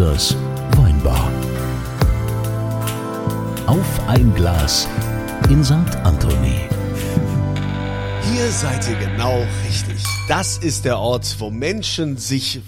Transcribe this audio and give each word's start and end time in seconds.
Dieters 0.00 0.34
Weinbar. 0.76 1.30
Auf 3.66 4.08
ein 4.08 4.34
Glas 4.34 4.88
in 5.50 5.62
St. 5.62 5.74
Anthony. 6.04 6.58
Hier 8.32 8.50
seid 8.50 8.88
ihr 8.88 8.96
genau 8.96 9.44
richtig. 9.68 10.02
Das 10.26 10.56
ist 10.56 10.86
der 10.86 10.98
Ort, 10.98 11.36
wo 11.38 11.50
Menschen 11.50 12.16
sich 12.16 12.62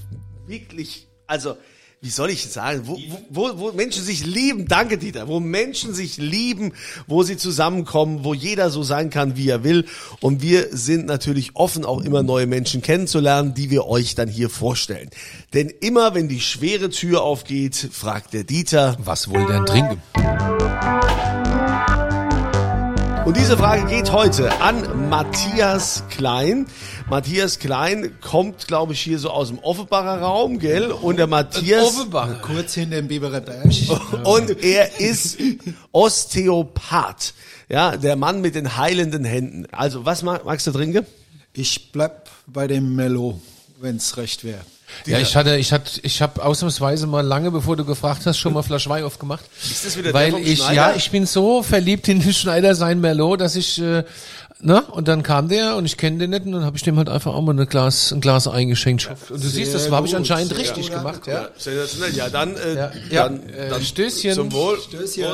wirklich, 0.47 1.09
also 1.27 1.57
wie 2.03 2.11
soll 2.11 2.31
ich 2.31 2.49
sagen, 2.49 2.83
wo, 2.85 2.99
wo, 3.31 3.59
wo 3.59 3.73
Menschen 3.73 4.03
sich 4.03 4.27
lieben, 4.27 4.67
danke 4.67 4.99
Dieter, 4.99 5.29
wo 5.29 5.39
Menschen 5.39 5.95
sich 5.95 6.17
lieben, 6.17 6.73
wo 7.07 7.23
sie 7.23 7.37
zusammenkommen, 7.37 8.25
wo 8.25 8.35
jeder 8.35 8.71
so 8.71 8.83
sein 8.83 9.09
kann, 9.09 9.37
wie 9.37 9.49
er 9.49 9.63
will. 9.63 9.87
Und 10.21 10.43
wir 10.43 10.67
sind 10.73 11.07
natürlich 11.07 11.55
offen, 11.55 11.85
auch 11.85 12.03
immer 12.03 12.25
neue 12.25 12.49
Menschen 12.49 12.83
kennenzulernen, 12.83 13.55
die 13.55 13.71
wir 13.71 13.87
euch 13.87 14.17
dann 14.17 14.29
hier 14.29 14.51
vorstellen. 14.51 15.11
Denn 15.55 15.73
immer, 15.81 16.13
wenn 16.17 16.29
die 16.29 16.41
schwere 16.41 16.91
Tür 16.91 17.23
aufgeht, 17.23 17.77
fragt 17.93 18.33
der 18.33 18.43
Dieter, 18.43 18.97
Was 18.99 19.31
wohl 19.31 19.47
denn 19.47 19.65
trinken? 19.65 20.03
Und 23.25 23.37
diese 23.37 23.57
Frage 23.57 23.87
geht 23.87 24.11
heute 24.11 24.51
an 24.61 25.09
Matthias 25.09 26.03
Klein. 26.11 26.67
Matthias 27.09 27.61
Klein 27.61 28.19
kommt, 28.21 28.67
glaube 28.67 28.95
ich, 28.95 29.01
hier 29.01 29.21
so 29.21 29.31
aus 29.31 29.49
dem 29.49 29.61
Offenbacher 29.61 30.21
Raum, 30.21 30.59
gell? 30.59 30.91
Und 30.91 31.19
der 31.19 31.29
Matthias. 31.29 31.85
Offenbach. 31.85 32.43
Kurz 32.43 32.75
hinter 32.75 32.97
dem 32.97 33.07
Biberer 33.07 33.41
Berg. 33.41 33.71
Und 34.25 34.63
er 34.65 34.99
ist 34.99 35.39
Osteopath. 35.93 37.35
Ja, 37.69 37.97
der 37.97 38.17
Mann 38.17 38.41
mit 38.41 38.57
den 38.57 38.77
heilenden 38.77 39.25
Händen. 39.25 39.67
Also, 39.71 40.05
was 40.05 40.25
mag, 40.25 40.45
magst 40.45 40.67
du 40.67 40.73
trinken? 40.73 41.07
Ich 41.53 41.93
bleib 41.93 42.29
bei 42.49 42.67
dem 42.67 42.97
Mello, 42.97 43.41
wenn's 43.81 44.17
recht 44.17 44.43
wäre. 44.43 44.63
Ja, 45.07 45.19
ich 45.19 45.35
hatte, 45.37 45.57
ich 45.57 45.73
hatte, 45.73 46.01
ich 46.03 46.23
habe 46.23 46.45
ausnahmsweise 46.45 47.07
mal 47.07 47.21
lange, 47.23 47.51
bevor 47.51 47.77
du 47.77 47.85
gefragt 47.85 48.23
hast, 48.27 48.39
schon 48.39 48.53
mal 48.53 48.63
Flasch 48.63 48.89
Wein 48.89 49.05
aufgemacht. 49.05 49.45
Ist 49.63 49.85
das 49.85 49.95
wieder 49.97 50.05
der 50.13 50.15
Weil 50.15 50.31
vom 50.33 50.43
ich, 50.43 50.59
Schneider? 50.59 50.75
ja, 50.75 50.95
ich 50.97 51.11
bin 51.11 51.27
so 51.27 51.63
verliebt 51.63 52.09
in 52.09 52.21
den 52.21 52.33
Schneider 52.33 52.75
sein 52.75 53.01
Merlot, 53.01 53.41
dass 53.41 53.57
ich, 53.57 53.81
äh, 53.81 54.05
ne, 54.61 54.83
und 54.83 55.09
dann 55.09 55.23
kam 55.23 55.49
der 55.49 55.77
und 55.77 55.85
ich 55.87 55.97
kenne 55.97 56.19
den 56.19 56.31
nicht 56.31 56.45
und 56.47 56.53
dann 56.53 56.65
habe 56.65 56.77
ich 56.77 56.83
dem 56.83 56.97
halt 56.99 57.09
einfach 57.09 57.35
auch 57.35 57.43
mal 57.43 57.59
ein 57.59 57.67
Glas, 57.67 58.13
ein 58.13 58.21
Glas 58.21 58.47
eingeschenkt. 58.49 59.09
Und 59.31 59.43
du 59.43 59.49
siehst, 59.49 59.75
das 59.75 59.91
habe 59.91 60.07
ich 60.07 60.15
anscheinend 60.17 60.57
richtig 60.57 60.87
gut 60.89 60.97
gemacht, 60.99 61.27
ja. 61.27 61.49
Sensationell. 61.59 62.15
Ja, 62.15 62.29
dann, 62.29 62.57
äh, 62.57 62.75
Ja, 62.75 62.93
ja, 63.11 63.29
dann, 63.29 63.49
äh, 63.49 63.69
dann 63.71 63.83
Stößchen. 63.83 64.35
Zum 64.35 64.53
Wohl. 64.53 64.79
Stößchen. 64.81 65.25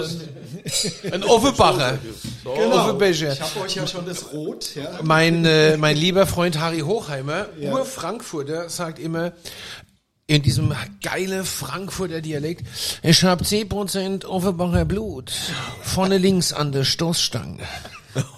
Ein 1.12 1.24
Offenbacher. 1.24 1.98
Genau. 2.44 2.84
Offenbecher. 2.84 3.32
Ich 3.32 3.40
habe 3.40 3.60
euch 3.60 3.74
ja 3.74 3.86
schon 3.86 4.06
das 4.06 4.32
Rot. 4.32 4.74
Ja. 4.74 5.00
Mein, 5.02 5.44
äh, 5.44 5.76
mein 5.76 5.96
lieber 5.96 6.26
Freund 6.26 6.58
Harry 6.58 6.80
Hochheimer, 6.80 7.46
Ur-Frankfurter, 7.60 8.68
sagt 8.68 8.98
immer, 8.98 9.32
in 10.26 10.42
diesem 10.42 10.74
geile 11.02 11.44
Frankfurter 11.44 12.20
Dialekt, 12.20 12.66
ich 13.02 13.24
hab 13.24 13.40
10% 13.42 14.26
Offenbacher 14.26 14.84
Blut, 14.84 15.32
vorne 15.82 16.18
links 16.18 16.52
an 16.52 16.72
der 16.72 16.84
Stoßstange. 16.84 17.62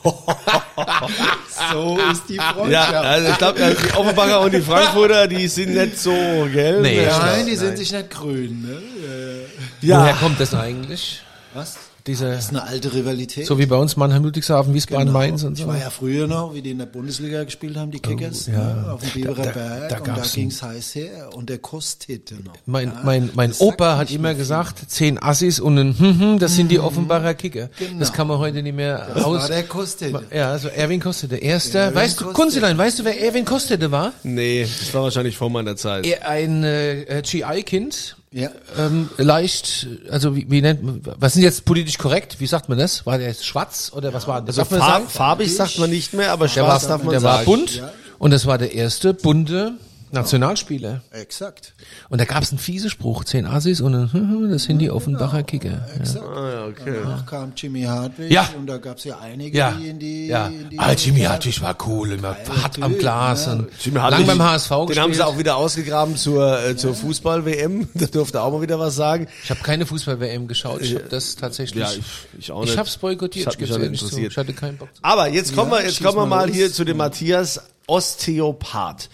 So 1.72 1.98
ist 2.10 2.22
die 2.28 2.36
Freundschaft. 2.36 2.92
Ja, 2.92 3.00
also 3.02 3.30
ich 3.30 3.38
glaube, 3.38 3.76
die 3.82 3.94
Offenbacher 3.94 4.40
und 4.40 4.52
die 4.54 4.60
Frankfurter, 4.60 5.28
die 5.28 5.46
sind 5.46 5.74
nicht 5.74 5.98
so, 5.98 6.10
gell? 6.52 6.80
Nee. 6.80 7.06
Nein, 7.06 7.46
die 7.46 7.56
sind 7.56 7.76
sich 7.76 7.92
nicht 7.92 8.10
grün. 8.10 8.62
Ne? 8.62 9.46
Woher 9.82 10.14
kommt 10.14 10.40
das 10.40 10.54
eigentlich? 10.54 11.22
Was? 11.54 11.76
Diese, 12.06 12.30
Das 12.30 12.44
ist 12.44 12.50
eine 12.50 12.62
alte 12.64 12.92
Rivalität. 12.94 13.46
so 13.46 13.58
wie 13.58 13.66
bei 13.66 13.76
uns 13.76 13.96
Mannheim, 13.96 14.24
Ludwigshafen, 14.24 14.72
Wiesbaden, 14.72 15.06
Genau. 15.08 15.18
Mainz 15.18 15.42
und 15.44 15.54
Ich 15.54 15.60
so. 15.64 15.68
war 15.68 15.78
ja 15.78 15.90
früher 15.90 16.26
noch, 16.26 16.54
wie 16.54 16.62
die 16.62 16.70
in 16.70 16.78
der 16.78 16.86
Bundesliga 16.86 17.44
gespielt 17.44 17.76
haben, 17.76 17.90
die 17.90 18.00
Kickers, 18.00 18.48
Oh, 18.48 18.52
ja. 18.52 18.74
ne, 18.74 18.92
auf 18.92 19.00
dem 19.00 19.10
Biberer 19.10 19.34
Da- 19.36 19.42
da- 19.44 19.50
Berg. 19.52 19.88
da 19.90 19.98
und 19.98 20.18
da 20.18 20.22
ging's 20.34 20.62
heiß 20.62 20.94
her. 20.94 21.30
Und 21.34 21.50
der 21.50 21.58
kostete 21.58 22.34
noch. 22.36 22.54
Mein, 22.66 22.88
ja. 22.88 23.00
mein, 23.04 23.30
mein 23.34 23.52
Opa 23.58 23.96
hat 23.98 24.10
immer 24.10 24.34
gesagt, 24.34 24.90
zehn 24.90 25.22
Assis 25.22 25.60
und 25.60 25.78
ein 25.78 25.98
hm, 25.98 26.20
hm, 26.20 26.38
das 26.38 26.54
sind 26.56 26.70
die 26.70 26.78
Offenbacher 26.80 27.34
Kicker. 27.34 27.68
Genau. 27.78 27.98
Das 28.00 28.12
kann 28.12 28.26
man 28.28 28.38
heute 28.38 28.62
nicht 28.62 28.74
mehr 28.76 29.06
Das 29.14 29.24
aus. 29.24 29.42
war 29.42 29.48
der 29.48 29.62
Kostete. 29.64 30.22
Ja, 30.34 30.50
also 30.52 30.68
Erwin 30.68 31.00
Kostede. 31.00 31.36
Erster, 31.36 31.78
Erwin 31.80 31.94
weißt 31.96 32.20
du, 32.20 32.24
Kostede. 32.24 32.42
Kunzilein, 32.42 32.78
weißt 32.78 32.98
du, 32.98 33.04
wer 33.04 33.20
Erwin 33.20 33.44
Kostede 33.44 33.90
war? 33.90 34.12
Nee, 34.22 34.62
das 34.62 34.94
war 34.94 35.02
wahrscheinlich 35.02 35.36
vor 35.36 35.50
meiner 35.50 35.76
Zeit. 35.76 36.06
Er, 36.06 36.28
ein 36.28 36.64
äh, 36.64 37.22
GI-Kind. 37.24 38.16
Ja. 38.32 38.50
Ähm, 38.78 39.08
leicht, 39.16 39.88
also 40.08 40.36
wie, 40.36 40.48
wie 40.48 40.62
nennt 40.62 40.84
man, 40.84 41.00
was 41.18 41.32
sind 41.32 41.42
jetzt 41.42 41.64
politisch 41.64 41.98
korrekt? 41.98 42.36
Wie 42.38 42.46
sagt 42.46 42.68
man 42.68 42.78
das? 42.78 43.04
War 43.04 43.18
der 43.18 43.34
schwarz 43.34 43.90
oder 43.92 44.14
was 44.14 44.28
war 44.28 44.40
das? 44.40 44.56
Also 44.56 44.76
farb, 44.76 45.10
farbig 45.10 45.52
sagt 45.54 45.78
man 45.80 45.90
nicht 45.90 46.12
mehr, 46.14 46.30
aber 46.30 46.46
Der 46.46 46.52
schwarz 46.52 46.84
war, 46.84 46.90
darf 46.90 47.02
man 47.02 47.10
der 47.10 47.20
sagen. 47.20 47.38
war 47.38 47.44
bunt 47.44 47.82
und 48.18 48.30
das 48.30 48.46
war 48.46 48.56
der 48.56 48.72
erste 48.72 49.14
bunte 49.14 49.74
Nationalspieler. 50.12 51.02
Exakt. 51.12 51.74
Und 52.08 52.20
da 52.20 52.24
gab 52.24 52.42
es 52.42 52.50
einen 52.50 52.58
fiese 52.58 52.90
Spruch, 52.90 53.24
zehn 53.24 53.46
Assis 53.46 53.80
und 53.80 53.94
ein, 53.94 54.12
hm, 54.12 54.20
hm, 54.30 54.50
das 54.50 54.64
sind 54.64 54.78
die 54.78 54.90
Offenbacher 54.90 55.42
Kicker. 55.42 55.68
Ja. 55.88 56.00
Exakt. 56.00 56.24
Ah, 56.26 56.50
ja, 56.52 56.66
okay. 56.66 56.94
Danach 57.02 57.26
kam 57.26 57.52
Jimmy 57.56 57.82
Hartwig 57.82 58.30
Ja. 58.30 58.48
und 58.56 58.66
da 58.66 58.78
gab's 58.78 59.04
ja 59.04 59.18
einige, 59.18 59.56
Ja, 59.58 59.72
die 59.72 59.88
in 59.88 59.98
die, 59.98 60.26
ja. 60.26 60.46
in 60.48 60.68
die 60.70 60.78
Ah, 60.78 60.92
Jimmy 60.92 61.20
Hartwig 61.20 61.60
war 61.62 61.76
cool, 61.86 62.12
immer 62.12 62.36
hart 62.62 62.82
am 62.82 62.96
Glas 62.98 63.46
ja. 63.46 63.52
und 63.52 63.68
Jimmy 63.82 63.96
lang 63.98 64.04
Hartwig, 64.12 64.26
beim 64.26 64.42
HSV 64.42 64.68
Den 64.68 64.76
haben 64.78 64.86
sie 64.88 64.96
gespielt. 64.96 65.22
auch 65.22 65.38
wieder 65.38 65.56
ausgegraben 65.56 66.16
zur, 66.16 66.62
äh, 66.64 66.76
zur 66.76 66.94
Fußball-WM. 66.94 67.88
Da 67.94 68.06
durfte 68.06 68.40
auch 68.42 68.52
mal 68.52 68.62
wieder 68.62 68.78
was 68.78 68.96
sagen. 68.96 69.28
Ich 69.44 69.50
habe 69.50 69.60
keine 69.60 69.86
Fußball-WM 69.86 70.48
geschaut, 70.48 70.80
ich 70.82 70.94
habe 70.94 71.04
das 71.08 71.36
tatsächlich. 71.36 71.82
Ja, 71.84 71.90
ich, 71.92 72.02
ich 72.38 72.52
auch 72.52 72.62
ich 72.62 72.70
nicht. 72.70 72.78
hab's 72.78 72.96
boykottiert, 72.96 73.46
ich 73.46 73.52
hat 73.52 73.60
mich 73.60 73.70
nicht 73.70 74.02
interessiert. 74.02 74.32
Ich 74.32 74.38
hatte 74.38 74.52
keinen 74.52 74.76
Bock. 74.78 74.88
zu. 74.94 75.02
Aber 75.04 75.28
jetzt 75.28 75.54
kommen 75.54 75.70
wir, 75.70 75.82
jetzt 75.84 76.02
kommen 76.02 76.16
wir 76.16 76.26
mal 76.26 76.40
mal 76.40 76.46
los. 76.48 76.56
hier 76.56 76.72
zu 76.72 76.84
dem 76.84 76.96
Matthias 76.96 77.60
Osteopath. 77.86 79.08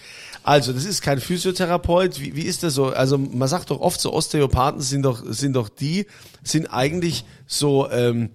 Also, 0.46 0.72
das 0.72 0.84
ist 0.84 1.02
kein 1.02 1.18
Physiotherapeut. 1.18 2.20
Wie, 2.20 2.36
wie 2.36 2.42
ist 2.42 2.62
das 2.62 2.74
so? 2.74 2.86
Also, 2.86 3.18
man 3.18 3.48
sagt 3.48 3.70
doch 3.70 3.80
oft 3.80 4.00
so, 4.00 4.12
Osteopathen 4.12 4.80
sind 4.80 5.02
doch, 5.02 5.22
sind 5.26 5.54
doch 5.54 5.68
die, 5.68 6.06
sind 6.44 6.72
eigentlich 6.72 7.24
so, 7.48 7.90
ähm, 7.90 8.30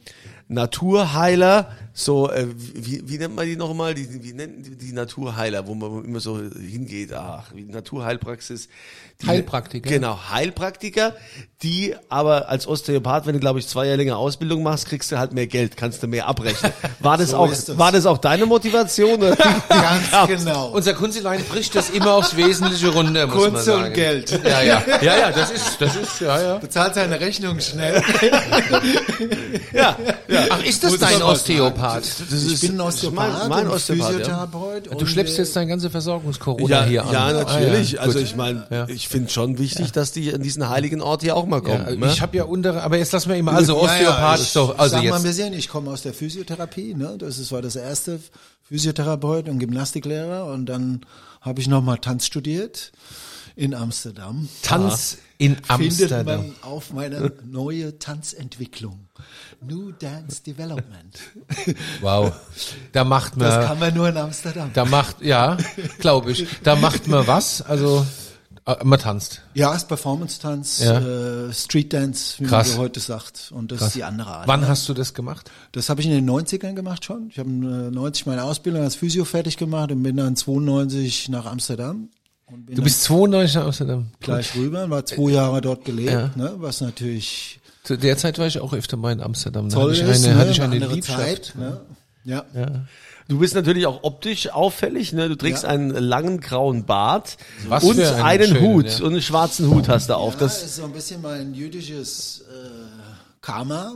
Naturheiler, 0.49 1.71
so, 1.93 2.29
äh, 2.29 2.47
wie, 2.55 3.03
wie 3.05 3.17
nennt 3.17 3.35
man 3.35 3.45
die 3.45 3.55
nochmal? 3.57 3.93
Die, 3.93 4.23
wie 4.23 4.33
nennen 4.33 4.63
die, 4.63 4.77
die 4.77 4.93
Naturheiler, 4.93 5.67
wo 5.67 5.75
man 5.75 6.05
immer 6.05 6.19
so 6.19 6.39
hingeht? 6.39 7.13
Ach, 7.13 7.51
wie 7.53 7.63
Naturheilpraxis. 7.65 8.69
Die, 9.21 9.27
Heilpraktiker. 9.27 9.89
Genau, 9.89 10.19
Heilpraktiker, 10.31 11.15
die 11.61 11.95
aber 12.09 12.49
als 12.49 12.65
Osteopath, 12.65 13.27
wenn 13.27 13.33
du, 13.33 13.39
glaube 13.39 13.59
ich, 13.59 13.67
zwei 13.67 13.85
Jahre 13.85 13.97
länger 13.97 14.17
Ausbildung 14.17 14.63
machst, 14.63 14.87
kriegst 14.87 15.11
du 15.11 15.19
halt 15.19 15.33
mehr 15.33 15.45
Geld, 15.47 15.77
kannst 15.77 16.01
du 16.01 16.07
mehr 16.07 16.27
abrechnen. 16.27 16.71
War 17.01 17.17
das 17.17 17.31
So 17.31 17.37
auch, 17.37 17.49
das. 17.49 17.77
war 17.77 17.91
das 17.91 18.05
auch 18.05 18.17
deine 18.17 18.45
Motivation? 18.45 19.19
Ganz 19.69 20.27
genau. 20.27 20.69
Unser 20.69 20.93
Kunzilein 20.93 21.43
bricht 21.43 21.75
das 21.75 21.89
immer 21.91 22.13
aufs 22.13 22.35
Wesentliche 22.35 22.87
runter, 22.89 23.27
muss 23.27 23.35
man 23.35 23.51
Kunze 23.51 23.63
sagen. 23.65 23.85
und 23.85 23.93
Geld. 23.93 24.31
Ja, 24.43 24.61
ja, 24.61 24.83
ja, 25.01 25.17
ja, 25.17 25.31
das 25.31 25.51
ist, 25.51 25.79
das 25.79 25.95
ist, 25.95 26.21
ja, 26.21 26.41
ja. 26.41 26.57
Bezahlt 26.57 26.95
seine 26.95 27.19
Rechnung 27.19 27.59
schnell. 27.59 28.01
ja, 29.73 29.97
ja. 30.27 30.45
Ach, 30.49 30.63
ist 30.63 30.83
das 30.83 30.91
Muss 30.91 30.99
dein 30.99 31.19
mal 31.19 31.25
Osteopath? 31.81 32.31
Das 32.31 32.43
Ich 32.43 32.61
bin 32.61 32.71
ein 32.73 32.81
Osteopath, 32.81 33.49
mein, 33.49 33.67
Osteopath, 33.67 33.99
ja. 33.99 34.05
Physiotherapeut. 34.17 34.85
Du 34.87 34.97
und, 34.97 35.07
schleppst 35.07 35.35
äh, 35.37 35.41
jetzt 35.41 35.55
deine 35.55 35.67
ganze 35.67 35.89
Versorgungs-Corona 35.89 36.67
Ja, 36.69 36.83
hier 36.85 37.05
an. 37.05 37.13
ja, 37.13 37.33
natürlich. 37.33 37.93
Ah, 37.99 38.01
ja, 38.03 38.07
also 38.07 38.19
ich 38.19 38.35
meine, 38.35 38.65
Ja. 38.69 38.87
ich 38.87 39.07
finde 39.07 39.29
schon 39.29 39.57
wichtig, 39.57 39.91
dass 39.91 40.11
die 40.11 40.33
an 40.33 40.41
diesen 40.41 40.67
heiligen 40.69 41.01
Ort 41.01 41.21
hier 41.21 41.35
auch 41.35 41.45
mal 41.45 41.61
kommen. 41.61 41.85
Ja, 41.87 41.95
ne? 41.95 42.07
ich 42.11 42.21
habe 42.21 42.37
ja 42.37 42.43
untere, 42.43 42.83
aber 42.83 42.97
jetzt 42.97 43.11
lassen 43.11 43.29
wir 43.29 43.35
immer, 43.37 43.53
also 43.53 43.73
Ja, 43.73 43.79
ja, 43.79 44.09
Osteopath, 44.09 44.39
ich, 44.39 44.47
so, 44.49 44.73
also 44.75 44.91
sag 44.91 44.91
mal 44.91 44.99
ein 44.99 45.13
jetzt. 45.13 45.23
bisschen, 45.23 45.53
ich 45.53 45.69
komme 45.69 45.91
aus 45.91 46.01
der 46.01 46.13
Physiotherapie, 46.13 46.93
ne? 46.93 47.15
Das 47.17 47.37
ist, 47.39 47.51
war 47.51 47.61
das 47.61 47.75
erste 47.75 48.19
Physiotherapeut 48.63 49.49
und 49.49 49.59
Gymnastiklehrer 49.59 50.45
und 50.45 50.65
dann 50.67 51.01
habe 51.41 51.59
ich 51.61 51.67
nochmal 51.67 51.97
Tanz 51.97 52.25
studiert 52.25 52.91
in 53.55 53.73
Amsterdam. 53.73 54.47
Tanz 54.61 55.17
in 55.37 55.55
Findet 55.55 55.69
Amsterdam. 56.11 56.25
man 56.25 56.55
auf 56.61 56.93
meiner 56.93 57.31
neue 57.45 57.97
Tanzentwicklung. 57.99 59.07
New 59.61 59.91
Dance 59.91 60.41
Development. 60.43 61.19
Wow. 62.01 62.33
Da 62.91 63.03
macht 63.03 63.37
man, 63.37 63.47
Das 63.47 63.65
kann 63.67 63.79
man 63.79 63.93
nur 63.93 64.09
in 64.09 64.17
Amsterdam. 64.17 64.71
da 64.73 64.85
macht, 64.85 65.21
ja, 65.21 65.57
glaube 65.99 66.31
ich, 66.31 66.47
da 66.63 66.75
macht 66.75 67.07
man 67.07 67.27
was, 67.27 67.61
also, 67.61 68.05
äh, 68.65 68.75
man 68.83 68.99
tanzt. 68.99 69.41
Ja, 69.53 69.73
ist 69.75 69.87
Performance-Tanz, 69.87 70.79
Ja. 70.83 70.99
äh, 71.47 71.53
Street 71.53 71.93
Dance, 71.93 72.35
wie 72.39 72.45
Krass. 72.45 72.67
man 72.69 72.75
so 72.77 72.81
heute 72.83 72.99
sagt. 72.99 73.51
Und 73.53 73.71
das 73.71 73.81
ist 73.81 73.95
die 73.95 74.03
andere 74.03 74.29
Art. 74.31 74.47
Wann 74.47 74.67
hast 74.67 74.87
du 74.89 74.93
das 74.93 75.13
gemacht? 75.13 75.49
Das 75.71 75.89
habe 75.89 76.01
ich 76.01 76.07
in 76.07 76.13
den 76.13 76.29
90ern 76.29 76.73
gemacht 76.73 77.03
schon. 77.05 77.29
Ich 77.29 77.37
habe 77.39 77.49
äh, 77.49 77.91
90 77.91 78.25
meine 78.25 78.43
Ausbildung 78.43 78.81
als 78.83 78.95
Physio 78.95 79.25
fertig 79.25 79.57
gemacht 79.57 79.91
und 79.91 80.01
bin 80.03 80.17
dann 80.17 80.35
92 80.35 81.29
nach 81.29 81.45
Amsterdam. 81.45 82.09
Und 82.51 82.65
bin 82.65 82.75
Du 82.75 82.83
bist 82.83 83.03
92 83.03 83.55
nach 83.55 83.65
Amsterdam. 83.65 84.07
gleich 84.19 84.55
rüber, 84.55 84.89
war 84.89 85.05
zwei 85.05 85.31
Jahre 85.31 85.61
dort 85.61 85.85
gelebt, 85.85 86.11
Ja. 86.11 86.31
ne, 86.35 86.53
was 86.57 86.81
natürlich 86.81 87.59
Zu 87.83 87.97
der 87.97 88.17
Zeit 88.17 88.37
war 88.39 88.47
ich 88.47 88.59
auch 88.59 88.73
öfter 88.73 88.97
mal 88.97 89.11
in 89.11 89.21
Amsterdam. 89.21 89.69
Da 89.69 89.75
toll 89.75 89.91
hatte 89.95 90.03
ich 90.03 90.09
ist, 90.17 90.25
eine, 90.25 90.33
ne, 90.35 90.39
hatte 90.39 90.51
ich 90.51 90.61
eine 90.61 90.73
andere 90.75 90.93
Liebschaft. 90.93 91.19
Zeit. 91.19 91.53
Ne? 91.57 91.81
Ja. 92.25 92.45
Du 93.27 93.39
bist 93.39 93.55
natürlich 93.55 93.87
auch 93.87 94.03
optisch 94.03 94.49
auffällig, 94.49 95.13
ne? 95.13 95.29
Du 95.29 95.35
trägst 95.35 95.63
Ja. 95.63 95.69
einen 95.69 95.89
langen 95.91 96.39
grauen 96.41 96.85
Bart 96.85 97.37
Was 97.67 97.83
und 97.83 97.99
einen 97.99 98.21
einen 98.21 98.47
schönen, 98.55 98.61
Hut 98.61 98.85
ja. 98.99 99.05
und 99.05 99.13
einen 99.13 99.21
schwarzen 99.21 99.69
Hut 99.69 99.87
hast 99.87 100.09
du 100.09 100.15
auf. 100.17 100.33
Ja, 100.33 100.39
Das 100.41 100.61
ist 100.63 100.75
so 100.75 100.83
ein 100.83 100.91
bisschen 100.91 101.21
mein 101.21 101.53
jüdisches 101.53 102.43
äh, 102.51 102.69
Karma. 103.41 103.93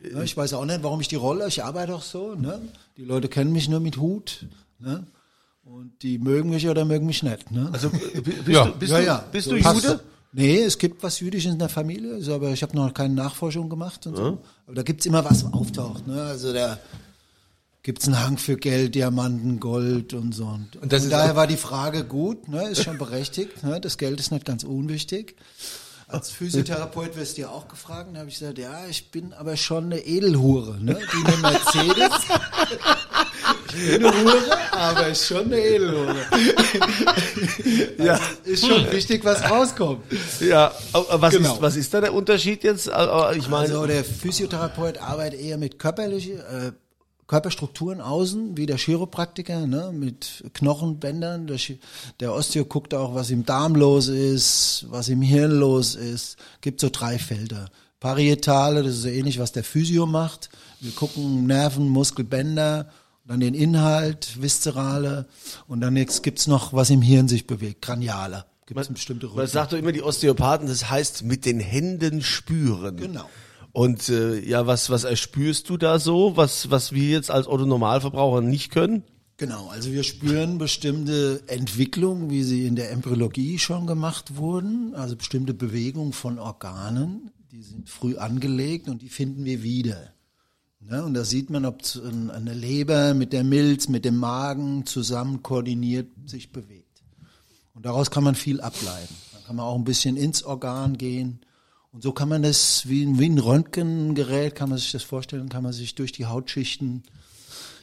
Ne, 0.00 0.24
ich 0.24 0.36
weiß 0.36 0.54
auch 0.54 0.64
nicht, 0.64 0.82
warum 0.82 1.00
ich 1.00 1.08
die 1.08 1.16
Rolle, 1.16 1.46
ich 1.48 1.62
arbeite 1.62 1.94
auch 1.94 2.02
so. 2.02 2.34
Ne? 2.34 2.60
Die 2.96 3.04
Leute 3.04 3.28
kennen 3.28 3.52
mich 3.52 3.68
nur 3.68 3.80
mit 3.80 3.98
Hut. 3.98 4.46
Ne? 4.78 5.04
Und 5.66 5.92
die 6.02 6.18
mögen 6.18 6.50
mich 6.50 6.68
oder 6.68 6.84
mögen 6.84 7.06
mich 7.06 7.22
nicht. 7.22 7.50
Ne? 7.50 7.68
also 7.72 7.90
bist 8.24 8.48
Ja. 8.48 8.66
du 8.66 8.72
bist 8.78 8.92
Ja, 8.92 8.98
du, 9.00 9.04
ja. 9.04 9.24
bist 9.32 9.48
So 9.48 9.50
du 9.56 9.58
es. 9.58 9.64
Jude? 9.84 10.00
Nee, 10.32 10.60
es 10.62 10.78
gibt 10.78 11.02
was 11.02 11.18
Jüdisches 11.20 11.52
in 11.52 11.58
der 11.58 11.68
Familie, 11.68 12.14
also, 12.14 12.34
aber 12.34 12.50
ich 12.50 12.62
habe 12.62 12.76
noch 12.76 12.92
keine 12.94 13.14
Nachforschung 13.14 13.68
gemacht 13.70 14.06
und 14.06 14.16
so. 14.16 14.38
Aber 14.66 14.74
da 14.74 14.82
gibt's 14.82 15.06
immer 15.06 15.24
was, 15.24 15.44
was 15.44 15.52
auftaucht. 15.52 16.06
Ne? 16.06 16.22
Also 16.22 16.52
da 16.52 16.78
gibt's 17.82 18.06
einen 18.06 18.22
Hang 18.22 18.36
für 18.38 18.56
Geld, 18.56 18.94
Diamanten, 18.94 19.60
Gold 19.60 20.12
und 20.14 20.34
so. 20.34 20.44
Und, 20.46 20.76
Und 20.76 20.92
ist 20.92 21.10
daher 21.10 21.36
war 21.36 21.46
die 21.46 21.56
Frage 21.56 22.04
gut, 22.04 22.48
ne? 22.48 22.68
ist 22.68 22.82
schon 22.84 22.98
berechtigt. 22.98 23.62
Ne? 23.64 23.80
Das 23.80 23.96
Geld 23.98 24.20
ist 24.20 24.30
nicht 24.30 24.44
ganz 24.44 24.62
unwichtig. 24.64 25.36
Als 26.08 26.30
Physiotherapeut 26.38 27.16
wirst 27.16 27.36
du 27.36 27.42
ja 27.42 27.48
auch 27.48 27.66
gefragt, 27.68 28.10
da 28.12 28.20
habe 28.20 28.28
ich 28.28 28.38
gesagt, 28.38 28.58
ja, 28.58 28.86
ich 28.88 29.10
bin 29.10 29.32
aber 29.32 29.56
schon 29.56 29.84
eine 29.86 29.98
Edelhure, 30.00 30.78
ne? 30.80 30.96
Die 31.12 31.26
eine 31.26 31.36
Mercedes. 31.38 32.20
Ich 33.78 33.98
bin 33.98 34.06
eine 34.06 34.24
Hure, 34.24 34.72
aber 34.72 35.14
schon 35.14 35.44
eine 35.46 35.58
Edelhure. 35.60 36.16
Ja. 37.98 38.18
Ist 38.44 38.66
schon 38.66 38.90
wichtig, 38.90 39.24
was 39.24 39.42
rauskommt. 39.50 40.02
Ja, 40.40 40.72
aber 40.92 41.20
was, 41.20 41.34
Genau. 41.34 41.54
ist, 41.54 41.62
was 41.62 41.76
ist 41.76 41.92
da 41.92 42.00
der 42.00 42.14
Unterschied 42.14 42.64
jetzt? 42.64 42.88
Also, 42.88 43.38
Ich 43.38 43.48
meine, 43.48 43.64
Also 43.68 43.86
der 43.86 44.02
Physiotherapeut 44.04 44.98
arbeitet 44.98 45.40
eher 45.40 45.58
mit 45.58 45.78
körperlichen 45.78 46.38
äh, 46.40 46.72
Körperstrukturen 47.26 48.00
außen, 48.00 48.56
wie 48.56 48.66
der 48.66 48.76
Chiropraktiker, 48.76 49.66
ne, 49.66 49.90
mit 49.92 50.44
Knochenbändern. 50.54 51.46
Der, 51.46 51.58
der 52.20 52.32
Osteo 52.32 52.64
guckt 52.64 52.94
auch, 52.94 53.14
was 53.14 53.30
im 53.30 53.44
Darm 53.44 53.74
los 53.74 54.08
ist, 54.08 54.86
was 54.90 55.08
im 55.08 55.22
Hirn 55.22 55.50
los 55.50 55.96
ist. 55.96 56.36
Gibt 56.60 56.80
so 56.80 56.88
drei 56.90 57.18
Felder. 57.18 57.68
Parietale, 57.98 58.82
das 58.82 58.94
ist 58.94 59.02
so 59.02 59.08
ähnlich, 59.08 59.38
was 59.38 59.52
der 59.52 59.64
Physio 59.64 60.06
macht. 60.06 60.50
Wir 60.80 60.92
gucken 60.92 61.46
Nerven, 61.46 61.88
Muskelbänder, 61.88 62.90
dann 63.26 63.40
den 63.40 63.54
Inhalt, 63.54 64.40
Viszerale 64.40 65.26
und 65.66 65.80
dann 65.80 65.96
jetzt 65.96 66.22
gibt's 66.22 66.46
noch, 66.46 66.72
was 66.72 66.90
im 66.90 67.02
Hirn 67.02 67.26
sich 67.26 67.46
bewegt, 67.46 67.82
Kraniale. 67.82 68.44
Gibt's 68.66 68.86
eine 68.86 68.94
bestimmte 68.94 69.26
man 69.26 69.32
Rhythmen. 69.34 69.48
sagt 69.48 69.72
doch 69.72 69.78
immer 69.78 69.92
die 69.92 70.02
Osteopathen, 70.02 70.68
das 70.68 70.90
heißt 70.90 71.24
mit 71.24 71.44
den 71.44 71.58
Händen 71.58 72.22
spüren. 72.22 72.96
Genau. 72.96 73.28
Und 73.76 74.08
äh, 74.08 74.40
ja, 74.40 74.66
was, 74.66 74.88
was 74.88 75.04
erspürst 75.04 75.68
du 75.68 75.76
da 75.76 75.98
so, 75.98 76.34
was, 76.34 76.70
was 76.70 76.92
wir 76.92 77.10
jetzt 77.10 77.30
als 77.30 77.46
Otto-Normalverbraucher 77.46 78.40
nicht 78.40 78.72
können? 78.72 79.02
Genau, 79.36 79.68
also 79.68 79.92
wir 79.92 80.02
spüren 80.02 80.56
bestimmte 80.56 81.42
Entwicklungen, 81.46 82.30
wie 82.30 82.42
sie 82.42 82.64
in 82.64 82.74
der 82.74 82.90
Embryologie 82.90 83.58
schon 83.58 83.86
gemacht 83.86 84.36
wurden, 84.36 84.94
also 84.94 85.14
bestimmte 85.14 85.52
Bewegungen 85.52 86.14
von 86.14 86.38
Organen, 86.38 87.30
die 87.52 87.60
sind 87.60 87.90
früh 87.90 88.16
angelegt 88.16 88.88
und 88.88 89.02
die 89.02 89.10
finden 89.10 89.44
wir 89.44 89.62
wieder. 89.62 90.14
Ne? 90.80 91.04
Und 91.04 91.12
da 91.12 91.24
sieht 91.24 91.50
man, 91.50 91.66
ob 91.66 91.82
eine 92.32 92.54
Leber 92.54 93.12
mit 93.12 93.34
der 93.34 93.44
Milz, 93.44 93.90
mit 93.90 94.06
dem 94.06 94.16
Magen 94.16 94.86
zusammen 94.86 95.42
koordiniert 95.42 96.08
sich 96.24 96.50
bewegt. 96.50 97.02
Und 97.74 97.84
daraus 97.84 98.10
kann 98.10 98.24
man 98.24 98.36
viel 98.36 98.62
ableiten. 98.62 99.14
Dann 99.34 99.44
kann 99.44 99.56
man 99.56 99.66
auch 99.66 99.76
ein 99.76 99.84
bisschen 99.84 100.16
ins 100.16 100.44
Organ 100.44 100.96
gehen. 100.96 101.40
Und 101.96 102.02
so 102.02 102.12
kann 102.12 102.28
man 102.28 102.42
das, 102.42 102.86
wie, 102.86 103.06
ein- 103.06 103.18
wie 103.18 103.24
ein 103.26 103.38
Röntgengerät, 103.38 104.54
kann 104.54 104.68
man 104.68 104.76
sich 104.76 104.92
das 104.92 105.02
vorstellen, 105.02 105.48
kann 105.48 105.62
man 105.62 105.72
sich 105.72 105.94
durch 105.94 106.12
die 106.12 106.26
Hautschichten 106.26 107.04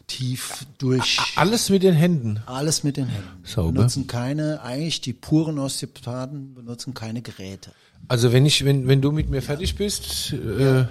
tief 0.06 0.68
durch 0.78 1.18
Alles 1.36 1.72
mit 1.72 1.82
den 1.82 1.96
Händen. 1.96 2.40
alles 2.46 2.84
mit 2.84 2.98
den 2.98 3.08
Händen. 3.08 3.44
Sauber. 3.44 3.72
Benutzen 3.72 4.06
keine, 4.06 4.62
eigentlich 4.62 5.02
die 5.02 5.14
puren 5.14 5.58
Osteopathen 5.58 6.54
benutzen 6.54 6.94
keine 6.94 7.24
Geräte. 7.24 7.72
Also 8.08 8.32
wenn 8.32 8.46
ich, 8.46 8.64
wenn, 8.66 8.88
wenn 8.88 9.02
du 9.02 9.12
mit 9.12 9.30
mir 9.32 9.42
fertig 9.42 9.74
bist, 9.78 10.34
äh, 10.34 10.86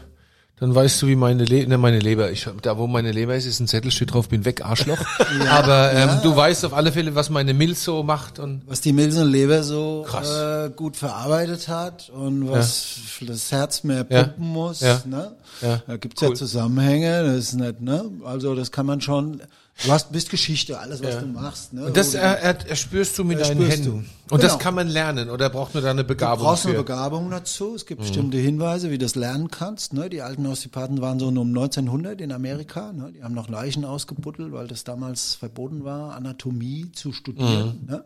dann 0.63 0.73
weißt 0.77 1.03
du, 1.03 1.09
wie 1.09 1.17
meine 1.17 1.45
Leber, 1.45 1.69
ne, 1.71 1.77
meine 1.77 1.99
Leber, 1.99 2.31
ich 2.31 2.47
da 2.63 2.79
wo 2.79 2.87
meine 2.87 3.11
Leber 3.11 3.35
ist, 3.35 3.47
ist 3.47 3.59
ein 3.59 3.67
Zettel, 3.67 3.91
steht 3.91 4.15
drauf, 4.15 4.29
bin 4.29 4.45
weg, 4.45 4.65
Arschloch. 4.65 4.99
Aber 5.51 5.93
ähm, 5.93 6.21
du 6.23 6.37
weißt 6.37 6.65
auf 6.65 6.73
alle 6.73 6.93
Fälle, 6.93 7.17
was 7.17 7.31
meine 7.31 7.53
Milz 7.53 7.83
so 7.83 8.05
macht 8.05 8.39
und 8.39 8.63
Was 8.67 8.81
die 8.81 8.93
Milzenleber 8.93 9.65
so 9.65 10.05
Krass. 10.07 10.31
äh, 10.31 10.71
gut 10.71 10.97
verarbeitet 10.97 11.67
hat 11.67 12.11
und 12.11 12.49
was 12.49 12.97
das 13.23 13.51
Herz 13.51 13.83
mehr 13.83 14.07
Ja. 14.09 14.23
pumpen 14.23 14.47
muss. 14.47 14.81
Ja. 14.83 15.03
Ne? 15.05 15.33
Ja. 15.63 15.83
Da 15.85 15.97
gibt's 15.97 16.23
Cool. 16.23 16.29
ja 16.29 16.35
Zusammenhänge, 16.37 17.25
das 17.25 17.37
ist 17.39 17.55
nicht, 17.55 17.81
ne? 17.81 18.05
Also 18.25 18.55
das 18.55 18.71
kann 18.71 18.87
man 18.87 19.01
schon, 19.01 19.43
du 19.85 19.91
hast, 19.91 20.13
bist 20.13 20.31
Geschichte, 20.31 20.79
alles 20.79 21.03
was 21.03 21.19
du 21.21 21.27
machst. 21.27 21.73
Ne? 21.73 21.87
Und 21.87 21.97
das 21.97 22.13
du- 22.13 22.19
er, 22.19 22.39
er, 22.41 22.69
erspürst 22.69 23.19
du 23.19 23.25
mit 23.25 23.41
deinen 23.41 23.61
Erspürst 23.63 23.85
du. 23.87 23.93
Händen. 23.95 24.11
Und 24.31 24.43
das 24.43 24.53
Genau. 24.53 24.63
kann 24.63 24.75
man 24.75 24.89
lernen 24.89 25.29
oder 25.31 25.51
braucht 25.51 25.75
man 25.75 25.83
da 25.83 25.91
eine 25.91 26.03
Du 26.03 26.09
Begabung 26.09 26.45
brauchst 26.47 26.65
eine 26.67 26.75
für? 26.75 26.81
Begabung 26.83 27.31
dazu. 27.31 27.75
Es 27.75 27.85
gibt 27.87 28.01
Mhm. 28.01 28.05
bestimmte 28.05 28.39
Hinweise, 28.39 28.91
wie 28.91 28.99
du 28.99 29.05
das 29.05 29.15
lernen 29.15 29.51
kannst. 29.51 29.93
Ne? 29.93 30.09
Die 30.09 30.23
alten 30.23 30.47
Osteopathen 30.47 31.01
waren 31.01 31.19
so 31.19 31.29
um 31.29 31.53
1900 31.53 32.21
in 32.21 32.33
Amerika. 32.33 32.93
Ne? 32.93 33.13
Die 33.15 33.23
haben 33.23 33.35
noch 33.35 33.49
Leichen 33.49 33.85
ausgebuddelt, 33.85 34.53
weil 34.53 34.69
das 34.69 34.85
damals 34.85 35.35
verboten 35.35 35.85
war, 35.85 36.15
Anatomie 36.15 36.91
zu 36.93 37.13
studieren. 37.13 37.81
Mhm. 37.83 37.91
Ne? 37.91 38.05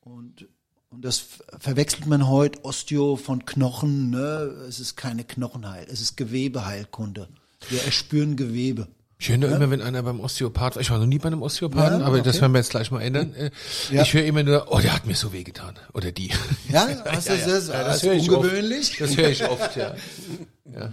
Und, 0.00 0.46
und 0.90 1.04
das 1.04 1.18
ver- 1.18 1.44
verwechselt 1.58 2.06
man 2.06 2.26
heute 2.28 2.64
Osteo 2.64 3.16
von 3.16 3.44
Knochen. 3.44 4.10
Ne? 4.10 4.52
Es 4.68 4.80
ist 4.80 4.96
keine 4.96 5.24
Knochenheil, 5.24 5.86
es 5.90 6.00
ist 6.00 6.16
Gewebeheilkunde. 6.16 7.28
Wir 7.68 7.82
erspüren 7.84 8.36
Gewebe. 8.36 8.88
Ich 9.20 9.28
höre 9.28 9.36
nur 9.36 9.50
immer, 9.50 9.70
wenn 9.70 9.82
einer 9.82 10.02
beim 10.02 10.18
Osteopath 10.18 10.76
war. 10.76 10.80
Ich 10.82 10.90
war 10.90 10.98
noch 10.98 11.04
nie 11.04 11.18
bei 11.18 11.26
einem 11.26 11.42
Osteopathen, 11.42 12.00
Ja, 12.00 12.06
aber 12.06 12.22
das 12.22 12.36
okay. 12.36 12.40
werden 12.40 12.52
wir 12.54 12.58
jetzt 12.60 12.70
gleich 12.70 12.90
mal 12.90 13.02
ändern. 13.02 13.34
Äh, 13.34 13.50
Ja. 13.90 14.00
Ich 14.02 14.14
höre 14.14 14.24
immer 14.24 14.42
nur, 14.42 14.66
oh, 14.72 14.78
der 14.80 14.94
hat 14.94 15.04
mir 15.06 15.14
so 15.14 15.32
wehgetan. 15.34 15.74
Oder 15.92 16.10
die. 16.10 16.30
Ja, 16.70 16.88
hast 17.04 17.28
du 17.28 17.36
das? 17.36 17.68
Ja, 17.68 17.84
das 17.84 18.02
höre 18.02 18.14
ist 18.14 18.22
ich 18.22 18.30
ungewöhnlich. 18.30 18.90
Oft. 18.92 19.00
Das 19.02 19.16
höre 19.18 19.28
ich 19.28 19.46
oft, 19.46 19.76
ja. 19.76 19.94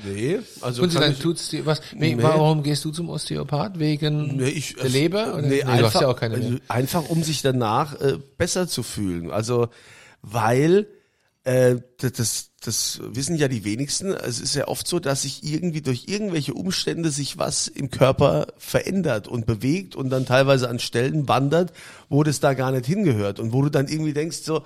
Nee, 0.04 0.40
also 0.62 0.84
Und 0.84 0.94
dann 0.96 1.18
tut's 1.18 1.50
dir 1.50 1.66
was? 1.66 1.82
Nee, 1.96 2.18
Warum 2.20 2.64
gehst 2.64 2.84
du 2.84 2.92
zum 2.92 3.10
Osteopath? 3.10 3.80
Wegen 3.80 4.36
Nee, 4.38 4.50
ich, 4.50 4.76
der 4.76 4.90
Leber? 4.90 5.36
Oder? 5.36 5.44
Nee, 5.44 5.62
du 5.62 5.68
einfach, 5.68 5.94
hast 5.94 6.02
ja 6.02 6.08
auch 6.08 6.20
keine 6.20 6.36
also 6.36 6.50
mehr. 6.50 6.60
einfach 6.68 7.08
um 7.10 7.24
sich 7.24 7.42
danach 7.44 8.00
äh, 8.02 8.18
besser 8.38 8.68
zu 8.68 8.84
fühlen. 8.84 9.32
Also, 9.32 9.70
weil 10.22 10.88
äh, 11.44 11.76
das, 12.00 12.47
das, 12.62 13.00
wissen 13.04 13.36
ja 13.36 13.48
die 13.48 13.64
wenigsten. 13.64 14.12
Es 14.12 14.40
ist 14.40 14.56
ja 14.56 14.68
oft 14.68 14.88
so, 14.88 15.00
dass 15.00 15.22
sich 15.22 15.44
irgendwie 15.44 15.82
durch 15.82 16.06
irgendwelche 16.08 16.54
Umstände 16.54 17.12
sich 17.12 17.38
was 17.38 17.68
im 17.68 17.92
Körper 17.92 18.48
verändert 18.58 19.28
und 19.28 19.46
bewegt 19.46 19.96
und 19.96 20.10
dann 20.10 20.26
teilweise 20.26 20.68
an 20.68 20.80
Stellen 20.80 21.28
wandert, 21.28 21.72
wo 22.10 22.24
das 22.24 22.40
da 22.40 22.54
gar 22.54 22.72
nicht 22.72 22.86
hingehört 22.86 23.40
und 23.40 23.54
wo 23.54 23.62
du 23.62 23.70
dann 23.70 23.88
irgendwie 23.88 24.14
denkst 24.14 24.38
so, 24.38 24.64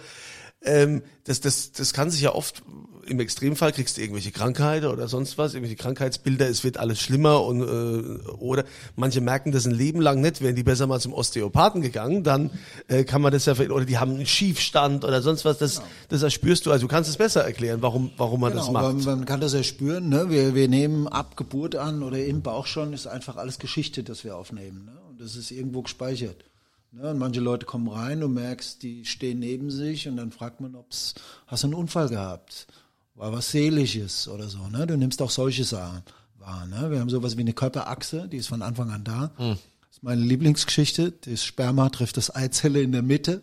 ähm, 0.63 1.01
das, 1.23 1.41
das, 1.41 1.71
das 1.71 1.93
kann 1.93 2.09
sich 2.09 2.21
ja 2.21 2.33
oft, 2.33 2.63
im 3.07 3.19
Extremfall 3.19 3.71
kriegst 3.71 3.97
du 3.97 4.01
irgendwelche 4.01 4.31
Krankheiten 4.31 4.85
oder 4.87 5.07
sonst 5.07 5.37
was, 5.37 5.53
irgendwelche 5.53 5.75
Krankheitsbilder, 5.75 6.47
es 6.47 6.63
wird 6.63 6.77
alles 6.77 6.99
schlimmer 6.99 7.43
und 7.43 7.61
äh, 7.61 8.29
oder 8.33 8.63
manche 8.95 9.21
merken 9.21 9.51
das 9.51 9.65
ein 9.65 9.71
Leben 9.71 10.01
lang 10.01 10.21
nicht, 10.21 10.41
wären 10.41 10.55
die 10.55 10.63
besser 10.63 10.87
mal 10.87 10.99
zum 10.99 11.13
Osteopathen 11.13 11.81
gegangen, 11.81 12.23
dann 12.23 12.51
äh, 12.87 13.03
kann 13.03 13.21
man 13.21 13.31
das 13.31 13.45
ja 13.45 13.53
oder 13.53 13.85
die 13.85 13.97
haben 13.97 14.15
einen 14.15 14.25
Schiefstand 14.25 15.03
oder 15.03 15.21
sonst 15.21 15.45
was, 15.45 15.57
das, 15.57 15.81
das 16.09 16.21
erspürst 16.21 16.65
du, 16.65 16.71
also 16.71 16.87
du 16.87 16.91
kannst 16.91 17.09
es 17.09 17.17
besser 17.17 17.43
erklären, 17.43 17.81
warum, 17.81 18.11
warum 18.17 18.41
man 18.41 18.53
das 18.53 18.67
Genau, 18.67 18.81
macht. 18.81 18.95
man, 18.95 19.17
man 19.19 19.25
kann 19.25 19.41
das 19.41 19.53
ja 19.53 19.63
spüren. 19.63 20.09
Ne? 20.09 20.29
Wir, 20.29 20.53
wir 20.55 20.67
nehmen 20.67 21.07
ab 21.07 21.35
Geburt 21.37 21.75
an 21.75 22.03
oder 22.03 22.23
im 22.23 22.41
Bauch 22.41 22.67
schon, 22.67 22.93
ist 22.93 23.07
einfach 23.07 23.35
alles 23.35 23.57
Geschichte, 23.59 24.03
das 24.03 24.23
wir 24.23 24.37
aufnehmen. 24.37 24.85
Ne? 24.85 24.91
Und 25.09 25.19
das 25.19 25.35
ist 25.35 25.51
irgendwo 25.51 25.81
gespeichert. 25.81 26.45
Ne? 26.91 27.09
Und 27.09 27.17
manche 27.17 27.39
Leute 27.39 27.65
kommen 27.65 27.87
rein, 27.87 28.19
du 28.19 28.27
merkst, 28.27 28.83
die 28.83 29.05
stehen 29.05 29.39
neben 29.39 29.71
sich 29.71 30.07
und 30.07 30.17
dann 30.17 30.31
fragt 30.31 30.61
man, 30.61 30.75
ob's, 30.75 31.15
hast 31.47 31.63
du 31.63 31.67
einen 31.67 31.75
Unfall 31.75 32.09
gehabt? 32.09 32.67
War 33.15 33.31
was 33.31 33.51
Seelisches 33.51 34.27
oder 34.27 34.47
so. 34.49 34.67
Ne? 34.67 34.87
Du 34.87 34.97
nimmst 34.97 35.21
auch 35.21 35.29
solche 35.29 35.63
Sachen 35.63 36.03
wahr. 36.39 36.65
Ne? 36.67 36.91
Wir 36.91 36.99
haben 36.99 37.09
sowas 37.09 37.37
wie 37.37 37.41
eine 37.41 37.53
Körperachse, 37.53 38.27
die 38.27 38.37
ist 38.37 38.47
von 38.47 38.61
Anfang 38.61 38.89
an 38.91 39.03
da. 39.03 39.31
Das 39.37 39.97
ist 39.97 40.03
meine 40.03 40.21
Lieblingsgeschichte. 40.21 41.11
Das 41.11 41.43
Sperma 41.43 41.89
trifft 41.89 42.17
das 42.17 42.35
Eizelle 42.35 42.81
in 42.81 42.91
der 42.91 43.03
Mitte. 43.03 43.41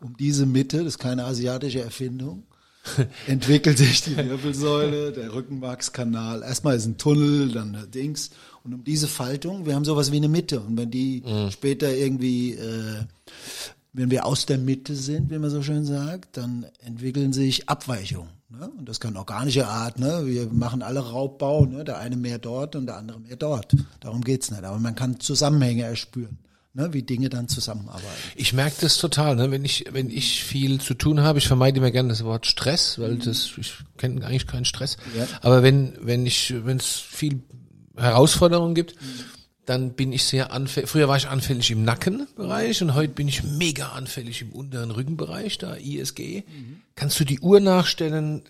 Um 0.00 0.16
diese 0.16 0.44
Mitte, 0.44 0.78
das 0.78 0.88
ist 0.88 0.98
keine 0.98 1.24
asiatische 1.24 1.80
Erfindung, 1.80 2.44
entwickelt 3.26 3.78
sich 3.78 4.02
die 4.02 4.16
Wirbelsäule, 4.16 5.12
der 5.12 5.32
Rückenmarkskanal. 5.32 6.42
Erstmal 6.42 6.76
ist 6.76 6.86
ein 6.86 6.98
Tunnel, 6.98 7.52
dann 7.52 7.72
der 7.72 7.86
Dings. 7.86 8.30
Und 8.64 8.74
um 8.74 8.84
diese 8.84 9.08
Faltung, 9.08 9.66
wir 9.66 9.74
haben 9.74 9.84
sowas 9.84 10.12
wie 10.12 10.16
eine 10.16 10.28
Mitte. 10.28 10.60
Und 10.60 10.76
wenn 10.76 10.90
die 10.90 11.22
später 11.50 11.92
irgendwie, 11.94 12.54
äh, 12.54 13.04
wenn 13.92 14.10
wir 14.10 14.26
aus 14.26 14.46
der 14.46 14.58
Mitte 14.58 14.94
sind, 14.94 15.30
wie 15.30 15.38
man 15.38 15.50
so 15.50 15.62
schön 15.62 15.84
sagt, 15.84 16.36
dann 16.36 16.66
entwickeln 16.80 17.32
sich 17.32 17.68
Abweichungen. 17.68 18.30
Ne? 18.50 18.70
Und 18.78 18.88
das 18.88 19.00
kann 19.00 19.16
organische 19.16 19.66
Art. 19.66 19.98
Ne? 19.98 20.22
Wir 20.26 20.46
machen 20.46 20.82
alle 20.82 21.00
Raubbau, 21.00 21.66
ne? 21.66 21.84
der 21.84 21.98
eine 21.98 22.16
mehr 22.16 22.38
dort 22.38 22.76
und 22.76 22.86
der 22.86 22.96
andere 22.96 23.20
mehr 23.20 23.36
dort. 23.36 23.74
Darum 24.00 24.22
geht's 24.22 24.50
nicht. 24.50 24.64
Aber 24.64 24.78
man 24.78 24.94
kann 24.94 25.20
Zusammenhänge 25.20 25.84
erspüren, 25.84 26.38
ne? 26.74 26.92
wie 26.92 27.02
Dinge 27.02 27.28
dann 27.28 27.48
zusammenarbeiten. 27.48 28.06
Ich 28.36 28.52
merke 28.52 28.76
das 28.80 28.98
total, 28.98 29.36
ne? 29.36 29.50
wenn 29.50 29.64
ich 29.64 29.86
wenn 29.92 30.10
ich 30.10 30.44
viel 30.44 30.80
zu 30.80 30.94
tun 30.94 31.20
habe, 31.20 31.38
ich 31.38 31.48
vermeide 31.48 31.78
immer 31.78 31.90
gerne 31.90 32.10
das 32.10 32.24
Wort 32.24 32.46
Stress, 32.46 32.98
weil 32.98 33.16
das 33.16 33.50
ich 33.56 33.74
kenne 33.96 34.24
eigentlich 34.24 34.46
keinen 34.46 34.64
Stress. 34.64 34.96
Ja. 35.16 35.26
Aber 35.42 35.62
wenn 35.62 35.94
wenn 36.00 36.26
ich 36.26 36.54
wenn 36.64 36.78
es 36.78 36.96
viel 36.96 37.42
Herausforderungen 37.96 38.74
gibt, 38.74 38.94
dann 39.66 39.92
bin 39.92 40.12
ich 40.12 40.24
sehr 40.24 40.52
anfällig. 40.52 40.90
Früher 40.90 41.08
war 41.08 41.16
ich 41.16 41.28
anfällig 41.28 41.70
im 41.70 41.84
Nackenbereich 41.84 42.82
und 42.82 42.94
heute 42.94 43.12
bin 43.12 43.28
ich 43.28 43.42
mega 43.44 43.90
anfällig 43.90 44.42
im 44.42 44.52
unteren 44.52 44.90
Rückenbereich, 44.90 45.58
da 45.58 45.74
ISG. 45.74 46.42
Kannst 46.96 47.20
du 47.20 47.24
die 47.24 47.40
Uhr 47.40 47.60
nachstellen? 47.60 48.42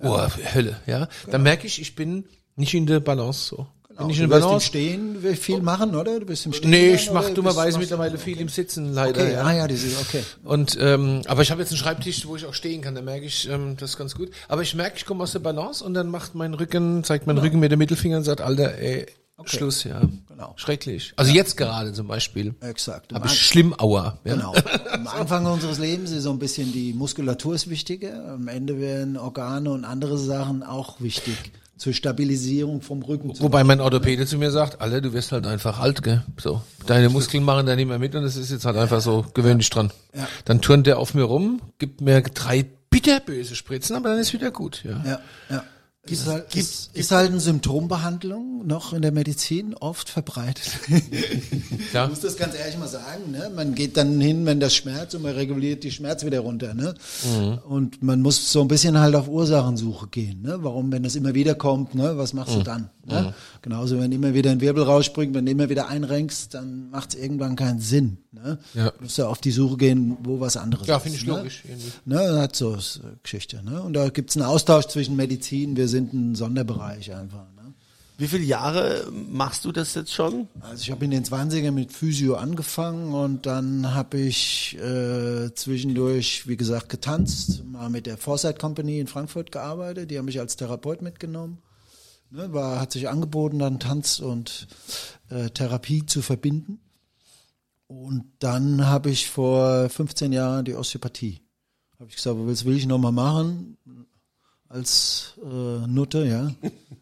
Oh, 0.00 0.28
Hölle, 0.54 0.80
ja. 0.86 1.08
Dann 1.30 1.42
merke 1.42 1.66
ich, 1.66 1.80
ich 1.80 1.96
bin 1.96 2.26
nicht 2.56 2.74
in 2.74 2.86
der 2.86 3.00
Balance 3.00 3.48
so. 3.48 3.66
Bin 3.96 4.10
ich 4.10 4.18
du 4.18 4.28
wirst 4.28 4.52
im? 4.52 4.60
Stehen 4.60 5.36
viel 5.36 5.62
machen, 5.62 5.94
oder? 5.94 6.20
Du 6.20 6.26
bist 6.26 6.44
im 6.46 6.52
Stehen. 6.52 6.70
Nee, 6.70 6.94
ich 6.94 7.10
mache 7.10 7.32
dummerweise 7.32 7.78
mittlerweile 7.78 8.18
viel 8.18 8.40
im 8.40 8.48
Sitzen, 8.48 8.92
leider. 8.92 9.22
Okay, 9.22 9.32
ja. 9.32 9.42
ah 9.42 9.52
ja, 9.52 9.66
das 9.66 9.82
ist 9.82 10.00
okay. 10.00 10.22
Und 10.44 10.76
ähm, 10.80 11.22
aber 11.26 11.42
ich 11.42 11.50
habe 11.50 11.62
jetzt 11.62 11.70
einen 11.70 11.78
Schreibtisch, 11.78 12.26
wo 12.26 12.36
ich 12.36 12.44
auch 12.44 12.54
stehen 12.54 12.82
kann. 12.82 12.94
Da 12.94 13.02
merke 13.02 13.26
ich, 13.26 13.48
ähm, 13.48 13.76
das 13.78 13.90
ist 13.90 13.96
ganz 13.96 14.14
gut. 14.14 14.30
Aber 14.48 14.62
ich 14.62 14.74
merke, 14.74 14.96
ich 14.96 15.06
komme 15.06 15.22
aus 15.22 15.32
der 15.32 15.38
Balance 15.38 15.82
und 15.84 15.94
dann 15.94 16.08
macht 16.08 16.34
mein 16.34 16.54
Rücken, 16.54 17.04
zeigt 17.04 17.26
mein 17.26 17.38
Rücken 17.38 17.58
mit 17.58 17.72
dem 17.72 17.78
Mittelfinger 17.78 18.18
und 18.18 18.24
sagt, 18.24 18.40
Alter, 18.40 18.76
ey, 18.78 19.06
Schluss, 19.44 19.84
ja. 19.84 20.00
Genau. 20.28 20.54
Schrecklich. 20.56 21.12
Also 21.16 21.32
jetzt 21.32 21.56
gerade 21.56 21.92
zum 21.92 22.06
Beispiel. 22.06 22.54
Exakt. 22.60 23.12
Habe 23.12 23.26
ich 23.26 23.38
schlimm 23.38 23.74
Aua. 23.78 24.18
Ja. 24.24 24.34
Genau. 24.34 24.54
Am 24.92 25.06
Anfang 25.06 25.44
unseres 25.46 25.78
Lebens 25.78 26.10
ist 26.10 26.22
so 26.22 26.30
ein 26.30 26.38
bisschen 26.38 26.72
die 26.72 26.94
Muskulatur 26.94 27.54
ist 27.54 27.68
wichtiger. 27.68 28.32
Am 28.34 28.48
Ende 28.48 28.80
werden 28.80 29.18
Organe 29.18 29.70
und 29.70 29.84
andere 29.84 30.16
Sachen 30.16 30.62
auch 30.62 31.00
wichtig. 31.00 31.36
Zur 31.76 31.92
Stabilisierung 31.92 32.80
vom 32.80 33.02
Rücken. 33.02 33.32
Wobei 33.38 33.62
mein 33.62 33.80
Orthopäde 33.80 34.24
zu 34.26 34.38
mir 34.38 34.50
sagt, 34.50 34.80
Alter, 34.80 35.02
du 35.02 35.12
wirst 35.12 35.32
halt 35.32 35.46
einfach 35.46 35.78
alt, 35.78 36.02
gell? 36.02 36.24
So. 36.38 36.62
Deine 36.86 37.10
Muskeln 37.10 37.44
machen 37.44 37.66
da 37.66 37.76
nicht 37.76 37.86
mehr 37.86 37.98
mit 37.98 38.14
und 38.14 38.24
es 38.24 38.36
ist 38.36 38.50
jetzt 38.50 38.64
halt 38.64 38.76
einfach 38.76 39.00
so, 39.02 39.26
gewöhn 39.34 39.58
dich 39.58 39.68
dran. 39.68 39.92
Ja. 40.14 40.26
Dann 40.46 40.62
turnt 40.62 40.86
der 40.86 40.98
auf 40.98 41.12
mir 41.12 41.24
rum, 41.24 41.60
gibt 41.78 42.00
mir 42.00 42.22
drei 42.22 42.64
bitterböse 42.90 43.54
Spritzen, 43.54 43.94
aber 43.94 44.08
dann 44.08 44.18
ist 44.18 44.32
wieder 44.32 44.50
gut, 44.50 44.84
ja. 44.84 45.02
Ja, 45.04 45.20
ja. 45.50 45.64
Ist 46.10 46.26
halt, 46.26 46.54
ist, 46.54 46.90
ist 46.94 47.10
halt 47.10 47.30
eine 47.30 47.40
Symptombehandlung 47.40 48.66
noch 48.66 48.92
in 48.92 49.02
der 49.02 49.12
Medizin 49.12 49.74
oft 49.74 50.08
verbreitet. 50.08 50.70
Ja. 51.92 52.04
Ich 52.04 52.10
muss 52.10 52.20
das 52.20 52.36
ganz 52.36 52.54
ehrlich 52.54 52.76
mal 52.78 52.88
sagen. 52.88 53.30
Ne? 53.30 53.50
Man 53.54 53.74
geht 53.74 53.96
dann 53.96 54.20
hin, 54.20 54.44
wenn 54.44 54.60
das 54.60 54.74
Schmerz 54.74 55.14
und 55.14 55.22
man 55.22 55.32
reguliert 55.34 55.84
die 55.84 55.90
Schmerz 55.90 56.24
wieder 56.24 56.40
runter. 56.40 56.74
Ne? 56.74 56.94
Und 57.68 58.02
man 58.02 58.22
muss 58.22 58.52
so 58.52 58.60
ein 58.60 58.68
bisschen 58.68 58.98
halt 58.98 59.14
auf 59.14 59.28
Ursachensuche 59.28 60.08
gehen. 60.08 60.42
Ne? 60.42 60.58
Warum, 60.60 60.90
wenn 60.92 61.02
das 61.04 61.14
immer 61.14 61.34
wieder 61.34 61.54
kommt, 61.54 61.94
ne? 61.94 62.18
was 62.18 62.32
machst 62.32 62.54
du 62.54 62.62
dann? 62.62 62.90
Ne? 63.06 63.34
Genauso, 63.62 63.98
wenn 64.00 64.10
immer 64.12 64.34
wieder 64.34 64.50
ein 64.50 64.60
Wirbel 64.60 64.82
rausspringt, 64.82 65.34
wenn 65.34 65.46
du 65.46 65.52
immer 65.52 65.68
wieder 65.68 65.88
einrenkst, 65.88 66.54
dann 66.54 66.90
macht 66.90 67.14
es 67.14 67.20
irgendwann 67.20 67.56
keinen 67.56 67.80
Sinn. 67.80 68.18
Ne? 68.32 68.58
Ja. 68.74 68.90
Du 68.90 69.02
musst 69.04 69.18
ja 69.18 69.28
auf 69.28 69.40
die 69.40 69.52
Suche 69.52 69.76
gehen, 69.76 70.16
wo 70.22 70.40
was 70.40 70.56
anderes 70.56 70.86
Ja, 70.86 70.96
ist, 70.96 71.02
finde 71.04 71.18
ich 71.18 71.26
ne? 71.26 71.36
logisch. 71.36 71.62
irgendwie. 71.68 71.92
Ne, 72.04 72.38
hat 72.40 72.56
so 72.56 72.76
Geschichte. 73.22 73.62
Ne? 73.64 73.80
Und 73.82 73.92
da 73.94 74.08
gibt's 74.08 74.36
einen 74.36 74.46
Austausch 74.46 74.86
zwischen 74.86 75.16
Medizin, 75.16 75.76
wir 75.76 75.88
sind 75.88 76.12
ein 76.12 76.34
Sonderbereich 76.34 77.14
einfach. 77.14 77.46
Ne? 77.56 77.74
Wie 78.18 78.28
viele 78.28 78.44
Jahre 78.44 79.06
machst 79.30 79.66
du 79.66 79.72
das 79.72 79.94
jetzt 79.94 80.12
schon? 80.12 80.48
Also 80.60 80.80
ich 80.82 80.90
habe 80.90 81.04
in 81.04 81.10
den 81.10 81.22
20er 81.24 81.70
mit 81.70 81.92
Physio 81.92 82.36
angefangen 82.36 83.12
und 83.12 83.44
dann 83.44 83.92
habe 83.94 84.16
ich 84.18 84.74
äh, 84.78 85.52
zwischendurch, 85.54 86.48
wie 86.48 86.56
gesagt, 86.56 86.88
getanzt, 86.88 87.62
mal 87.70 87.90
mit 87.90 88.06
der 88.06 88.16
Foresight 88.16 88.58
Company 88.58 89.00
in 89.00 89.06
Frankfurt 89.06 89.52
gearbeitet, 89.52 90.10
die 90.10 90.16
haben 90.18 90.24
mich 90.24 90.40
als 90.40 90.56
Therapeut 90.56 91.02
mitgenommen. 91.02 91.58
Ne, 92.30 92.52
war, 92.52 92.80
hat 92.80 92.92
sich 92.92 93.08
angeboten, 93.08 93.58
dann 93.58 93.78
Tanz 93.80 94.18
und 94.18 94.66
äh, 95.30 95.48
Therapie 95.50 96.04
zu 96.06 96.22
verbinden. 96.22 96.80
Und 97.86 98.24
dann 98.40 98.86
habe 98.86 99.10
ich 99.10 99.30
vor 99.30 99.88
15 99.88 100.32
Jahren 100.32 100.64
die 100.64 100.74
Osteopathie. 100.74 101.40
Habe 102.00 102.10
ich 102.10 102.16
gesagt, 102.16 102.36
was 102.40 102.64
will 102.64 102.76
ich 102.76 102.86
nochmal 102.86 103.12
machen? 103.12 103.76
Als 104.68 105.34
äh, 105.40 105.86
Nutte, 105.86 106.26
ja. 106.26 106.50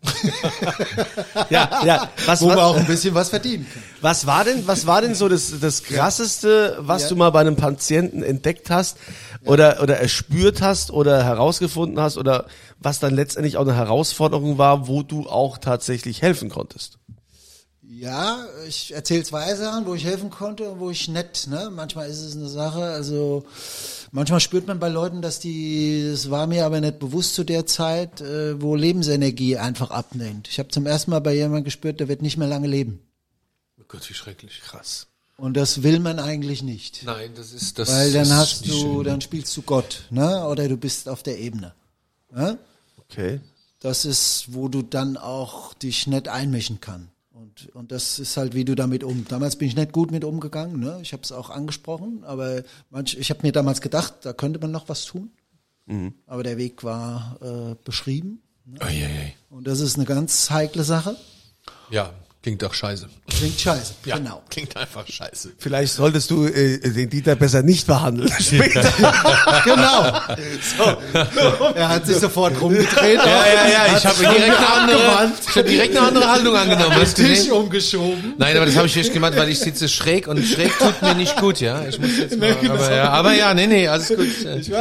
Ja, 1.50 1.84
ja. 1.84 2.10
Was, 2.26 2.42
Wo 2.42 2.48
wir 2.48 2.56
was, 2.56 2.62
auch 2.62 2.76
ein 2.76 2.86
bisschen 2.86 3.14
was 3.14 3.30
verdienen 3.30 3.66
können. 3.70 3.84
was 4.02 4.26
war 4.26 4.44
denn, 4.44 4.66
was 4.66 4.86
war 4.86 5.00
denn 5.00 5.14
so 5.14 5.28
das, 5.28 5.58
das 5.60 5.82
krasseste, 5.82 6.76
was 6.80 7.02
Ja. 7.04 7.08
du 7.08 7.16
mal 7.16 7.30
bei 7.30 7.40
einem 7.40 7.56
Patienten 7.56 8.22
entdeckt 8.22 8.68
hast 8.70 8.98
oder, 9.46 9.82
oder 9.82 9.96
erspürt 9.98 10.60
hast 10.62 10.90
oder 10.90 11.24
herausgefunden 11.24 11.98
hast 12.00 12.18
oder 12.18 12.46
was 12.84 13.00
dann 13.00 13.14
letztendlich 13.14 13.56
auch 13.56 13.62
eine 13.62 13.74
Herausforderung 13.74 14.58
war, 14.58 14.88
wo 14.88 15.02
du 15.02 15.28
auch 15.28 15.58
tatsächlich 15.58 16.22
helfen 16.22 16.50
konntest? 16.50 16.98
Ja, 17.86 18.46
ich 18.66 18.92
erzähle 18.92 19.22
zwei 19.24 19.54
Sachen, 19.54 19.86
wo 19.86 19.94
ich 19.94 20.04
helfen 20.04 20.30
konnte 20.30 20.68
und 20.70 20.80
wo 20.80 20.90
ich 20.90 21.08
nett, 21.08 21.46
ne? 21.48 21.70
Manchmal 21.72 22.08
ist 22.08 22.20
es 22.20 22.34
eine 22.34 22.48
Sache, 22.48 22.82
also 22.82 23.44
manchmal 24.10 24.40
spürt 24.40 24.66
man 24.66 24.78
bei 24.78 24.88
Leuten, 24.88 25.22
dass 25.22 25.38
die, 25.38 26.08
das 26.10 26.30
war 26.30 26.46
mir 26.46 26.66
aber 26.66 26.80
nicht 26.80 26.98
bewusst 26.98 27.34
zu 27.34 27.44
der 27.44 27.66
Zeit, 27.66 28.20
äh, 28.20 28.60
wo 28.60 28.74
Lebensenergie 28.74 29.58
einfach 29.58 29.90
abnimmt. 29.90 30.48
Ich 30.48 30.58
habe 30.58 30.70
zum 30.70 30.86
ersten 30.86 31.12
Mal 31.12 31.20
bei 31.20 31.34
jemandem 31.34 31.64
gespürt, 31.64 32.00
der 32.00 32.08
wird 32.08 32.22
nicht 32.22 32.36
mehr 32.36 32.48
lange 32.48 32.68
leben. 32.68 33.00
Oh 33.80 33.84
Gott, 33.86 34.08
wie 34.08 34.14
schrecklich. 34.14 34.60
Krass. 34.62 35.06
Und 35.36 35.56
das 35.56 35.82
will 35.82 35.98
man 35.98 36.18
eigentlich 36.18 36.62
nicht. 36.62 37.02
Nein, 37.04 37.32
das 37.36 37.52
ist 37.52 37.78
das. 37.78 37.90
Weil 37.90 38.12
dann 38.12 38.22
ist 38.22 38.32
hast 38.32 38.66
du, 38.66 38.72
schön. 38.72 39.04
dann 39.04 39.20
spielst 39.20 39.56
du 39.56 39.62
Gott, 39.62 40.04
ne? 40.10 40.46
Oder 40.46 40.68
du 40.68 40.76
bist 40.76 41.08
auf 41.08 41.22
der 41.22 41.38
Ebene. 41.38 41.74
Ne? 42.32 42.58
Okay. 43.14 43.40
Das 43.80 44.04
ist, 44.04 44.46
wo 44.54 44.68
du 44.68 44.82
dann 44.82 45.16
auch 45.16 45.74
dich 45.74 46.06
nicht 46.06 46.28
einmischen 46.28 46.80
kann. 46.80 47.08
Und, 47.30 47.74
und 47.74 47.92
das 47.92 48.18
ist 48.18 48.36
halt, 48.36 48.54
wie 48.54 48.64
du 48.64 48.74
damit 48.74 49.04
um. 49.04 49.26
Damals 49.28 49.56
bin 49.56 49.68
ich 49.68 49.76
nicht 49.76 49.92
gut 49.92 50.10
mit 50.10 50.24
umgegangen, 50.24 50.80
ne? 50.80 50.98
Ich 51.02 51.12
habe 51.12 51.22
es 51.22 51.32
auch 51.32 51.50
angesprochen, 51.50 52.24
aber 52.24 52.62
manch, 52.90 53.16
ich 53.18 53.30
habe 53.30 53.40
mir 53.42 53.52
damals 53.52 53.80
gedacht, 53.80 54.14
da 54.22 54.32
könnte 54.32 54.58
man 54.58 54.70
noch 54.70 54.88
was 54.88 55.04
tun. 55.04 55.32
Aber 56.26 56.42
der 56.42 56.56
Weg 56.56 56.82
war 56.84 57.38
äh, 57.42 57.74
beschrieben. 57.84 58.40
Eieiei. 58.78 59.34
Und 59.50 59.66
das 59.66 59.80
ist 59.80 59.96
eine 59.96 60.06
ganz 60.06 60.50
heikle 60.50 60.84
Sache. 60.84 61.16
Ja, 61.90 62.14
klingt 62.44 62.62
doch 62.62 62.74
scheiße. 62.74 63.08
Klingt 63.38 63.58
scheiße. 63.58 63.94
Ja, 64.04 64.18
Genau. 64.18 64.42
Klingt 64.50 64.76
einfach 64.76 65.06
scheiße. 65.08 65.52
Vielleicht 65.58 65.94
solltest 65.94 66.30
du 66.30 66.44
äh, 66.44 66.78
den 66.78 67.08
Dieter 67.08 67.34
besser 67.36 67.62
nicht 67.62 67.86
behandeln. 67.86 68.30
Später. 68.38 68.84
Genau. 69.64 70.20
Er 71.74 71.88
hat 71.88 72.06
sich 72.06 72.16
sofort 72.16 72.60
rumgedreht. 72.60 73.16
Ja, 73.18 73.26
ja, 73.26 73.68
ja, 73.86 73.96
ich 73.96 74.04
habe 74.04 74.18
direkt 74.18 74.56
eine 74.58 74.68
andere, 74.68 75.32
ich 75.48 75.56
habe 75.56 75.68
direkt 75.68 75.96
eine 75.96 76.06
andere 76.08 76.30
Haltung 76.30 76.54
angenommen. 76.56 76.94
Hast 76.96 77.14
Tisch 77.16 77.28
gesehen? 77.28 77.52
umgeschoben. 77.52 78.34
Nein, 78.36 78.56
aber 78.56 78.66
das 78.66 78.76
habe 78.76 78.86
ich 78.86 78.96
nicht 78.96 79.12
gemacht, 79.12 79.34
weil 79.36 79.48
ich 79.48 79.58
sitze 79.58 79.88
schräg 79.88 80.28
und 80.28 80.44
schräg 80.44 80.78
tut 80.78 81.00
mir 81.00 81.14
nicht 81.14 81.36
gut, 81.36 81.60
ja. 81.60 81.86
Ich 81.86 81.98
muss 81.98 82.16
jetzt 82.18 82.36
mal, 82.38 82.56
aber, 82.68 82.94
ja, 82.94 83.08
aber 83.10 83.32
ja, 83.34 83.54
nee, 83.54 83.66
nee, 83.66 83.88
alles 83.88 84.08
gut. 84.08 84.18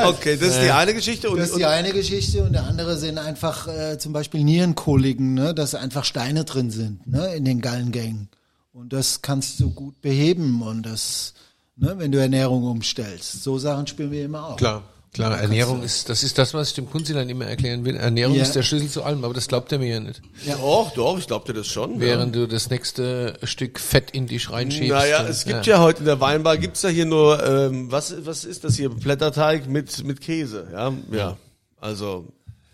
Okay, 0.05 0.37
das 0.39 0.49
ist 0.49 0.61
die 0.63 0.71
eine 0.71 0.93
Geschichte. 0.93 1.29
Und, 1.29 1.37
Das 1.39 1.49
ist 1.49 1.57
die 1.57 1.65
eine 1.65 1.91
Geschichte 1.91 2.43
und 2.43 2.53
der 2.53 2.63
andere 2.65 2.97
sind 2.97 3.17
einfach 3.17 3.67
äh, 3.67 3.97
zum 3.97 4.11
Beispiel 4.11 4.43
Nierenkoliken, 4.43 5.33
ne, 5.33 5.53
dass 5.53 5.75
einfach 5.75 6.03
Steine 6.03 6.43
drin 6.43 6.71
sind, 6.71 7.07
ne, 7.07 7.33
in 7.35 7.45
den 7.45 7.52
Gallengängen. 7.61 8.29
Und 8.73 8.91
das 8.93 9.21
kannst 9.21 9.59
du 9.59 9.69
gut 9.69 10.01
beheben 10.01 10.61
und 10.63 10.83
das, 10.83 11.33
ne, 11.75 11.93
wenn 11.97 12.11
du 12.11 12.19
Ernährung 12.19 12.63
umstellst. 12.63 13.43
So 13.43 13.57
Sachen 13.59 13.85
spielen 13.87 14.11
wir 14.11 14.25
immer 14.25 14.47
auch. 14.47 14.55
Klar, 14.57 14.81
klar, 15.13 15.39
Ernährung 15.39 15.83
ist, 15.83 16.09
das 16.09 16.23
ist 16.23 16.39
das, 16.39 16.55
was 16.55 16.69
ich 16.69 16.73
dem 16.73 16.89
Kunzilein 16.89 17.29
immer 17.29 17.45
erklären 17.45 17.85
will. 17.85 17.95
Ernährung 17.95 18.35
Ja. 18.35 18.41
ist 18.41 18.55
der 18.55 18.63
Schlüssel 18.63 18.89
zu 18.89 19.03
allem, 19.03 19.23
aber 19.23 19.35
das 19.35 19.47
glaubt 19.47 19.71
er 19.71 19.77
mir 19.77 19.89
ja 19.89 19.99
nicht. 19.99 20.23
Doch, 20.47 20.91
doch, 20.95 21.19
ich 21.19 21.27
glaube 21.27 21.45
dir 21.45 21.53
das 21.59 21.67
schon. 21.67 21.99
Während 21.99 22.35
du 22.35 22.47
das 22.47 22.71
nächste 22.71 23.37
Stück 23.43 23.79
Fett 23.79 24.09
in 24.09 24.25
dich 24.25 24.49
reinschiebst. 24.49 24.89
Naja, 24.89 25.19
und- 25.21 25.27
es 25.29 25.45
gibt 25.45 25.67
ja. 25.67 25.79
heute 25.79 25.99
in 25.99 26.05
der 26.05 26.19
Weinbar, 26.19 26.57
gibt's 26.57 26.81
ja 26.81 26.89
hier 26.89 27.05
nur, 27.05 27.45
ähm, 27.45 27.91
was, 27.91 28.25
was 28.25 28.43
ist 28.43 28.63
das 28.63 28.75
hier? 28.75 28.89
Blätterteig 28.89 29.67
mit, 29.67 30.03
mit 30.03 30.19
Käse, 30.19 30.67
ja? 30.73 30.91
Ja. 31.11 31.37
Also, 31.79 32.25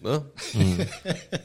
ne? 0.02 0.24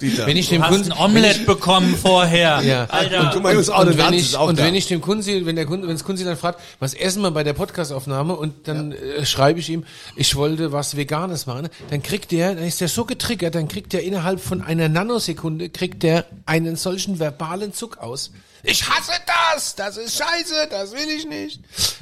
Dieter. 0.01 0.27
Wenn 0.27 0.37
ich 0.37 0.49
dem 0.49 0.63
Du 0.63 0.69
Kunzi, 0.69 0.93
ein 0.93 0.99
Omelett 0.99 1.47
bekommen 1.47 1.97
vorher. 1.97 2.61
Ja. 2.63 2.85
Alter. 2.87 3.31
du 3.33 3.41
meinst 3.41 3.71
auch 3.71 3.81
und 3.81 3.89
eine 3.89 3.99
wenn 3.99 4.15
ich, 4.15 4.39
und 4.39 4.59
wenn 4.59 4.75
ich 4.75 4.87
dem 4.87 5.01
Kunzi, 5.01 5.45
wenn 5.47 5.57
der 5.57 5.67
Kunzi, 5.67 5.87
wenn 5.87 5.95
das 5.95 6.05
Kunzi 6.05 6.25
dann 6.25 6.37
fragt, 6.37 6.61
was 6.79 6.95
essen 6.95 7.23
wir 7.23 7.31
bei 7.31 7.45
der 7.45 7.53
Podcastaufnahme 7.53 8.35
und 8.35 8.69
dann 8.69 8.93
äh, 8.93 9.25
schreibe 9.27 9.61
ich 9.61 9.69
ihm, 9.71 9.85
ich 10.17 10.37
wollte 10.37 10.73
was 10.73 10.97
Veganes 10.97 11.47
machen, 11.47 11.69
dann 11.91 12.03
kriegt 12.03 12.33
der, 12.33 12.55
dann 12.55 12.65
ist 12.65 12.81
der 12.81 12.89
so 12.89 13.05
getriggert, 13.05 13.55
dann 13.55 13.69
kriegt 13.69 13.93
der 13.93 14.03
innerhalb 14.03 14.41
von 14.41 14.63
einer 14.63 14.89
Nanosekunde, 14.89 15.69
kriegt 15.71 16.03
der 16.03 16.27
einen 16.47 16.77
solchen 16.77 17.19
verbalen 17.19 17.73
Zuck 17.73 17.99
aus. 17.99 18.31
Ich 18.63 18.89
hasse 18.89 19.13
das! 19.27 19.75
Das 19.75 19.97
ist 19.97 20.17
scheiße, 20.17 20.69
das 20.71 20.93
will 20.93 21.09
ich 21.15 21.27
nicht. 21.27 21.61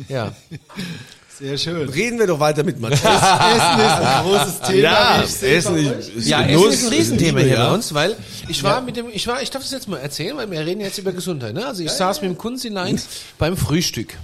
Ja. 0.09 0.33
Sehr 1.43 1.59
schön. 1.59 1.89
Reden 1.89 2.21
wir 2.21 2.29
doch 2.29 2.39
weiter 2.39 2.63
mit 2.63 2.79
Matthias. 2.79 3.03
Essen 3.03 3.81
ist 3.81 3.99
ein 3.99 4.25
großes 4.25 4.61
Thema. 4.61 4.79
ja, 4.79 5.23
Essen 5.23 5.77
ist, 5.77 6.27
Ja, 6.29 6.43
Genuss, 6.43 6.67
Essen 6.67 6.73
ist 6.75 6.87
ein 6.87 6.93
Riesenthema 6.93 7.41
hier 7.41 7.55
ja. 7.55 7.67
bei 7.67 7.75
uns, 7.75 7.93
weil 7.93 8.17
ich 8.49 8.63
war 8.63 8.81
mit 8.81 8.97
dem, 8.97 9.07
ich 9.13 9.27
war, 9.27 9.43
ich 9.43 9.51
darf 9.51 9.61
das 9.63 9.73
jetzt 9.73 9.89
mal 9.89 9.97
erzählen, 9.97 10.37
weil 10.37 10.49
wir 10.53 10.61
reden 10.61 10.81
jetzt 10.81 10.99
über 10.99 11.11
Gesundheit. 11.11 11.55
Ne? 11.55 11.67
Also 11.67 11.83
ich 11.83 11.91
saß 11.91 12.23
mit 12.23 12.31
dem 12.31 12.39
Kunzilein 12.39 13.01
beim 13.39 13.57
Frühstück 13.57 14.17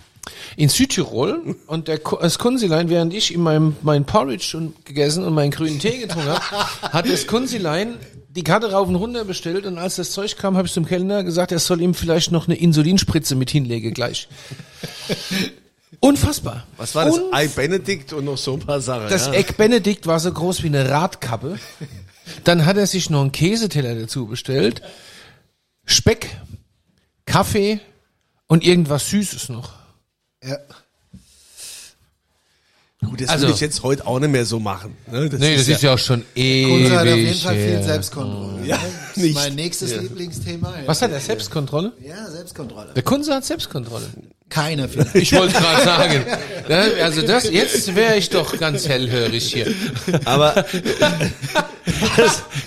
in 0.57 0.69
Südtirol 0.69 1.57
und 1.67 1.89
der, 1.89 1.99
das 1.99 2.39
Kunzilein, 2.39 2.89
während 2.89 3.13
ich 3.13 3.35
in 3.35 3.41
meinem 3.41 3.75
mein 3.83 4.05
Porridge 4.05 4.57
und 4.57 4.87
gegessen 4.87 5.25
und 5.25 5.35
meinen 5.35 5.51
grünen 5.51 5.81
Tee 5.81 5.99
getrunken 5.99 6.29
habe, 6.29 6.43
hat 6.93 7.09
das 7.09 7.27
Kunzilein 7.27 7.95
die 8.29 8.45
Karte 8.45 8.71
rauf 8.71 8.87
und 8.87 8.95
runter 8.95 9.25
bestellt 9.25 9.67
und 9.67 9.77
als 9.77 9.97
das 9.97 10.13
Zeug 10.13 10.37
kam, 10.37 10.57
habe 10.57 10.69
ich 10.69 10.73
zum 10.73 10.87
Kellner 10.87 11.25
gesagt, 11.25 11.51
er 11.51 11.59
soll 11.59 11.81
ihm 11.81 11.95
vielleicht 11.95 12.31
noch 12.31 12.47
eine 12.47 12.55
Insulinspritze 12.55 13.35
mit 13.35 13.51
hinlegen 13.51 13.93
gleich. 13.93 14.29
Unfassbar. 16.01 16.67
Was 16.77 16.95
war 16.95 17.07
das? 17.07 17.15
Unf- 17.15 17.33
Ei 17.33 17.49
Benedikt 17.49 18.13
und 18.13 18.25
noch 18.27 18.37
so 18.39 18.55
ein 18.55 18.61
paar 18.61 18.81
Sachen. 18.81 19.09
das 19.09 19.27
ja. 19.27 19.33
Egg 19.33 19.55
Benedikt 19.57 20.07
war 20.07 20.21
so 20.21 20.33
groß 20.33 20.63
wie 20.63 20.69
eine 20.69 20.89
Radkappe. 20.89 21.59
Dann 22.45 22.67
hat 22.67 22.77
er 22.77 22.87
sich 22.87 23.09
noch 23.11 23.23
einen 23.23 23.33
Käseteller 23.33 23.95
dazu 23.95 24.27
bestellt. 24.27 24.83
Speck, 25.87 26.29
Kaffee 27.25 27.81
und 28.47 28.65
irgendwas 28.65 29.09
Süßes 29.11 29.49
noch. 29.49 29.73
Ja. 30.45 30.59
Gut, 33.05 33.21
das 33.21 33.29
Also- 33.31 33.45
würde 33.47 33.55
ich 33.55 33.61
jetzt 33.61 33.83
heute 33.83 34.07
auch 34.07 34.19
nicht 34.19 34.31
mehr 34.31 34.45
so 34.45 34.59
machen. 34.59 34.97
Ne? 35.11 35.31
Nee, 35.39 35.57
das 35.57 35.69
ist 35.69 35.83
ja 35.83 35.95
auch 35.95 35.99
schon 35.99 36.25
Kunze 36.35 36.91
hat 36.91 36.99
auf 37.01 37.07
jeden 37.07 37.29
ewig 37.29 37.43
Fall 37.43 37.55
viel. 37.55 37.83
Selbstkontrolle. 37.83 38.67
Ja, 38.67 38.77
ne? 38.77 38.83
Nicht. 39.21 39.35
mein 39.35 39.55
nächstes 39.55 39.97
Lieblingsthema. 39.97 40.69
Ja. 40.71 40.87
Was 40.87 41.03
hat 41.03 41.13
er? 41.13 41.21
Selbstkontrolle? 41.21 41.93
Ja, 42.07 42.31
Selbstkontrolle. 42.31 42.93
Der 42.95 43.03
Kunze 43.03 43.35
hat 43.35 43.45
Selbstkontrolle. 43.45 44.07
Keine 44.49 44.89
vielleicht. 44.89 45.15
Ich 45.15 45.33
wollte 45.35 45.53
gerade 45.55 45.85
sagen. 45.85 46.25
Ja, 46.69 47.05
Also 47.05 47.23
das, 47.23 47.51
jetzt 47.51 47.95
wäre 47.95 48.17
ich 48.17 48.31
doch 48.31 48.59
ganz 48.59 48.89
hellhörig 48.89 49.53
hier. 49.53 49.67
Aber 50.25 50.65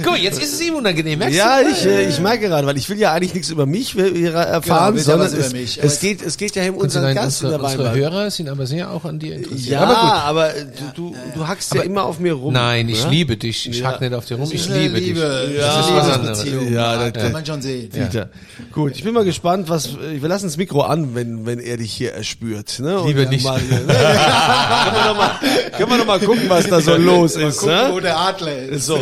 Guck, 0.03 0.17
jetzt 0.20 0.41
ist 0.41 0.53
es 0.53 0.62
ihm 0.62 0.75
unangenehm, 0.75 1.20
merkst 1.20 1.38
ja, 1.38 1.62
du? 1.62 1.70
ich, 1.70 1.86
äh, 1.86 2.10
ich 2.10 2.20
merke 2.20 2.48
gerade, 2.48 2.65
weil 2.67 2.77
ich 2.77 2.89
will 2.89 2.98
ja 2.98 3.13
eigentlich 3.13 3.34
nichts 3.34 3.50
über 3.50 3.65
mich 3.65 3.98
äh, 3.98 4.25
erfahren, 4.27 4.96
Genau, 4.96 5.05
sondern 5.05 5.34
es, 5.34 5.53
mich, 5.53 5.79
aber 5.79 5.88
es 5.88 6.00
geht, 6.00 6.22
es 6.22 6.38
geht 6.38 6.55
ja 6.55 6.63
um 6.70 6.77
Unsere, 6.77 7.05
unseren 7.08 7.15
Gast 7.15 7.41
in 7.41 7.48
unsere, 7.48 7.62
der 7.62 7.72
unsere. 7.79 7.96
Hörer 7.96 8.31
sind 8.31 8.50
aber 8.50 8.65
sehr 8.65 8.91
auch 8.91 9.05
an 9.05 9.20
dir 9.20 9.36
interessiert. 9.36 9.67
Ja, 9.74 9.81
aber 9.81 9.93
gut. 9.93 10.24
aber, 10.24 10.55
äh, 10.55 10.65
du, 10.96 11.12
du, 11.12 11.15
du 11.36 11.48
hackst 11.48 11.74
ja 11.75 11.81
immer 11.84 12.03
auf 12.03 12.20
mir 12.20 12.34
rum. 12.34 12.53
Nein, 12.53 12.89
ich 12.89 13.03
ja? 13.03 13.10
liebe 13.10 13.38
dich. 13.38 13.70
Ich 13.70 13.79
Ja. 13.79 13.88
hack 13.91 14.01
nicht 14.01 14.13
auf 14.13 14.25
dir 14.25 14.38
rum, 14.38 14.50
ich 14.51 14.67
liebe 14.67 14.98
Liebe, 15.00 15.48
dich. 15.50 15.58
Ja. 15.60 15.77
Das 15.77 15.86
ist 15.88 15.93
was 15.96 16.10
anderes. 16.10 16.40
Liebesbeziehung. 16.43 16.74
Ja, 16.74 17.01
Ja, 17.03 17.10
das- 17.12 17.24
kann 17.24 17.31
man 17.31 17.45
schon 17.45 17.62
sehen. 17.62 17.89
Dieter. 17.89 18.29
Gut, 18.71 18.93
ich 18.95 19.03
bin 19.03 19.13
mal 19.13 19.24
gespannt, 19.25 19.69
was 19.69 19.98
wir 20.00 20.27
lassen 20.29 20.45
das 20.45 20.57
Mikro 20.57 20.81
an, 20.81 21.15
wenn 21.15 21.45
wenn 21.45 21.60
er 21.60 21.77
dich 21.77 21.93
hier 21.93 22.13
erspürt. 22.13 22.79
Ne? 22.79 23.00
Und 23.00 23.07
Lieber 23.07 23.25
nicht. 23.25 23.43
Mal, 23.43 23.62
ne? 23.62 23.77
können, 23.86 23.88
wir 23.88 25.05
noch 25.05 25.17
mal, 25.17 25.31
können 25.77 25.89
wir 25.91 25.98
noch 25.98 26.05
mal 26.05 26.19
gucken, 26.19 26.43
was 26.50 26.67
da 26.67 26.81
so 26.81 26.95
los 26.95 27.36
ist. 27.36 27.60
Gucken, 27.60 27.75
ne? 27.75 27.89
wo 27.91 28.00
der 28.00 28.17
Adler 28.19 28.57
ist. 28.57 28.86
So, 28.86 28.98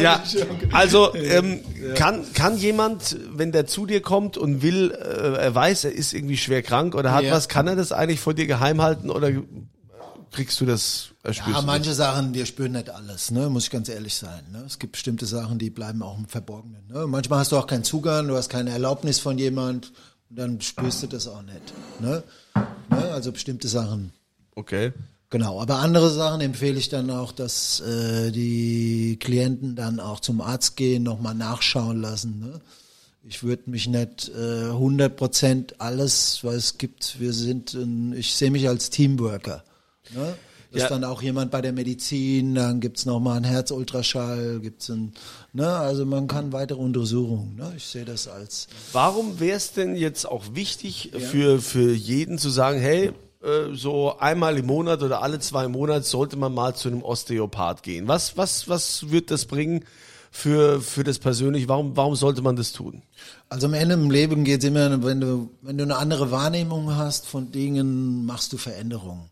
ja. 0.00 0.22
Also 0.72 1.14
ähm, 1.14 1.60
kann 1.94 2.24
kann 2.34 2.56
jemand, 2.56 3.16
wenn 3.34 3.52
der 3.52 3.66
zu 3.66 3.86
dir 3.86 4.00
kommt 4.02 4.36
und 4.36 4.62
will, 4.62 4.90
äh, 4.92 5.36
er 5.44 5.54
weiß, 5.54 5.84
er 5.84 5.92
ist 5.92 6.12
irgendwie 6.12 6.36
schwer 6.36 6.62
krank 6.62 6.94
oder 6.94 7.12
hat 7.12 7.24
Ja. 7.24 7.32
was, 7.32 7.48
kann 7.48 7.66
er 7.68 7.76
das 7.76 7.92
eigentlich 7.92 8.20
vor 8.20 8.34
dir 8.34 8.46
geheim 8.46 8.82
halten 8.82 9.10
oder 9.10 9.30
kriegst 10.32 10.60
du 10.60 10.66
das? 10.66 11.10
Erspürst 11.22 11.58
Ja, 11.58 11.62
manche 11.62 11.94
Sachen, 11.94 12.34
wir 12.34 12.46
spüren 12.46 12.72
nicht 12.72 12.90
alles, 12.90 13.30
ne? 13.30 13.48
muss 13.48 13.64
ich 13.64 13.70
ganz 13.70 13.88
ehrlich 13.88 14.14
sein. 14.14 14.42
Ne? 14.52 14.62
Es 14.66 14.78
gibt 14.78 14.92
bestimmte 14.92 15.26
Sachen, 15.26 15.58
die 15.58 15.70
bleiben 15.70 16.02
auch 16.02 16.18
im 16.18 16.26
Verborgenen. 16.26 16.86
Ne? 16.88 17.06
Manchmal 17.06 17.40
hast 17.40 17.52
du 17.52 17.56
auch 17.56 17.66
keinen 17.66 17.84
Zugang, 17.84 18.28
du 18.28 18.36
hast 18.36 18.48
keine 18.48 18.70
Erlaubnis 18.70 19.20
von 19.20 19.38
jemand 19.38 19.92
und 20.30 20.38
dann 20.38 20.60
spürst 20.60 21.02
du 21.02 21.06
das 21.06 21.26
auch 21.28 21.42
nicht. 21.42 21.72
Ne? 22.00 22.22
Ne? 22.90 23.10
Also 23.12 23.32
bestimmte 23.32 23.68
Sachen. 23.68 24.12
Okay. 24.54 24.92
Genau, 25.30 25.60
aber 25.60 25.80
andere 25.80 26.10
Sachen 26.10 26.40
empfehle 26.40 26.78
ich 26.78 26.88
dann 26.88 27.10
auch, 27.10 27.32
dass 27.32 27.80
äh, 27.80 28.30
die 28.30 29.18
Klienten 29.20 29.76
dann 29.76 30.00
auch 30.00 30.20
zum 30.20 30.40
Arzt 30.40 30.76
gehen, 30.76 31.02
nochmal 31.02 31.34
nachschauen 31.34 32.00
lassen. 32.00 32.38
Ne? 32.40 32.60
Ich 33.22 33.42
würde 33.42 33.70
mich 33.70 33.88
nicht 33.88 34.30
äh, 34.34 34.70
100 34.70 35.14
Prozent 35.14 35.80
alles, 35.82 36.42
weil 36.44 36.56
es 36.56 36.78
gibt, 36.78 37.20
wir 37.20 37.34
sind, 37.34 37.74
ein, 37.74 38.14
ich 38.14 38.34
sehe 38.34 38.50
mich 38.50 38.68
als 38.68 38.88
Teamworker. 38.88 39.64
Ne? 40.14 40.34
Das 40.70 40.80
Ja. 40.80 40.84
ist 40.86 40.90
dann 40.90 41.04
auch 41.04 41.22
jemand 41.22 41.50
bei 41.50 41.62
der 41.62 41.72
Medizin, 41.72 42.54
dann 42.54 42.80
gibt's 42.80 43.06
noch 43.06 43.14
nochmal 43.14 43.36
einen 43.36 43.46
Herzultraschall, 43.46 44.60
gibt's 44.60 44.90
ein, 44.90 45.12
ne, 45.54 45.66
also 45.66 46.04
man 46.04 46.26
kann 46.26 46.52
weitere 46.52 46.78
Untersuchungen. 46.78 47.56
Ne? 47.56 47.72
Ich 47.76 47.86
sehe 47.86 48.04
das 48.04 48.28
als 48.28 48.68
Warum 48.92 49.40
wäre 49.40 49.56
es 49.56 49.72
denn 49.72 49.96
jetzt 49.96 50.26
auch 50.26 50.44
wichtig 50.54 51.12
für, 51.18 51.60
für 51.60 51.92
jeden 51.94 52.36
zu 52.36 52.50
sagen, 52.50 52.78
hey, 52.80 53.12
äh, 53.42 53.74
so 53.74 54.18
einmal 54.18 54.58
im 54.58 54.66
Monat 54.66 55.02
oder 55.02 55.22
alle 55.22 55.38
zwei 55.38 55.68
Monate 55.68 56.04
sollte 56.04 56.36
man 56.36 56.52
mal 56.52 56.74
zu 56.74 56.88
einem 56.88 57.02
Osteopath 57.02 57.82
gehen? 57.82 58.06
Was, 58.06 58.36
was, 58.36 58.68
was 58.68 59.10
wird 59.10 59.30
das 59.30 59.46
bringen 59.46 59.84
für, 60.30 60.82
für 60.82 61.02
das 61.02 61.18
persönlich? 61.18 61.66
Warum, 61.66 61.96
warum 61.96 62.14
sollte 62.14 62.42
man 62.42 62.56
das 62.56 62.72
tun? 62.72 63.02
Also 63.48 63.68
am 63.68 63.74
Ende 63.74 63.94
im 63.94 64.10
Leben 64.10 64.44
geht 64.44 64.62
es 64.62 64.68
immer, 64.68 65.02
wenn 65.02 65.20
du, 65.22 65.48
wenn 65.62 65.78
du 65.78 65.84
eine 65.84 65.96
andere 65.96 66.30
Wahrnehmung 66.30 66.94
hast 66.94 67.26
von 67.26 67.50
Dingen, 67.52 68.26
machst 68.26 68.52
du 68.52 68.58
Veränderungen. 68.58 69.30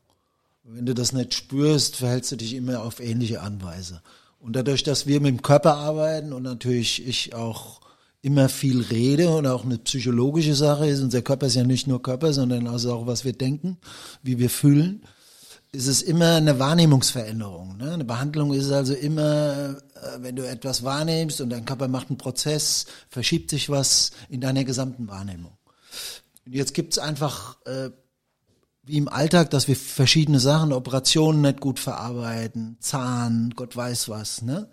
Wenn 0.68 0.84
du 0.84 0.94
das 0.94 1.12
nicht 1.12 1.32
spürst, 1.32 1.96
verhältst 1.96 2.32
du 2.32 2.36
dich 2.36 2.54
immer 2.54 2.82
auf 2.82 2.98
ähnliche 2.98 3.40
Anweise. 3.40 4.02
Und 4.40 4.56
dadurch, 4.56 4.82
dass 4.82 5.06
wir 5.06 5.20
mit 5.20 5.28
dem 5.28 5.42
Körper 5.42 5.76
arbeiten 5.76 6.32
und 6.32 6.42
natürlich 6.42 7.06
ich 7.06 7.34
auch 7.34 7.80
immer 8.20 8.48
viel 8.48 8.80
rede 8.80 9.30
und 9.30 9.46
auch 9.46 9.64
eine 9.64 9.78
psychologische 9.78 10.56
Sache 10.56 10.88
ist, 10.88 11.00
unser 11.00 11.22
Körper 11.22 11.46
ist 11.46 11.54
ja 11.54 11.62
nicht 11.62 11.86
nur 11.86 12.02
Körper, 12.02 12.32
sondern 12.32 12.66
also 12.66 12.92
auch, 12.92 13.06
was 13.06 13.24
wir 13.24 13.32
denken, 13.32 13.78
wie 14.24 14.40
wir 14.40 14.50
fühlen, 14.50 15.02
ist 15.70 15.86
es 15.86 16.02
immer 16.02 16.34
eine 16.34 16.58
Wahrnehmungsveränderung. 16.58 17.76
Ne? 17.76 17.92
Eine 17.92 18.04
Behandlung 18.04 18.52
ist 18.52 18.72
also 18.72 18.94
immer, 18.94 19.76
äh, 19.94 20.18
wenn 20.18 20.34
du 20.34 20.48
etwas 20.48 20.82
wahrnimmst 20.82 21.40
und 21.40 21.50
dein 21.50 21.64
Körper 21.64 21.86
macht 21.86 22.08
einen 22.08 22.18
Prozess, 22.18 22.86
verschiebt 23.08 23.50
sich 23.50 23.70
was 23.70 24.10
in 24.28 24.40
deiner 24.40 24.64
gesamten 24.64 25.06
Wahrnehmung. 25.06 25.52
Und 26.44 26.54
jetzt 26.54 26.74
gibt's 26.74 26.98
einfach, 26.98 27.64
äh, 27.66 27.90
wie 28.86 28.98
im 28.98 29.08
Alltag, 29.08 29.50
dass 29.50 29.66
wir 29.66 29.76
verschiedene 29.76 30.38
Sachen, 30.38 30.72
Operationen 30.72 31.42
nicht 31.42 31.60
gut 31.60 31.80
verarbeiten, 31.80 32.76
Zahn, 32.80 33.52
Gott 33.56 33.76
weiß 33.76 34.08
was, 34.08 34.42
ne? 34.42 34.68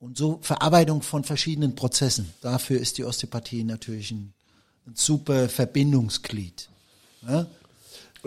Und 0.00 0.16
so 0.16 0.38
Verarbeitung 0.42 1.02
von 1.02 1.24
verschiedenen 1.24 1.74
Prozessen. 1.74 2.32
Dafür 2.40 2.78
ist 2.78 2.98
die 2.98 3.04
Osteopathie 3.04 3.64
natürlich 3.64 4.12
ein, 4.12 4.32
ein 4.86 4.94
super 4.94 5.48
Verbindungsglied. 5.48 6.68
Ne? 7.22 7.46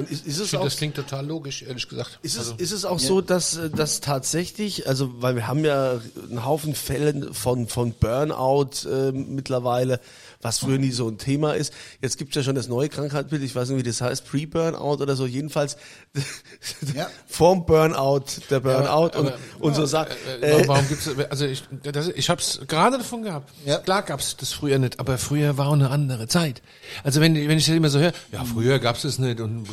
Und 0.02 0.12
ist, 0.12 0.26
ist 0.28 0.38
es 0.40 0.48
Ich 0.54 0.58
auch 0.58 0.64
das 0.64 0.78
klingt 0.78 0.96
total 0.96 1.26
logisch, 1.26 1.64
ehrlich 1.64 1.88
gesagt. 1.88 2.20
Ist 2.22 2.34
es, 2.34 2.40
Also, 2.40 2.56
ist 2.58 2.72
es 2.72 2.86
auch 2.86 3.00
so, 3.00 3.22
dass 3.22 3.58
äh, 3.58 3.70
dass 3.70 4.02
tatsächlich, 4.02 4.88
also 4.88 5.12
weil 5.22 5.36
wir 5.36 5.48
haben 5.48 5.64
ja 5.66 6.00
einen 6.30 6.46
Haufen 6.46 6.76
Fälle 6.76 7.34
von 7.34 7.68
von 7.68 7.94
Burnout 7.94 8.88
äh, 8.90 9.12
mittlerweile, 9.12 10.00
was 10.42 10.60
früher 10.60 10.78
nie 10.78 10.92
so 10.92 11.08
ein 11.08 11.18
Thema 11.18 11.54
ist. 11.54 11.74
Jetzt 12.02 12.18
gibt 12.18 12.32
es 12.32 12.36
ja 12.38 12.44
schon 12.44 12.56
das 12.56 12.68
neue 12.68 12.90
Krankheitsbild, 12.90 13.44
ich 13.44 13.56
weiß 13.56 13.70
nicht, 13.70 13.80
wie 13.80 13.84
das 13.88 14.02
heißt, 14.02 14.26
Pre-Burnout 14.26 15.02
oder 15.02 15.16
so. 15.16 15.26
Jedenfalls 15.26 15.78
Ja. 16.96 17.08
vorm 17.28 17.66
Burnout, 17.66 18.26
der 18.50 18.60
Burnout 18.60 18.88
aber- 18.88 19.20
und, 19.20 19.28
aber- 19.28 19.38
und 19.60 19.76
so 19.76 19.86
Sachen. 19.86 20.12
Äh, 20.42 20.64
warum 20.68 20.88
gibt's, 20.88 21.10
also 21.30 21.46
ich, 21.46 21.64
das, 21.84 22.08
ich 22.10 22.30
habe 22.30 22.42
es 22.42 22.60
gerade 22.68 22.98
davon 22.98 23.24
gehabt. 23.24 23.52
Ja. 23.66 23.78
Klar 23.78 24.04
gab's 24.04 24.36
das 24.38 24.52
früher 24.54 24.80
nicht, 24.80 25.00
aber 25.00 25.18
früher 25.18 25.58
war 25.58 25.68
auch 25.68 25.74
eine 25.74 25.90
andere 25.90 26.28
Zeit. 26.28 26.62
Also 27.04 27.22
wenn, 27.22 27.36
wenn 27.36 27.58
ich 27.58 27.66
das 27.66 27.76
immer 27.76 27.90
so 27.90 28.00
höre, 28.00 28.14
ja, 28.32 28.44
früher 28.44 28.80
gab's 28.80 29.04
es 29.04 29.20
nicht 29.20 29.40
und 29.40 29.68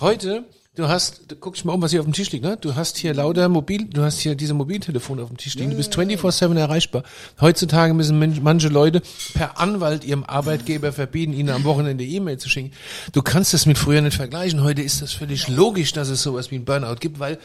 heute, 0.00 0.44
du 0.74 0.88
hast, 0.88 1.22
du 1.28 1.36
guckst 1.36 1.64
mal 1.64 1.72
um, 1.72 1.82
was 1.82 1.90
hier 1.90 2.00
auf 2.00 2.06
dem 2.06 2.12
Tisch 2.12 2.30
liegt, 2.30 2.44
ne? 2.44 2.56
Du 2.56 2.74
hast 2.74 2.96
hier 2.96 3.12
lauter 3.12 3.48
Mobil, 3.48 3.86
du 3.86 4.02
hast 4.02 4.20
hier 4.20 4.34
diese 4.34 4.54
Mobiltelefone 4.54 5.22
auf 5.22 5.28
dem 5.28 5.36
Tisch 5.36 5.54
liegen, 5.54 5.70
du 5.70 5.76
bist 5.76 5.94
24/7 5.96 6.56
erreichbar. 6.56 7.02
Heutzutage 7.40 7.92
müssen 7.94 8.42
manche 8.42 8.68
Leute 8.68 9.02
per 9.34 9.58
Anwalt 9.58 10.04
ihrem 10.04 10.24
Arbeitgeber 10.24 10.92
verbieten, 10.92 11.32
ihnen 11.32 11.50
am 11.50 11.64
Wochenende 11.64 12.04
E-Mail 12.04 12.38
zu 12.38 12.48
schicken. 12.48 12.72
Du 13.12 13.22
kannst 13.22 13.52
das 13.52 13.66
mit 13.66 13.78
früher 13.78 14.00
nicht 14.00 14.16
vergleichen. 14.16 14.62
Heute 14.62 14.82
ist 14.82 15.02
das 15.02 15.12
völlig 15.12 15.48
logisch, 15.48 15.92
dass 15.92 16.08
es 16.08 16.22
sowas 16.22 16.50
wie 16.50 16.56
ein 16.56 16.64
Burnout 16.64 16.96
gibt, 17.00 17.18
weil 17.18 17.38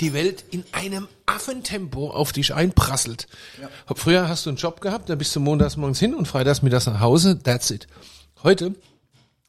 die 0.00 0.14
Welt 0.14 0.44
in 0.50 0.64
einem 0.72 1.08
Affentempo 1.26 2.08
auf 2.10 2.32
dich 2.32 2.54
einprasselt. 2.54 3.28
Früher 3.94 4.28
hast 4.30 4.46
du 4.46 4.50
einen 4.50 4.56
Job 4.56 4.80
gehabt, 4.80 5.10
da 5.10 5.14
bist 5.14 5.36
du 5.36 5.40
montags 5.40 5.76
morgens 5.76 5.98
hin 5.98 6.14
und 6.14 6.26
freitags 6.26 6.62
mittags 6.62 6.86
nach 6.86 7.00
Hause, 7.00 7.38
that's 7.38 7.70
it. 7.70 7.86
Heute 8.42 8.74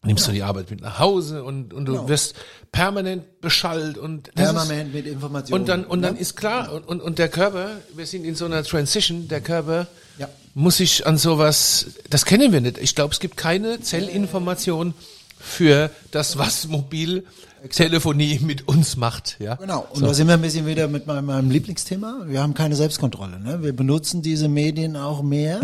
nimmst 0.03 0.27
du 0.27 0.31
die 0.31 0.41
Arbeit 0.43 0.71
mit 0.71 0.81
nach 0.81 0.97
Hause 0.99 1.43
und, 1.43 1.73
und 1.73 1.85
du 1.85 2.07
wirst 2.07 2.33
permanent 2.71 3.39
beschallt 3.41 3.97
und 3.99 4.31
das 4.35 4.49
ist, 4.49 4.55
Permanent 4.55 4.93
mit 4.93 5.05
Informationen. 5.05 5.61
und 5.61 5.67
dann 5.69 5.83
und 5.85 6.01
dann 6.01 6.15
ist 6.17 6.35
klar 6.35 6.71
und, 6.73 6.87
und 6.87 7.01
und 7.01 7.19
der 7.19 7.29
Körper, 7.29 7.69
wir 7.95 8.05
sind 8.07 8.23
in 8.25 8.33
so 8.35 8.45
einer 8.45 8.63
Transition, 8.63 9.27
der 9.27 9.41
Körper 9.41 9.87
Ja. 10.17 10.27
muss 10.55 10.77
sich 10.77 11.05
an 11.05 11.17
sowas, 11.17 11.87
das 12.09 12.25
kennen 12.25 12.51
wir 12.51 12.61
nicht. 12.61 12.77
Ich 12.79 12.95
glaube, 12.95 13.13
es 13.13 13.19
gibt 13.19 13.37
keine 13.37 13.79
Zellinformation 13.81 14.93
für 15.39 15.91
das, 16.11 16.37
was 16.37 16.67
Mobiltelefonie 16.67 18.39
mit 18.41 18.67
uns 18.67 18.95
macht. 18.97 19.37
Ja, 19.39 19.55
Genau, 19.55 19.87
und 19.91 19.99
So. 19.99 20.05
da 20.07 20.13
sind 20.13 20.27
wir 20.27 20.33
ein 20.35 20.41
bisschen 20.41 20.65
wieder 20.65 20.87
mit 20.87 21.05
meinem, 21.07 21.25
meinem 21.25 21.49
Lieblingsthema. 21.51 22.23
Wir 22.25 22.41
haben 22.41 22.53
keine 22.53 22.75
Selbstkontrolle. 22.75 23.39
Ne? 23.39 23.61
Wir 23.63 23.73
benutzen 23.75 24.21
diese 24.21 24.47
Medien 24.47 24.95
auch 24.95 25.21
mehr. 25.23 25.61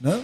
Ne? 0.00 0.18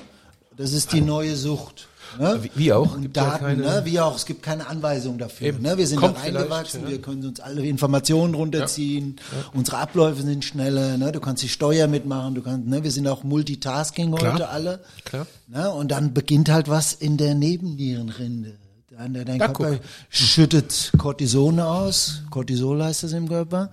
Das 0.56 0.72
ist 0.72 0.92
die 0.92 1.00
neue 1.00 1.36
Sucht. 1.36 1.88
Ne? 2.18 2.40
Wie- 2.42 2.50
wie 2.54 2.72
auch? 2.72 2.94
Und 2.94 3.02
ja 3.04 3.08
Daten, 3.08 3.44
keine- 3.44 3.62
ne? 3.62 3.82
wie 3.84 4.00
auch. 4.00 4.16
Es 4.16 4.26
gibt 4.26 4.42
keine 4.42 4.66
Anweisung 4.66 5.18
dafür. 5.18 5.48
Eben. 5.48 5.62
Ne? 5.62 5.78
Wir 5.78 5.86
sind 5.86 6.02
da 6.02 6.08
reingewachsen, 6.10 6.82
ja. 6.82 6.88
wir 6.88 7.00
können 7.02 7.24
uns 7.24 7.40
alle 7.40 7.64
Informationen 7.66 8.34
runterziehen. 8.34 9.16
Unsere 9.54 9.78
Abläufe 9.78 10.22
sind 10.22 10.44
schneller. 10.44 10.96
Ne? 10.98 11.12
Du 11.12 11.20
kannst 11.20 11.42
die 11.42 11.48
Steuer 11.48 11.86
mitmachen. 11.86 12.34
Du 12.34 12.42
kannst, 12.42 12.66
ne? 12.66 12.82
Wir 12.82 12.90
sind 12.90 13.06
auch 13.06 13.22
Multitasking 13.22 14.14
Klar. 14.14 14.32
heute 14.34 14.48
alle. 14.48 14.80
Klar. 15.04 15.26
Ne? 15.46 15.70
Und 15.70 15.90
dann 15.90 16.12
beginnt 16.14 16.48
halt 16.50 16.68
was 16.68 16.92
in 16.92 17.16
der 17.16 17.34
Nebennierenrinde. 17.34 18.56
Dein, 18.90 19.14
dein 19.14 19.38
Da 19.38 19.46
Körper 19.48 19.76
guck. 19.76 19.80
schüttet 20.10 20.92
Cortison 20.98 21.58
aus, 21.60 22.22
Cortisol 22.30 22.82
heißt 22.82 23.04
das 23.04 23.12
im 23.12 23.28
Körper, 23.28 23.70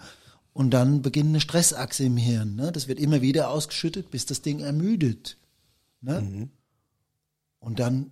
und 0.54 0.72
dann 0.72 1.02
beginnt 1.02 1.30
eine 1.30 1.42
Stressachse 1.42 2.04
im 2.06 2.18
Hirn. 2.18 2.56
Ne? 2.56 2.72
Das 2.72 2.88
wird 2.88 3.00
immer 3.00 3.22
wieder 3.22 3.50
ausgeschüttet, 3.50 4.10
bis 4.10 4.26
das 4.26 4.42
Ding 4.42 4.60
ermüdet. 4.60 5.38
Ne? 6.02 6.48
Und 7.60 7.80
dann 7.80 8.12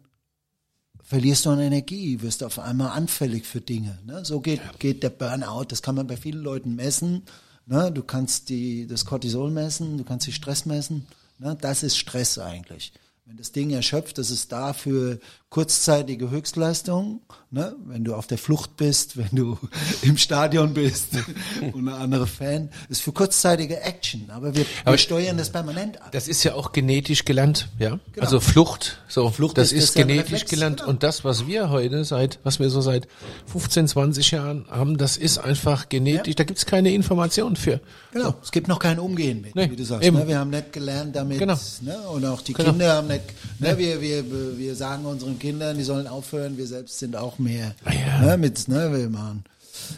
verlierst 1.05 1.45
du 1.45 1.51
an 1.51 1.59
Energie, 1.59 2.21
wirst 2.21 2.43
auf 2.43 2.59
einmal 2.59 2.89
anfällig 2.89 3.45
für 3.45 3.61
Dinge. 3.61 3.99
Ne? 4.05 4.25
So 4.25 4.41
geht, 4.41 4.61
geht 4.79 5.03
der 5.03 5.11
Burnout, 5.11 5.65
das 5.69 5.81
kann 5.81 5.95
man 5.95 6.07
bei 6.07 6.17
vielen 6.17 6.41
Leuten 6.41 6.75
messen. 6.75 7.23
Ne? 7.67 7.91
Du 7.91 8.03
kannst 8.03 8.49
die, 8.49 8.87
das 8.87 9.05
Cortisol 9.05 9.51
messen, 9.51 9.97
du 9.97 10.03
kannst 10.03 10.27
die 10.27 10.33
Stress 10.33 10.65
messen. 10.65 11.05
Ne? 11.37 11.55
Das 11.61 11.83
ist 11.83 11.97
Stress 11.97 12.39
eigentlich. 12.39 12.91
Wenn 13.27 13.37
das 13.37 13.51
Ding 13.51 13.71
erschöpft, 13.71 14.19
das 14.19 14.29
ist 14.29 14.51
da 14.51 14.73
für 14.73 15.19
kurzzeitige 15.49 16.29
Höchstleistung, 16.29 17.21
ne? 17.49 17.75
wenn 17.85 18.03
du 18.03 18.13
auf 18.13 18.27
der 18.27 18.37
Flucht 18.37 18.75
bist, 18.77 19.17
wenn 19.17 19.29
du 19.31 19.57
im 20.03 20.17
Stadion 20.17 20.73
bist 20.75 21.07
und 21.73 21.87
eine 21.87 21.97
andere 21.97 22.27
Fan, 22.27 22.69
ist 22.89 23.01
für 23.01 23.13
kurzzeitige 23.13 23.79
Action, 23.81 24.29
aber 24.29 24.53
wir, 24.55 24.65
Aber 24.83 24.91
wir 24.93 24.97
steuern 24.99 25.37
das 25.37 25.49
permanent 25.51 25.99
ab. 26.03 26.11
Das 26.11 26.27
ist 26.27 26.43
ja 26.43 26.53
auch 26.53 26.71
genetisch 26.71 27.25
gelernt, 27.25 27.69
ja. 27.79 27.99
Also 28.19 28.39
Flucht, 28.39 28.99
so 29.07 29.21
Genau. 29.21 29.31
Flucht 29.33 29.57
das 29.57 29.71
ist- 29.71 29.77
ist, 29.77 29.83
ist 29.89 29.95
ja 29.95 30.01
genetisch 30.03 30.33
Reflex, 30.33 30.51
gelernt 30.51 30.77
genau. 30.81 30.89
und 30.91 31.01
das, 31.01 31.23
was 31.23 31.47
wir 31.47 31.69
heute 31.71 32.03
seit, 32.03 32.37
was 32.43 32.59
wir 32.59 32.69
so 32.69 32.81
seit 32.81 33.07
15, 33.47 33.87
20 33.87 34.31
Jahren 34.31 34.65
haben, 34.69 34.97
das 34.99 35.17
ist 35.17 35.39
einfach 35.39 35.89
genetisch. 35.89 36.35
Da 36.35 36.43
gibt's 36.43 36.65
keine 36.67 36.91
Information 36.93 37.55
für. 37.55 37.79
Genau, 38.11 38.35
es 38.43 38.51
gibt 38.51 38.67
noch 38.67 38.79
kein 38.79 38.99
Umgehen 38.99 39.41
mit, 39.41 39.55
Nee, 39.55 39.71
wie 39.71 39.75
du 39.77 39.83
sagst. 39.85 40.11
Ne? 40.11 40.27
Wir 40.27 40.37
haben 40.39 40.49
nicht 40.51 40.73
gelernt 40.73 41.15
damit, 41.15 41.39
Genau. 41.39 41.57
ne? 41.81 41.97
und 42.09 42.23
auch 42.25 42.41
die 42.41 42.53
Genau. 42.53 42.69
Kinder 42.71 42.93
haben 42.93 43.07
nicht, 43.07 43.14
ne? 43.59 43.77
wir, 43.77 44.01
wir, 44.01 44.57
wir 44.57 44.75
sagen 44.75 45.05
unseren 45.05 45.39
Kindern, 45.39 45.77
die 45.77 45.83
sollen 45.83 46.07
aufhören, 46.07 46.57
wir 46.57 46.67
selbst 46.67 46.99
sind 46.99 47.15
auch 47.15 47.39
mehr 47.39 47.75
ja. 47.85 48.21
ne? 48.21 48.37
mit, 48.37 48.67
ne? 48.67 48.91
wir 48.91 49.09
machen. 49.09 49.43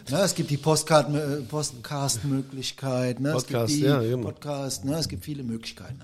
Ne, 0.09 0.19
es 0.19 0.35
gibt 0.35 0.49
die 0.49 0.57
Postcard, 0.57 1.09
äh, 1.09 1.11
ne? 1.11 1.45
Podcast, 1.47 2.17
es 2.17 3.47
gibt 3.47 3.69
die 3.69 3.79
ja, 3.81 4.01
genau. 4.01 4.23
Podcast, 4.23 4.85
ne? 4.85 4.97
es 4.97 5.07
gibt 5.07 5.23
viele 5.23 5.43
Möglichkeiten. 5.43 6.01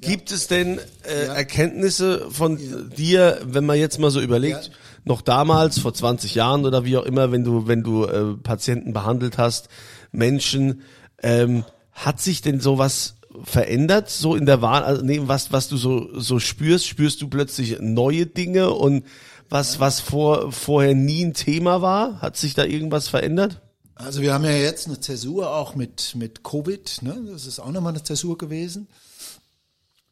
Gibt 0.00 0.32
es 0.32 0.46
denn 0.46 0.80
äh, 1.02 1.26
Erkenntnisse 1.26 2.30
von 2.30 2.58
dir, 2.96 3.38
wenn 3.44 3.66
man 3.66 3.78
jetzt 3.78 3.98
mal 3.98 4.10
so 4.10 4.20
überlegt, 4.20 4.66
Ja. 4.66 4.72
noch 5.04 5.20
damals, 5.20 5.78
vor 5.78 5.92
20 5.92 6.34
Jahren 6.34 6.64
oder 6.64 6.84
wie 6.84 6.96
auch 6.96 7.04
immer, 7.04 7.32
wenn 7.32 7.44
du, 7.44 7.66
wenn 7.66 7.82
du 7.82 8.06
äh, 8.06 8.34
Patienten 8.42 8.92
behandelt 8.92 9.36
hast, 9.36 9.68
Menschen, 10.10 10.82
ähm, 11.22 11.64
hat 11.92 12.20
sich 12.20 12.40
denn 12.40 12.60
sowas 12.60 13.16
verändert, 13.44 14.10
so 14.10 14.34
in 14.34 14.46
der 14.46 14.62
Wahl, 14.62 14.82
also 14.82 15.02
nee, 15.02 15.20
was, 15.24 15.52
was 15.52 15.68
du 15.68 15.76
so, 15.76 16.18
so 16.18 16.38
spürst, 16.38 16.86
spürst 16.86 17.22
du 17.22 17.28
plötzlich 17.28 17.78
neue 17.80 18.26
Dinge 18.26 18.70
und 18.70 19.04
was, 19.48 19.80
was 19.80 20.00
vor, 20.00 20.52
vorher 20.52 20.94
nie 20.94 21.24
ein 21.24 21.34
Thema 21.34 21.82
war? 21.82 22.20
Hat 22.20 22.36
sich 22.36 22.54
da 22.54 22.64
irgendwas 22.64 23.08
verändert? 23.08 23.60
Also 23.94 24.22
wir 24.22 24.32
haben 24.32 24.44
ja 24.44 24.52
jetzt 24.52 24.86
eine 24.86 25.00
Zäsur 25.00 25.54
auch 25.54 25.74
mit, 25.74 26.14
mit 26.14 26.42
Covid, 26.42 27.02
ne? 27.02 27.22
das 27.30 27.46
ist 27.46 27.60
auch 27.60 27.70
nochmal 27.70 27.92
eine 27.92 28.02
Zäsur 28.02 28.38
gewesen. 28.38 28.88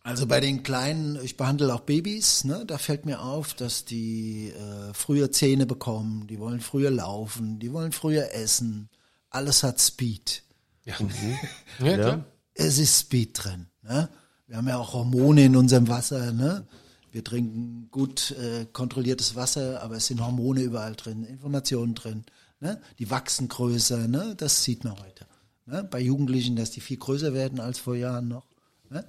Also 0.02 0.26
bei 0.26 0.40
den 0.40 0.62
Kleinen, 0.62 1.18
ich 1.22 1.37
behandle 1.37 1.74
auch 1.74 1.81
Babys, 1.81 2.44
ne? 2.44 2.64
da 2.66 2.78
fällt 2.78 3.04
mir 3.04 3.22
auf, 3.22 3.54
dass 3.54 3.85
die 3.85 4.50
äh, 4.50 4.94
früher 4.94 5.33
Zähne 5.33 5.66
bekommen, 5.66 6.26
die 6.26 6.38
wollen 6.38 6.61
früher 6.61 6.90
laufen, 6.90 7.59
die 7.59 7.72
wollen 7.72 7.92
früher 7.92 8.33
essen. 8.33 8.88
Alles 9.31 9.62
hat 9.62 9.81
Speed. 9.81 10.42
Ja, 10.85 10.94
ja 11.85 11.94
klar. 11.96 12.24
Es 12.59 12.79
ist 12.79 12.99
Speed 12.99 13.44
drin. 13.44 13.66
Ne? 13.83 14.09
Wir 14.49 14.57
haben 14.57 14.66
ja 14.66 14.79
auch 14.79 14.92
Hormone 14.92 15.44
in 15.44 15.55
unserem 15.55 15.87
Wasser. 15.87 16.33
Ne? 16.33 16.66
Wir 17.12 17.23
trinken 17.23 17.88
gut 17.92 18.33
äh, 18.33 18.66
kontrolliertes 18.73 19.37
Wasser, 19.37 19.81
aber 19.81 19.97
es 19.97 20.07
sind 20.07 20.21
Hormone 20.21 20.62
überall 20.62 20.97
drin, 20.97 21.25
Informationen 21.25 21.94
drin. 21.94 22.25
Ne? 22.59 22.81
Die 22.99 23.11
wachsen 23.11 23.47
größer, 23.47 24.09
ne? 24.09 24.35
das 24.37 24.64
sieht 24.64 24.83
man 24.83 24.99
heute. 24.99 25.27
Ne? 25.66 25.85
Bei 25.85 26.01
Jugendlichen, 26.01 26.57
dass 26.57 26.73
die 26.73 26.81
viel 26.81 26.97
größer 26.97 27.33
werden 27.33 27.61
als 27.61 27.79
vor 27.79 27.94
Jahren 27.94 28.27
noch. 28.27 28.47
Ne? 28.90 29.05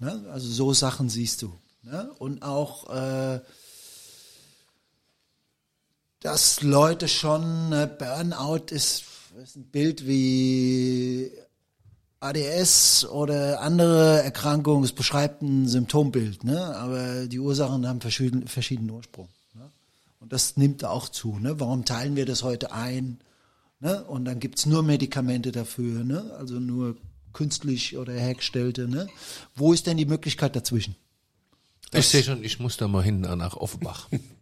Ne? 0.00 0.26
Also 0.30 0.46
so 0.48 0.74
Sachen 0.74 1.08
siehst 1.08 1.40
du. 1.40 1.54
Ne? 1.84 2.10
Und 2.18 2.42
auch, 2.42 2.90
äh, 2.94 3.40
dass 6.20 6.60
Leute 6.60 7.08
schon, 7.08 7.72
äh, 7.72 7.88
Burnout 7.98 8.66
ist, 8.74 9.04
ist 9.42 9.56
ein 9.56 9.64
Bild 9.64 10.06
wie 10.06 11.32
ADS 12.24 13.04
oder 13.06 13.60
andere 13.60 14.22
Erkrankungen, 14.22 14.84
es 14.84 14.92
beschreibt 14.92 15.42
ein 15.42 15.68
Symptombild, 15.68 16.42
ne? 16.42 16.74
aber 16.76 17.26
die 17.26 17.38
Ursachen 17.38 17.86
haben 17.86 18.00
verschieden, 18.00 18.48
verschiedenen 18.48 18.90
Ursprung. 18.90 19.28
Ne? 19.54 19.70
Und 20.20 20.32
das 20.32 20.56
nimmt 20.56 20.84
auch 20.84 21.08
zu. 21.08 21.38
Ne? 21.38 21.60
Warum 21.60 21.84
teilen 21.84 22.16
wir 22.16 22.24
das 22.24 22.42
heute 22.42 22.72
ein? 22.72 23.20
Ne? 23.80 24.02
Und 24.04 24.24
dann 24.24 24.40
gibt's 24.40 24.64
nur 24.64 24.82
Medikamente 24.82 25.52
dafür, 25.52 26.02
ne? 26.02 26.34
also 26.38 26.58
nur 26.58 26.96
künstlich 27.34 27.98
oder 27.98 28.14
hergestellte. 28.14 28.88
Ne? 28.88 29.08
Wo 29.54 29.74
ist 29.74 29.86
denn 29.86 29.98
die 29.98 30.06
Möglichkeit 30.06 30.56
dazwischen? 30.56 30.96
Ich 31.92 32.08
sehe 32.08 32.22
schon, 32.22 32.42
ich 32.42 32.58
muss 32.58 32.76
da 32.76 32.88
mal 32.88 33.04
hin 33.04 33.20
nach 33.20 33.56
Offenbach. 33.56 34.08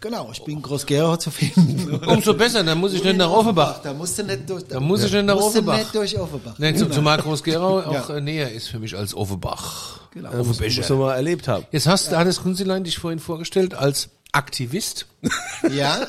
Genau, 0.00 0.28
ich 0.32 0.42
bin 0.44 0.60
Groß-Gerau 0.62 1.16
zu 1.16 1.30
finden. 1.30 1.94
Umso 2.06 2.34
besser, 2.34 2.62
dann 2.62 2.78
muss 2.78 2.92
ich 2.92 3.02
nicht 3.02 3.16
nach 3.16 3.30
Offenbach. 3.30 3.80
Da 3.82 3.92
musst 3.94 4.18
du 4.18 4.22
nicht 4.24 4.48
durch, 4.48 4.64
Da 4.64 4.78
muss 4.78 5.02
ich 5.02 5.12
nicht 5.12 5.24
nach 5.24 5.34
musst 5.34 5.46
du 5.54 5.58
Offenbach. 5.60 5.78
nicht 5.78 5.94
durch 5.94 6.18
Offenbach. 6.18 6.54
Nee, 6.58 6.74
zum, 6.74 6.92
zumal 6.92 7.18
Groß-Gerau 7.18 7.80
auch 7.80 8.08
Ja. 8.10 8.16
äh, 8.16 8.20
näher 8.20 8.52
ist 8.52 8.68
für 8.68 8.78
mich 8.78 8.96
als 8.96 9.14
Offenbach. 9.14 10.00
Genau. 10.12 10.32
Muss, 10.44 10.60
muss 10.60 10.88
man 10.90 10.98
mal 10.98 11.14
erlebt 11.14 11.48
haben. 11.48 11.66
Jetzt 11.72 11.86
hast 11.86 12.12
du 12.12 12.16
Hannes 12.16 12.42
Kunzilein 12.42 12.84
dich 12.84 12.98
vorhin 12.98 13.18
vorgestellt 13.20 13.74
als 13.74 14.08
Aktivist. 14.32 15.06
Ja, 15.74 16.06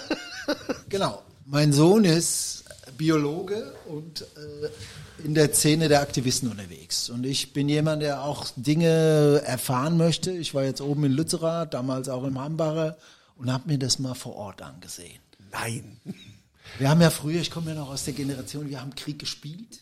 genau. 0.89 1.21
Mein 1.45 1.71
Sohn 1.73 2.03
ist 2.03 2.65
Biologe 2.97 3.73
und 3.87 4.21
äh, 4.21 5.25
in 5.25 5.33
der 5.33 5.51
Szene 5.53 5.87
der 5.87 6.01
Aktivisten 6.01 6.49
unterwegs. 6.51 7.09
Und 7.09 7.25
ich 7.25 7.53
bin 7.53 7.67
jemand, 7.69 8.01
der 8.01 8.23
auch 8.23 8.45
Dinge 8.55 9.41
erfahren 9.45 9.97
möchte. 9.97 10.31
Ich 10.31 10.53
war 10.53 10.63
jetzt 10.63 10.81
oben 10.81 11.05
in 11.05 11.11
Lützerath, 11.13 11.73
damals 11.73 12.09
auch 12.09 12.23
im 12.23 12.39
Hambacher 12.39 12.97
und 13.37 13.51
habe 13.51 13.69
mir 13.69 13.77
das 13.77 13.99
mal 13.99 14.13
vor 14.13 14.35
Ort 14.35 14.61
angesehen. 14.61 15.19
Nein. 15.51 15.97
Wir 16.77 16.89
haben 16.89 17.01
ja 17.01 17.09
früher, 17.09 17.39
ich 17.39 17.49
komme 17.49 17.71
ja 17.71 17.75
noch 17.75 17.89
aus 17.89 18.03
der 18.03 18.13
Generation, 18.13 18.69
wir 18.69 18.81
haben 18.81 18.93
Krieg 18.93 19.19
gespielt. 19.19 19.81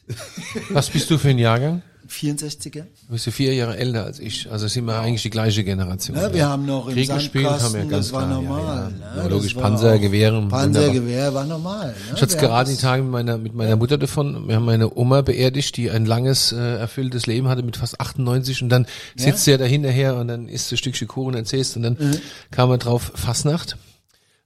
Was 0.70 0.90
bist 0.90 1.10
du 1.10 1.18
für 1.18 1.30
ein 1.30 1.40
Jahrgang? 1.40 1.82
64er. 2.10 2.84
Du 3.08 3.14
bist 3.14 3.26
ja 3.26 3.32
vier 3.32 3.54
Jahre 3.54 3.78
älter 3.78 4.04
als 4.06 4.20
ich. 4.20 4.52
Also 4.52 4.68
sind 4.68 4.86
wir 4.86 5.00
eigentlich 5.00 5.24
die 5.24 5.30
gleiche 5.30 5.64
Generation. 5.64 6.16
Ja, 6.18 6.34
wir 6.34 6.48
haben 6.48 6.66
noch 6.66 6.88
im 6.88 6.94
Krieg 6.94 7.10
gespielt, 7.14 7.46
haben 7.50 7.74
wir 7.74 7.82
ganz 7.86 8.08
das 8.08 8.14
war 8.14 8.26
klar, 8.28 8.42
normal. 8.42 8.62
Ja, 8.64 8.76
ja. 8.76 8.90
ne? 8.90 9.22
Ja, 9.24 9.28
logisch, 9.28 9.56
war 9.56 9.64
Panzer, 9.64 9.96
auch- 9.96 10.00
Gewehre. 10.02 10.36
wunderbar. 10.38 10.60
Panzergewehr 10.62 11.34
war 11.34 11.46
normal. 11.46 11.88
Ne? 11.90 11.96
Ich 12.16 12.22
hatte 12.22 12.38
gerade 12.38 12.70
die 12.72 12.78
Tage 12.78 13.04
mit 13.04 13.12
meiner, 13.12 13.38
mit 13.38 13.54
meiner 13.56 13.76
Mutter 13.76 13.98
davon. 13.98 14.48
Wir 14.48 14.56
haben 14.56 14.66
meine 14.66 14.96
Oma 14.96 15.22
beerdigt, 15.22 15.78
die 15.78 15.90
ein 15.92 16.06
langes, 16.06 16.52
äh, 16.52 16.58
erfülltes 16.78 17.26
Leben 17.26 17.48
hatte 17.48 17.64
mit 17.64 17.78
fast 17.78 18.00
98 18.00 18.62
und 18.64 18.70
dann 18.70 18.86
sitzt 19.16 19.46
sie 19.46 19.52
ja 19.52 19.58
da 19.58 19.66
hinterher 19.66 20.16
und 20.16 20.28
dann 20.28 20.48
isst 20.48 20.70
du 20.72 20.76
ein 20.76 20.78
Stückchen 20.78 21.08
Kuchen 21.08 21.30
und 21.30 21.36
erzählst 21.36 21.76
und 21.76 21.84
dann 21.84 21.98
Mhm. 22.00 22.18
kam 22.52 22.70
er 22.72 22.78
drauf, 22.78 23.12
Fasnacht. 23.16 23.78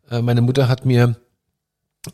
Äh, 0.09 0.21
meine 0.21 0.41
Mutter 0.41 0.67
hat 0.69 0.85
mir 0.85 1.15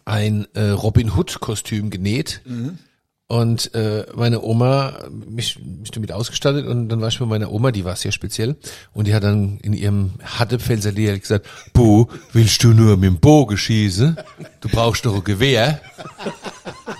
ein 0.05 0.47
äh, 0.55 0.69
Robin 0.69 1.12
Hood 1.15 1.39
Kostüm 1.39 1.89
genäht. 1.91 2.41
Mhm. 2.45 2.79
Und 3.28 3.74
äh, 3.74 4.06
meine 4.14 4.44
Oma, 4.44 5.00
mich, 5.10 5.58
mich 5.60 5.90
damit 5.90 6.12
ausgestattet 6.12 6.68
und 6.68 6.90
dann 6.90 7.02
war 7.02 7.08
ich 7.08 7.18
bei 7.18 7.26
meiner 7.26 7.52
Oma, 7.52 7.72
die 7.72 7.84
war 7.84 7.96
sehr 7.96 8.12
speziell 8.12 8.56
und 8.94 9.08
die 9.08 9.16
hat 9.16 9.24
dann 9.24 9.58
in 9.64 9.74
ihrem 9.74 10.12
Hattepfälzer 10.24 10.92
Dialekt 10.92 11.24
gesagt, 11.24 11.48
Bu, 11.74 12.06
willst 12.34 12.64
du 12.64 12.68
nur 12.68 12.98
mit 12.98 13.06
dem 13.06 13.20
Bogen 13.20 13.58
schießen? 13.58 14.16
Du 14.62 14.70
brauchst 14.70 15.08
doch 15.08 15.16
ein 15.16 15.24
Gewehr. 15.24 15.82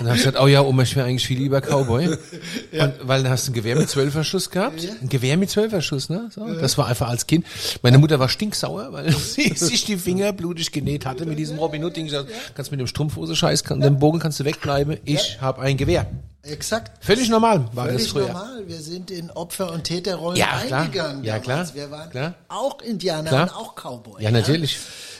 Und 0.06 0.10
dann 0.10 0.20
habe 0.20 0.20
ich 0.20 0.26
gesagt, 0.26 0.44
oh 0.44 0.48
ja, 0.48 0.62
Oma, 0.62 0.84
ich 0.84 0.96
wäre 0.96 1.08
eigentlich 1.08 1.26
viel 1.26 1.40
lieber 1.40 1.62
Cowboy. 1.62 2.10
Und, 2.80 2.94
weil 3.02 3.24
dann 3.24 3.32
hast 3.32 3.48
du 3.48 3.52
ein 3.52 3.56
Gewehr 3.56 3.76
mit 3.76 3.90
Zwölferschuss 3.90 4.52
gehabt. 4.52 4.88
Ein 5.02 5.10
Gewehr 5.10 5.36
mit 5.36 5.50
Zwölferschuss, 5.50 6.10
ne? 6.10 6.30
So, 6.32 6.46
das 6.54 6.78
war 6.78 6.86
einfach 6.86 7.10
als 7.10 7.26
Kind. 7.26 7.44
Meine 7.82 7.98
Mutter 7.98 8.20
war 8.20 8.30
stinksauer, 8.30 8.94
weil 8.94 9.12
sie 9.18 9.50
sich 9.56 9.84
die 9.86 9.98
Finger 9.98 10.32
blutig 10.32 10.72
genäht 10.72 11.08
hatte 11.08 11.26
mit 11.26 11.40
diesem 11.40 11.58
Robin 11.58 11.84
Hood 11.84 11.96
Ding. 11.96 12.06
gesagt, 12.06 12.30
Kannst 12.54 12.70
mit 12.70 12.80
dem 12.80 12.86
Strumpfhose 12.86 13.36
scheiß, 13.36 13.64
kann, 13.64 13.82
den 13.82 13.98
Bogen 13.98 14.20
kannst 14.20 14.40
du 14.40 14.46
wegbleiben. 14.46 14.98
Ich 15.06 15.42
habe 15.42 15.62
ein 15.64 15.76
Gewehr. 15.76 16.06
Exakt. 16.44 17.04
Völlig 17.04 17.28
normal 17.30 17.68
war 17.74 17.86
das 17.88 17.94
Völlig 17.96 18.10
früher. 18.12 18.28
normal. 18.28 18.64
Wir 18.68 18.78
sind 18.78 19.10
in 19.10 19.32
Opfer- 19.32 19.72
und 19.74 19.86
Täterrollen 19.86 20.38
Ja, 20.38 20.50
eingegangen. 20.52 21.24
Ja, 21.24 21.40
damals. 21.40 21.72
klar. 21.74 21.84
Wir 21.84 21.90
waren 21.90 22.10
Klar. 22.12 22.36
auch 22.50 22.80
Indianer 22.84 23.30
Klar. 23.30 23.44
und 23.44 23.56
auch 23.56 23.74
Cowboy. 23.76 24.22
Ja, 24.24 24.30
natürlich. 24.30 24.78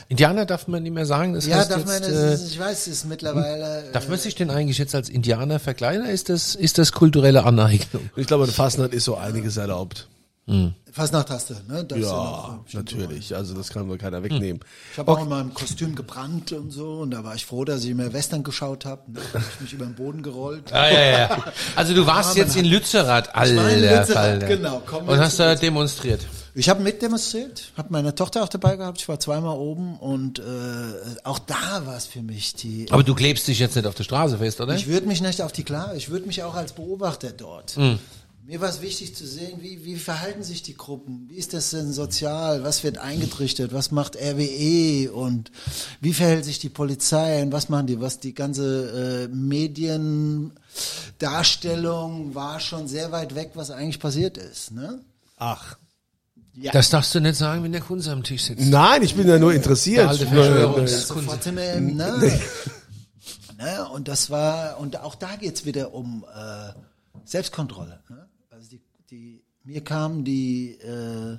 Indianer 0.08 0.46
darf 0.46 0.68
man 0.68 0.84
nicht 0.84 0.94
mehr 0.94 1.06
sagen. 1.06 1.34
Das 1.34 1.48
Ja, 1.48 1.58
heißt 1.58 1.72
darf 1.72 1.80
jetzt, 1.80 1.88
man, 1.88 2.02
das 2.02 2.12
äh, 2.12 2.34
ist, 2.36 2.52
ich 2.52 2.60
weiß, 2.60 2.82
es 2.82 2.88
ist 2.88 3.06
mittlerweile. 3.06 3.86
darf 3.92 4.08
man 4.08 4.18
sich 4.20 4.36
denn 4.36 4.50
eigentlich 4.52 4.78
jetzt 4.78 4.94
als 4.94 5.10
Indianer 5.10 5.60
verkleiden? 5.60 6.06
Ist 6.06 6.30
das, 6.30 6.54
ist 6.56 6.78
das 6.78 6.92
kulturelle 6.92 7.44
Aneignung? 7.44 8.10
Ich 8.16 8.28
glaube, 8.28 8.46
in 8.46 8.52
Fastnacht 8.52 8.94
ist 8.94 9.06
so 9.06 9.16
einiges 9.18 9.58
erlaubt. 9.58 10.08
äh, 10.48 10.68
Fastnacht-Taste, 10.92 11.58
ne? 11.68 11.84
Das 11.84 11.98
Ja, 12.00 12.06
noch- 12.06 12.60
natürlich. 12.72 13.36
Also 13.36 13.54
das 13.56 13.70
kann 13.70 13.90
wohl 13.90 13.98
keiner 13.98 14.22
wegnehmen. 14.24 14.62
Ich 14.94 14.98
habe 15.00 15.12
auch 15.12 15.22
in 15.24 15.28
meinem 15.28 15.54
Kostüm 15.56 15.96
gebrannt 15.96 16.52
und 16.54 16.70
so 16.72 17.00
und 17.00 17.12
da 17.12 17.24
war 17.24 17.34
ich 17.36 17.46
froh, 17.46 17.66
dass 17.66 17.84
ich 17.84 17.94
mehr 17.96 18.14
Western 18.14 18.44
geschaut 18.44 18.86
habe. 18.86 19.12
Ne? 19.12 19.20
Da 19.34 19.40
hab 19.40 19.46
ich 19.56 19.62
mich 19.62 19.74
über 19.74 19.86
den 19.86 19.96
Boden 19.96 20.22
gerollt. 20.22 20.72
Ah, 20.72 20.90
ja, 20.90 21.02
ja. 21.20 21.44
Also 21.76 21.94
du 21.96 22.06
warst 22.06 22.38
jetzt 22.38 22.56
in 22.56 22.66
Lützerath, 22.66 23.34
war 23.36 23.46
in 23.48 23.58
alter 23.60 23.80
Lützerath, 24.00 24.08
Falter. 24.14 24.48
genau. 24.48 24.80
Kommen 24.86 25.08
wir 25.08 25.14
Und 25.16 25.20
hast 25.20 25.40
da 25.40 25.56
demonstriert. 25.56 26.22
Ich 26.58 26.70
habe 26.70 26.82
mitdemonstriert, 26.82 27.74
habe 27.76 27.90
meine 27.92 28.16
Tochter 28.16 28.42
auch 28.42 28.48
dabei 28.48 28.78
gehabt. 28.78 29.02
Ich 29.02 29.10
war 29.10 29.20
zweimal 29.20 29.58
oben 29.58 30.00
und 30.00 30.40
äh, 30.40 30.44
auch 31.26 31.40
da 31.40 31.86
war 31.86 31.98
es 31.98 32.06
für 32.06 32.22
mich 32.22 32.54
die. 32.54 32.86
Aber 32.92 33.04
du 33.04 33.14
klebst 33.14 33.50
dich 33.50 33.60
jetzt 33.60 33.76
nicht 33.76 33.86
auf 33.86 33.96
der 33.96 34.06
Straße 34.06 34.38
fest, 34.38 34.62
oder? 34.62 34.74
Ich 34.74 34.88
würde 34.88 35.06
mich 35.06 35.20
nicht 35.22 35.42
auf 35.42 35.52
die 35.52 35.64
klar, 35.64 35.94
ich 35.96 36.10
würde 36.10 36.26
mich 36.26 36.44
auch 36.44 36.56
als 36.56 36.72
Beobachter 36.72 37.32
dort. 37.32 37.76
Hm. 37.76 38.00
Mir 38.48 38.62
war 38.62 38.70
es 38.70 38.82
wichtig 38.82 39.14
zu 39.16 39.28
sehen, 39.28 39.58
wie, 39.62 39.84
wie 39.84 39.98
verhalten 39.98 40.44
sich 40.44 40.62
die 40.62 40.78
Gruppen, 40.78 41.26
wie 41.30 41.36
ist 41.36 41.54
das 41.54 41.72
denn 41.72 41.92
sozial, 41.92 42.64
was 42.64 42.84
wird 42.84 43.00
eingetrichtert, 43.00 43.74
was 43.74 43.92
macht 43.92 44.16
RWE 44.16 45.12
und 45.12 45.52
wie 46.00 46.14
verhält 46.14 46.46
sich 46.46 46.60
die 46.60 46.70
Polizei 46.70 47.42
und 47.42 47.52
was 47.52 47.70
machen 47.70 47.88
die, 47.88 48.00
was 48.00 48.20
die 48.20 48.36
ganze 48.36 49.26
äh, 49.26 49.28
Mediendarstellung 49.36 52.36
war 52.36 52.60
schon 52.60 52.88
sehr 52.88 53.12
weit 53.12 53.34
weg, 53.34 53.54
was 53.56 53.72
eigentlich 53.72 54.00
passiert 54.00 54.38
ist. 54.38 54.72
Ne? 54.72 55.00
Ach. 55.38 55.78
Das 56.72 56.90
darfst 56.90 57.14
du 57.14 57.20
nicht 57.20 57.36
sagen, 57.36 57.64
wenn 57.64 57.72
der 57.72 57.82
Kunze 57.82 58.12
am 58.12 58.24
Tisch 58.24 58.44
sitzt. 58.44 58.66
Nein, 58.66 59.04
ich 59.04 59.16
bin 59.16 59.28
ja 59.28 59.38
nur 59.38 59.54
interessiert. 59.54 60.00
Der 60.04 60.10
alte 60.10 60.26
Nur- 60.26 60.44
Verschwörungs- 60.44 61.06
Sofort 61.08 61.44
sind 61.44 61.58
wir 61.58 61.74
im, 61.74 61.96
ne? 61.98 62.40
ne? 63.58 63.90
Und 63.90 64.08
das 64.08 64.30
war, 64.30 64.80
und 64.80 65.00
auch 65.02 65.16
da 65.16 65.36
geht's 65.36 65.66
wieder 65.66 65.94
um 65.94 66.26
äh, 66.34 66.72
Selbstkontrolle. 67.26 68.00
Ne? 68.10 68.30
Also 68.50 68.70
die, 68.70 68.82
die, 69.10 69.44
mir 69.64 69.84
kamen 69.84 70.24
die 70.24 70.72
äh, 70.80 71.38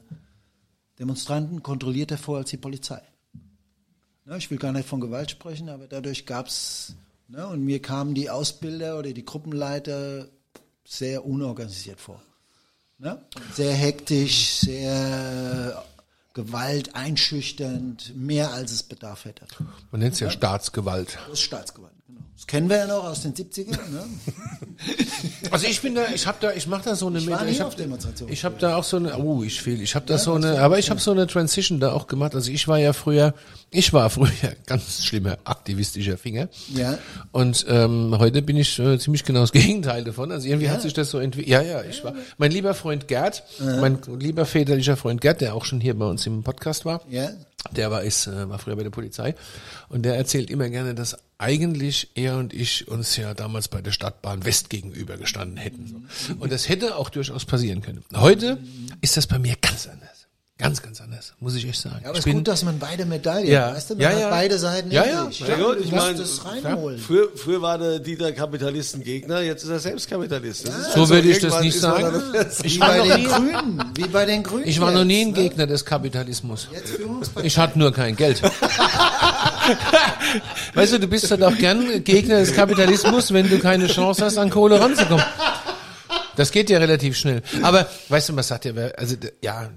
Demonstranten 0.98 1.62
kontrollierter 1.62 2.18
vor 2.18 2.38
als 2.38 2.50
die 2.50 2.56
Polizei. 2.56 3.00
Ne? 4.26 4.36
Ich 4.36 4.50
will 4.50 4.58
gar 4.58 4.72
nicht 4.72 4.88
von 4.88 5.00
Gewalt 5.00 5.30
sprechen, 5.30 5.68
aber 5.68 5.86
dadurch 5.86 6.26
gab's 6.26 6.94
ne? 7.28 7.46
und 7.46 7.64
mir 7.64 7.80
kamen 7.80 8.14
die 8.14 8.28
Ausbilder 8.30 8.98
oder 8.98 9.12
die 9.12 9.24
Gruppenleiter 9.24 10.28
sehr 10.84 11.24
unorganisiert 11.26 12.00
vor. 12.00 12.20
Ne? 12.98 13.18
Sehr 13.52 13.74
hektisch, 13.74 14.60
sehr 14.60 15.84
Gewalt 16.32 16.94
einschüchternd, 16.94 18.14
mehr 18.16 18.52
als 18.52 18.72
es 18.72 18.82
Bedarf 18.82 19.24
hätte. 19.24 19.46
Man 19.90 20.00
nennt 20.00 20.14
es 20.14 20.20
ja 20.20 20.30
Staatsgewalt. 20.30 21.18
Das 21.24 21.34
ist 21.34 21.42
Staatsgewalt. 21.42 21.95
Das 22.36 22.46
kennen 22.46 22.68
wir 22.68 22.76
ja 22.76 22.86
noch 22.86 23.04
aus 23.04 23.22
den 23.22 23.32
70ern. 23.32 23.70
Ne? 23.90 24.04
Also 25.50 25.66
ich 25.66 25.80
bin 25.80 25.94
da, 25.94 26.02
ich 26.14 26.26
habe 26.26 26.36
da, 26.40 26.52
ich 26.52 26.66
mache 26.66 26.84
da 26.84 26.94
so 26.96 27.06
eine 27.06 27.18
Ich 27.18 27.30
war 27.30 27.46
ich 27.46 27.60
hab, 27.60 27.68
auf 27.68 27.76
Demonstrationen. 27.76 28.32
Ich 28.32 28.44
habe 28.44 28.56
da 28.58 28.76
auch 28.76 28.84
so 28.84 28.98
eine, 28.98 29.16
oh, 29.16 29.42
ich 29.42 29.62
fehl, 29.62 29.80
ich 29.80 29.94
habe 29.94 30.04
da 30.04 30.18
so 30.18 30.34
eine, 30.34 30.60
aber 30.60 30.78
ich 30.78 30.90
habe 30.90 31.00
so 31.00 31.12
eine 31.12 31.26
Transition 31.26 31.80
da 31.80 31.92
auch 31.92 32.08
gemacht. 32.08 32.34
Also 32.34 32.50
ich 32.50 32.68
war 32.68 32.78
ja 32.78 32.92
früher, 32.92 33.32
ich 33.70 33.92
war 33.92 34.10
früher 34.10 34.30
ganz 34.66 35.04
schlimmer 35.04 35.38
aktivistischer 35.44 36.18
Finger. 36.18 36.48
Ja. 36.74 36.98
Und 37.32 37.64
ähm, 37.68 38.16
heute 38.18 38.42
bin 38.42 38.56
ich 38.56 38.78
äh, 38.78 38.98
ziemlich 38.98 39.24
genau 39.24 39.40
das 39.40 39.52
Gegenteil 39.52 40.04
davon. 40.04 40.30
Also 40.30 40.46
irgendwie 40.46 40.68
hat 40.68 40.82
sich 40.82 40.92
das 40.92 41.10
so 41.10 41.18
entwickelt. 41.18 41.48
Ja, 41.48 41.62
ja, 41.62 41.82
ich 41.84 42.04
war. 42.04 42.14
Mein 42.36 42.50
lieber 42.50 42.74
Freund 42.74 43.08
Gerd, 43.08 43.44
mein 43.60 43.98
lieber 44.18 44.44
väterlicher 44.44 44.96
Freund 44.96 45.20
Gerd, 45.22 45.40
der 45.40 45.54
auch 45.54 45.64
schon 45.64 45.80
hier 45.80 45.98
bei 45.98 46.06
uns 46.06 46.26
im 46.26 46.42
Podcast 46.42 46.84
war. 46.84 47.00
Ja. 47.08 47.30
Der 47.72 47.90
war, 47.90 48.02
ist, 48.02 48.26
äh, 48.26 48.48
war 48.48 48.58
früher 48.58 48.76
bei 48.76 48.82
der 48.82 48.90
Polizei 48.90 49.34
und 49.88 50.02
der 50.02 50.16
erzählt 50.16 50.50
immer 50.50 50.68
gerne, 50.68 50.94
dass 50.94 51.16
eigentlich 51.38 52.10
er 52.14 52.38
und 52.38 52.54
ich 52.54 52.88
uns 52.88 53.16
ja 53.16 53.34
damals 53.34 53.68
bei 53.68 53.82
der 53.82 53.92
Stadtbahn 53.92 54.44
West 54.44 54.70
gegenüber 54.70 55.16
gestanden 55.16 55.58
hätten. 55.58 56.08
Und 56.38 56.52
das 56.52 56.68
hätte 56.68 56.96
auch 56.96 57.10
durchaus 57.10 57.44
passieren 57.44 57.82
können. 57.82 58.02
Heute 58.14 58.58
ist 59.00 59.16
das 59.16 59.26
bei 59.26 59.38
mir 59.38 59.56
ganz 59.60 59.86
anders. 59.86 60.15
Ganz, 60.58 60.80
ganz 60.80 61.02
anders, 61.02 61.34
muss 61.38 61.54
ich 61.54 61.68
echt 61.68 61.78
sagen. 61.82 61.98
Ja, 62.02 62.08
aber 62.08 62.18
es 62.18 62.24
ist 62.24 62.32
gut, 62.32 62.48
dass 62.48 62.64
man 62.64 62.78
beide 62.78 63.04
Medaillen, 63.04 63.46
Ja. 63.46 63.74
weißt 63.74 63.90
du, 63.90 63.94
man 63.94 64.02
Ja, 64.04 64.08
hat 64.08 64.18
ja. 64.20 64.30
beide 64.30 64.58
Seiten 64.58 64.90
Ja, 64.90 65.04
ja. 65.04 65.26
sich. 65.26 65.40
Ja, 65.40 65.54
gut, 65.56 65.76
du 65.76 65.82
ich 65.84 65.90
musst 65.92 66.06
mein, 66.06 66.16
es 66.18 66.44
reinholen. 66.46 66.98
Früher, 66.98 67.28
früher 67.36 67.60
war 67.60 67.76
der 67.76 67.98
Dieter 67.98 68.32
Kapitalistengegner, 68.32 69.42
jetzt 69.42 69.64
ist 69.64 69.68
er 69.68 69.80
selbst 69.80 70.08
Kapitalist. 70.08 70.64
Ist 70.64 70.72
so 70.94 71.00
also 71.02 71.10
würde 71.14 71.28
ich 71.28 71.40
das 71.40 71.60
nicht 71.60 71.78
sagen. 71.78 72.22
Ich 72.62 72.76
Wie 72.76 72.80
war, 72.80 72.88
bei 72.88 72.96
noch 72.96 73.06
den 73.06 73.20
nie, 73.20 73.26
Grünen, 73.28 73.84
wie 73.96 74.04
bei 74.08 74.24
den 74.24 74.42
Grünen. 74.42 74.66
ich 74.66 74.80
war 74.80 74.92
noch 74.92 75.04
nie 75.04 75.20
ein 75.26 75.28
jetzt, 75.28 75.36
ne? 75.36 75.42
Gegner 75.42 75.66
des 75.66 75.84
Kapitalismus. 75.84 76.68
Jetzt. 76.72 76.94
Ich 77.42 77.58
hatte 77.58 77.78
nur 77.78 77.92
kein 77.92 78.16
Geld. 78.16 78.40
weißt 80.74 80.92
du, 80.94 81.00
du 81.00 81.06
bist 81.06 81.30
halt 81.30 81.42
auch 81.42 81.56
gern 81.56 82.02
Gegner 82.04 82.38
des 82.38 82.54
Kapitalismus, 82.54 83.30
wenn 83.32 83.48
du 83.48 83.58
keine 83.58 83.88
Chance 83.88 84.24
hast, 84.24 84.38
an 84.38 84.48
Kohle 84.50 84.80
ranzukommen. 84.80 85.24
Das 86.36 86.50
geht 86.50 86.70
ja 86.70 86.78
relativ 86.78 87.16
schnell. 87.16 87.42
Aber 87.62 87.86
weißt 88.08 88.28
du, 88.30 88.32
man 88.32 88.44
sagt 88.44 88.64
ja, 88.66 88.74
wer- 88.74 88.98
also 88.98 89.16
ja, 89.42 89.68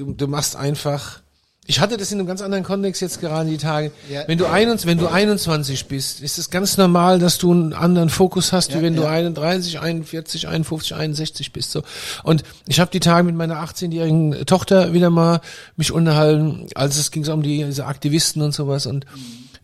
du, 0.00 0.12
du 0.12 0.26
machst 0.26 0.56
einfach. 0.56 1.20
Ich 1.66 1.78
hatte 1.78 1.96
das 1.96 2.10
in 2.10 2.18
einem 2.18 2.26
ganz 2.26 2.42
anderen 2.42 2.64
Kontext 2.64 3.00
jetzt 3.00 3.20
gerade 3.20 3.48
die 3.48 3.58
Tage. 3.58 3.92
Ja. 4.10 4.24
Wenn 4.26 4.38
du 4.38 4.46
21, 4.46 4.88
wenn 4.88 4.98
du 4.98 5.06
21 5.06 5.86
bist, 5.86 6.20
ist 6.20 6.38
es 6.38 6.50
ganz 6.50 6.78
normal, 6.78 7.20
dass 7.20 7.38
du 7.38 7.52
einen 7.52 7.74
anderen 7.74 8.08
Fokus 8.08 8.52
hast, 8.52 8.74
wie 8.74 8.82
wenn 8.82 8.96
du 8.96 9.02
ja. 9.02 9.10
31, 9.10 9.78
41, 9.78 10.48
51, 10.48 10.96
61 10.96 11.52
bist. 11.52 11.70
So. 11.70 11.82
Und 12.24 12.42
ich 12.66 12.80
habe 12.80 12.90
die 12.90 12.98
Tage 12.98 13.24
mit 13.24 13.36
meiner 13.36 13.62
18-jährigen 13.62 14.46
Tochter 14.46 14.94
wieder 14.94 15.10
mal 15.10 15.42
mich 15.76 15.92
unterhalten, 15.92 16.66
als 16.74 16.96
es 16.96 17.12
ging 17.12 17.28
um 17.28 17.42
die, 17.42 17.62
diese 17.62 17.86
Aktivisten 17.86 18.42
und 18.42 18.52
sowas. 18.52 18.86
Und 18.86 19.06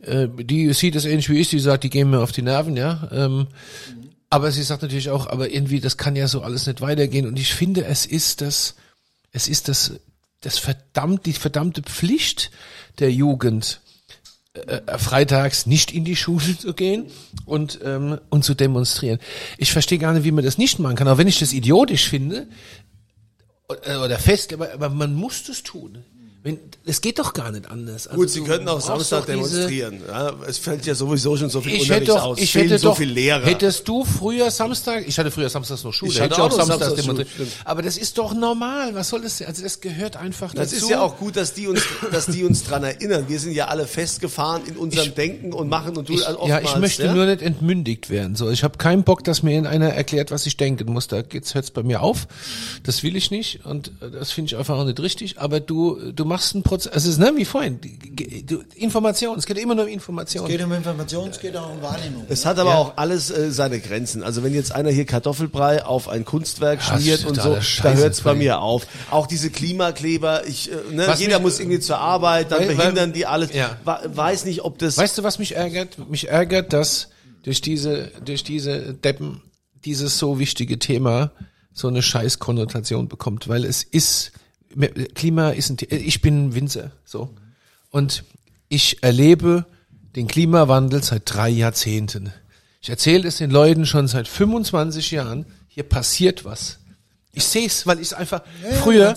äh, 0.03 0.29
die 0.29 0.73
sieht 0.75 0.95
es 0.95 1.07
ähnlich 1.07 1.29
wie 1.29 1.41
ich. 1.41 1.49
Die 1.49 1.59
sagt, 1.59 1.83
die 1.83 1.91
gehen 1.91 2.11
mir 2.11 2.21
auf 2.21 2.31
die 2.31 2.43
Nerven, 2.43 2.77
ja. 2.77 3.09
Ähm, 3.11 3.49
aber 4.31 4.53
sie 4.53 4.63
sagt 4.63 4.83
natürlich 4.83 5.11
auch, 5.11 5.27
aber 5.29 5.51
irgendwie, 5.51 5.81
das 5.81 5.97
kann 5.97 6.15
ja 6.15 6.29
so 6.29 6.43
alles 6.43 6.67
nicht 6.67 6.81
weitergehen. 6.81 7.27
Und 7.27 7.39
ich 7.39 7.55
finde, 7.55 7.85
es 7.85 8.07
ist 8.07 8.43
das, 8.43 8.77
es 9.33 9.49
ist 9.49 9.69
das, 9.69 9.93
das 10.41 10.59
verdammt, 10.59 11.27
die 11.27 11.33
verdammte 11.33 11.83
Pflicht 11.83 12.51
der 12.99 13.13
Jugend, 13.13 13.81
äh, 14.55 14.81
äh, 14.87 14.99
freitags 14.99 15.67
nicht 15.67 15.93
in 15.93 16.05
die 16.05 16.17
Schule 16.17 16.57
zu 16.59 16.73
gehen 16.75 17.07
und, 17.45 17.81
ähm, 17.85 18.19
und 18.31 18.45
zu 18.45 18.55
demonstrieren. 18.55 19.19
Ich 19.59 19.73
verstehe 19.73 19.99
gar 19.99 20.13
nicht, 20.13 20.25
wie 20.25 20.33
man 20.33 20.45
das 20.45 20.59
nicht 20.59 20.79
machen 20.79 20.97
kann. 20.97 21.09
Auch 21.09 21.19
wenn 21.19 21.29
ich 21.29 21.39
das 21.39 21.53
idiotisch 21.53 22.09
finde, 22.09 22.49
oder, 23.69 24.05
oder 24.05 24.19
fest, 24.19 24.53
aber, 24.53 24.73
aber 24.73 24.89
man 24.89 25.15
muss 25.15 25.45
das 25.45 25.63
tun. 25.63 26.05
Wenn, 26.47 26.61
es 26.85 27.01
geht 27.01 27.19
doch 27.19 27.33
gar 27.33 27.51
nicht 27.51 27.69
anders. 27.69 28.07
Also 28.07 28.21
Gut, 28.21 28.31
Sie 28.31 28.41
könnten 28.43 28.69
auch 28.69 28.81
Samstag 28.81 29.27
demonstrieren. 29.27 30.01
Ja, 30.07 30.33
es 30.47 30.59
fällt 30.59 30.87
ja 30.87 30.95
sowieso 30.95 31.37
schon 31.37 31.51
so 31.51 31.61
viel 31.61 31.75
ich 31.75 31.83
Unterricht 31.83 32.09
doch, 32.09 32.23
aus. 32.23 32.39
ich 32.39 32.55
hätte 32.55 32.79
so 32.79 32.91
doch, 32.91 32.97
viel 32.97 33.11
Lehrer. 33.11 33.45
hättest 33.45 33.89
du 33.89 34.05
früher 34.05 34.49
Samstag, 34.53 35.03
ich 35.09 35.19
hatte 35.19 35.33
früher 35.33 35.49
Samstags 35.49 35.83
noch 35.83 35.93
Schule, 35.93 36.13
Ich 36.13 36.21
hatte 36.21 36.35
hätte 36.35 36.45
auch 36.45 36.51
noch 36.51 36.57
Samstags 36.57 36.95
Samstags 36.95 37.03
demonstriert. 37.35 37.49
Aber 37.65 37.83
das 37.83 37.99
ist 37.99 38.17
doch 38.17 38.33
normal. 38.33 38.95
Was 38.95 39.09
soll 39.09 39.23
das? 39.23 39.43
Also 39.43 39.65
das 39.65 39.81
gehört 39.81 40.17
einfach 40.17 40.55
Das 40.55 40.71
dazu. 40.71 40.85
ist 40.85 40.91
ja 40.91 41.01
auch 41.01 41.17
gut, 41.19 41.35
dass 41.35 41.53
die 41.53 41.67
uns, 41.67 41.83
dass 42.13 42.27
die 42.27 42.45
uns 42.45 42.63
dran 42.63 42.85
erinnern. 42.85 43.25
Wir 43.27 43.41
sind 43.41 43.51
ja 43.51 43.67
alle 43.67 43.89
festgefahren 43.89 44.63
in 44.69 44.77
unserem 44.77 45.17
Denken 45.17 45.53
und 45.53 45.69
machen 45.69 45.97
und 45.97 46.07
tun 46.07 46.15
Ich, 46.15 46.29
oftmals. 46.29 46.49
ja, 46.49 46.61
ich 46.61 46.77
möchte 46.77 47.07
ja? 47.07 47.13
nur 47.13 47.27
nicht 47.27 47.43
entmündigt 47.43 48.09
werden. 48.09 48.37
So, 48.37 48.51
ich 48.51 48.63
habe 48.63 48.79
keinen 48.79 49.03
Bock, 49.03 49.25
dass 49.25 49.43
mir 49.43 49.69
einer 49.69 49.89
erklärt, 49.89 50.31
was 50.31 50.47
ich 50.47 50.57
denken 50.57 50.93
muss. 50.93 51.09
Da 51.09 51.23
geht's 51.23 51.57
hört's 51.57 51.73
bei 51.73 51.83
mir 51.83 52.03
auf. 52.03 52.29
Das 52.85 53.03
will 53.03 53.17
ich 53.17 53.33
nicht 53.33 53.65
und 53.67 53.89
äh, 54.01 54.13
das 54.13 54.31
finde 54.31 54.51
ich 54.53 54.57
einfach 54.57 54.79
auch 54.79 54.85
nicht 54.85 55.01
richtig. 55.01 55.41
Aber 55.41 55.59
du, 55.59 56.13
du 56.13 56.25
machst 56.25 56.36
einen 56.55 56.63
Prozess. 56.63 56.93
Es 56.95 57.05
ist 57.07 57.19
ne 57.19 57.33
wie 57.37 57.45
vorhin. 57.45 57.81
Du, 58.47 58.63
Information. 58.75 59.39
Es 59.39 59.47
geht 59.47 59.59
immer 59.59 59.75
nur 59.75 59.85
um 59.85 59.91
Information. 59.91 60.45
Es 60.47 60.51
geht 60.51 60.63
um 60.65 60.73
Information, 60.73 61.29
es 61.31 61.41
geht 61.41 61.57
auch 61.57 61.71
um 61.71 61.83
Wahrnehmung. 61.83 62.25
Es 62.29 62.45
hat 62.47 62.59
aber 62.59 62.77
auch 62.77 62.97
alles 62.97 63.31
äh, 63.31 63.51
seine 63.51 63.81
Grenzen. 63.81 64.23
Also 64.23 64.43
wenn 64.43 64.55
jetzt 64.55 64.73
einer 64.73 64.91
hier 64.91 65.05
Kartoffelbrei 65.05 65.85
auf 65.85 66.09
ein 66.09 66.25
Kunstwerk 66.25 66.81
Ja, 66.87 66.99
schmiert 66.99 67.25
und 67.25 67.41
so, 67.41 67.55
da 67.55 67.63
Scheiß 67.63 67.99
hört's 67.99 68.21
bei 68.21 68.35
mir 68.35 68.61
auf. 68.61 68.87
Auch 69.11 69.27
diese 69.27 69.51
Klimakleber, 69.51 70.47
ich, 70.47 70.71
äh, 70.71 70.75
ne, 70.93 71.05
Was 71.07 71.21
jeder 71.21 71.37
mich- 71.39 71.43
muss 71.45 71.61
irgendwie 71.61 71.81
zur 71.81 71.99
Arbeit, 71.99 72.51
dann 72.53 72.61
Weil- 72.61 72.69
weil- 72.69 72.77
behindern 72.77 73.13
die 73.13 73.27
alles. 73.27 73.53
Ja. 73.53 73.77
Weiß 73.85 74.45
nicht, 74.45 74.63
ob 74.63 74.79
das. 74.79 74.97
Weißt 74.99 75.19
du, 75.19 75.23
was 75.23 75.39
mich 75.39 75.57
ärgert? 75.57 75.99
Mich 76.11 76.29
ärgert, 76.29 76.73
dass 76.73 77.09
durch 77.43 77.61
diese, 77.61 78.11
durch 78.25 78.43
diese 78.45 78.95
Deppen 78.95 79.43
dieses 79.85 80.19
so 80.19 80.39
wichtige 80.39 80.79
Thema 80.79 81.31
so 81.73 81.89
eine 81.89 82.03
scheiß 82.03 82.39
Konnotation 82.39 83.07
bekommt, 83.09 83.49
weil 83.49 83.65
es 83.65 83.83
ist, 83.83 84.33
Klima 85.15 85.51
ist 85.51 85.71
ein, 85.71 85.79
The- 85.79 85.87
ich 85.87 86.21
bin 86.21 86.55
Winzer, 86.55 86.91
so. 87.05 87.35
Und 87.91 88.25
ich 88.69 89.03
erlebe 89.03 89.65
den 90.17 90.27
Klimawandel 90.27 91.03
seit 91.03 91.23
drei 91.27 91.49
Jahrzehnten. 91.49 92.33
Ich 92.81 92.89
erzähle 92.91 93.29
es 93.29 93.39
den 93.39 93.51
Leuten 93.51 93.87
schon 93.87 94.07
seit 94.09 94.29
25 94.29 95.11
Jahren. 95.13 95.47
Hier 95.69 95.83
passiert 95.85 96.45
was. 96.45 96.79
Ich 97.33 97.45
sehe 97.45 97.67
es, 97.67 97.87
weil 97.87 97.99
ich 98.01 98.09
es 98.09 98.13
einfach 98.15 98.43
Ja, 98.65 98.73
früher, 98.77 99.15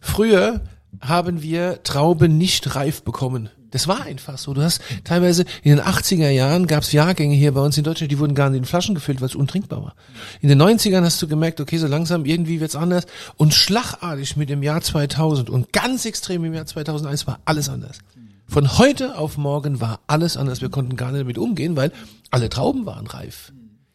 früher 0.00 0.60
haben 1.00 1.42
wir 1.42 1.82
Trauben 1.84 2.36
nicht 2.38 2.74
reif 2.74 3.02
bekommen. 3.02 3.50
Das 3.72 3.88
war 3.88 4.02
einfach 4.02 4.38
so. 4.38 4.54
Du 4.54 4.62
hast 4.62 4.80
teilweise 5.02 5.44
in 5.62 5.76
den 5.76 5.84
80er 5.84 6.28
Jahren 6.30 6.66
gab 6.66 6.84
es 6.84 6.92
Jahrgänge 6.92 7.34
hier 7.34 7.52
bei 7.52 7.60
uns 7.60 7.76
in 7.76 7.84
Deutschland, 7.84 8.12
die 8.12 8.18
wurden 8.18 8.34
gar 8.34 8.50
nicht 8.50 8.58
in 8.58 8.64
Flaschen 8.64 8.94
gefüllt, 8.94 9.20
weil 9.20 9.28
es 9.28 9.34
untrinkbar 9.34 9.82
war. 9.82 9.94
In 10.40 10.48
den 10.48 10.62
90ern 10.62 11.02
hast 11.02 11.20
du 11.20 11.26
gemerkt, 11.26 11.60
okay, 11.60 11.78
so 11.78 11.88
langsam 11.88 12.24
irgendwie 12.24 12.60
wird's 12.60 12.76
anders. 12.76 13.06
Und 13.36 13.54
schlagartig 13.54 14.36
mit 14.36 14.50
dem 14.50 14.62
Jahr 14.62 14.80
2000 14.80 15.50
und 15.50 15.72
ganz 15.72 16.04
extrem 16.04 16.44
im 16.44 16.54
Jahr 16.54 16.66
2001 16.66 17.26
war 17.26 17.40
alles 17.44 17.68
anders. 17.68 17.98
Von 18.46 18.76
heute 18.76 19.16
auf 19.16 19.38
morgen 19.38 19.80
war 19.80 20.00
alles 20.06 20.36
anders. 20.36 20.60
Wir 20.60 20.68
konnten 20.68 20.96
gar 20.96 21.10
nicht 21.10 21.22
damit 21.22 21.38
umgehen, 21.38 21.74
weil 21.74 21.90
alle 22.30 22.50
Trauben 22.50 22.84
waren 22.84 23.06
reif. 23.06 23.52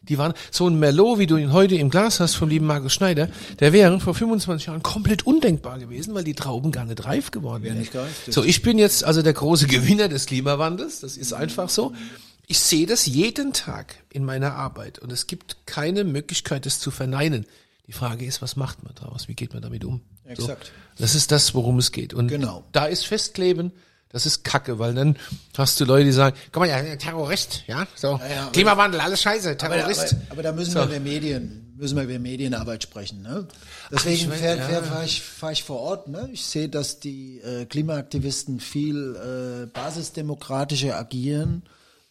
Die 0.08 0.18
waren 0.18 0.32
so 0.50 0.68
ein 0.68 0.78
Merlot, 0.78 1.18
wie 1.18 1.26
du 1.26 1.36
ihn 1.36 1.52
heute 1.52 1.74
im 1.76 1.90
Glas 1.90 2.20
hast 2.20 2.34
vom 2.34 2.48
lieben 2.48 2.66
Markus 2.66 2.92
Schneider, 2.92 3.28
der 3.60 3.72
wäre 3.72 4.00
vor 4.00 4.14
25 4.14 4.66
Jahren 4.68 4.82
komplett 4.82 5.26
undenkbar 5.26 5.78
gewesen, 5.78 6.14
weil 6.14 6.24
die 6.24 6.34
Trauben 6.34 6.72
gar 6.72 6.84
nicht 6.84 7.04
reif 7.04 7.30
geworden 7.30 7.62
wären. 7.62 7.86
So, 8.28 8.42
ich 8.44 8.62
bin 8.62 8.78
jetzt 8.78 9.04
also 9.04 9.22
der 9.22 9.32
große 9.34 9.66
Gewinner 9.66 10.08
des 10.08 10.26
Klimawandels. 10.26 11.00
Das 11.00 11.16
ist 11.16 11.32
einfach 11.32 11.68
so. 11.68 11.92
Ich 12.46 12.60
sehe 12.60 12.86
das 12.86 13.04
jeden 13.06 13.52
Tag 13.52 13.96
in 14.10 14.24
meiner 14.24 14.54
Arbeit 14.54 14.98
und 14.98 15.12
es 15.12 15.26
gibt 15.26 15.66
keine 15.66 16.04
Möglichkeit, 16.04 16.64
das 16.64 16.80
zu 16.80 16.90
verneinen. 16.90 17.44
Die 17.86 17.92
Frage 17.92 18.24
ist, 18.24 18.40
was 18.42 18.56
macht 18.56 18.82
man 18.84 18.94
daraus? 18.94 19.28
Wie 19.28 19.34
geht 19.34 19.52
man 19.52 19.62
damit 19.62 19.84
um? 19.84 20.00
Exakt. 20.24 20.72
So, 20.96 21.02
das 21.02 21.14
ist 21.14 21.30
das, 21.30 21.54
worum 21.54 21.78
es 21.78 21.92
geht. 21.92 22.14
Und 22.14 22.28
Genau. 22.28 22.64
da 22.72 22.86
ist 22.86 23.06
Festkleben, 23.06 23.72
das 24.10 24.26
ist 24.26 24.42
Kacke, 24.44 24.78
weil 24.78 24.94
dann 24.94 25.16
hast 25.56 25.78
du 25.80 25.84
Leute, 25.84 26.04
die 26.04 26.12
sagen, 26.12 26.36
guck 26.52 26.60
mal, 26.62 26.68
ja, 26.68 26.96
Terrorist, 26.96 27.64
ja, 27.66 27.86
so, 27.94 28.18
ja, 28.28 28.42
aber- 28.44 28.52
Klimawandel, 28.52 29.00
alles 29.00 29.20
scheiße, 29.22 29.50
Aber, 29.60 29.64
aber, 29.66 29.74
Terrorist. 29.76 30.16
aber 30.30 30.42
da 30.42 30.52
müssen 30.52 30.72
So. 30.72 30.78
wir 30.80 30.84
über 30.86 31.00
Medien, 31.00 31.74
müssen 31.76 31.96
wir 31.96 32.04
über 32.04 32.18
Medienarbeit 32.18 32.82
sprechen. 32.82 33.22
Ne? 33.22 33.46
Deswegen 33.92 34.14
ich 34.16 34.30
weiß, 34.30 34.40
fahr, 34.40 34.56
ja. 34.56 34.62
fahr, 34.68 34.82
fahr 34.82 35.04
ich, 35.04 35.22
fahr 35.22 35.52
ich 35.52 35.62
vor 35.64 35.78
Ort. 35.80 36.08
Ne? 36.08 36.28
Ich 36.32 36.44
sehe, 36.46 36.68
dass 36.68 37.00
die 37.00 37.40
äh, 37.40 37.66
Klimaaktivisten 37.66 38.60
viel 38.60 39.14
äh, 39.16 39.66
basisdemokratischer 39.66 40.96
agieren 40.98 41.62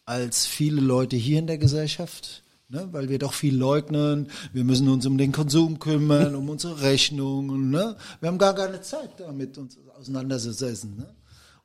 als 0.06 0.46
viele 0.46 0.80
Leute 0.82 1.16
hier 1.18 1.40
in 1.40 1.48
der 1.48 1.58
Gesellschaft. 1.58 2.44
Ne, 2.70 2.86
weil 2.92 3.08
wir 3.08 3.18
doch 3.18 3.32
viel 3.32 3.56
leugnen, 3.56 4.30
wir 4.52 4.66
müssen 4.66 4.90
uns 4.90 5.06
um 5.06 5.18
den 5.18 5.32
Konsum 5.32 5.80
kümmern, 5.80 6.36
um 6.36 6.50
unsere 6.50 6.82
Rechnungen. 6.82 7.70
Ne? 7.70 7.96
Wir 8.20 8.28
haben 8.28 8.38
gar 8.38 8.54
keine 8.56 8.82
Zeit 8.82 9.12
damit, 9.20 9.58
uns 9.58 9.78
auseinanderzusetzen. 9.98 10.98
Ne? 10.98 11.06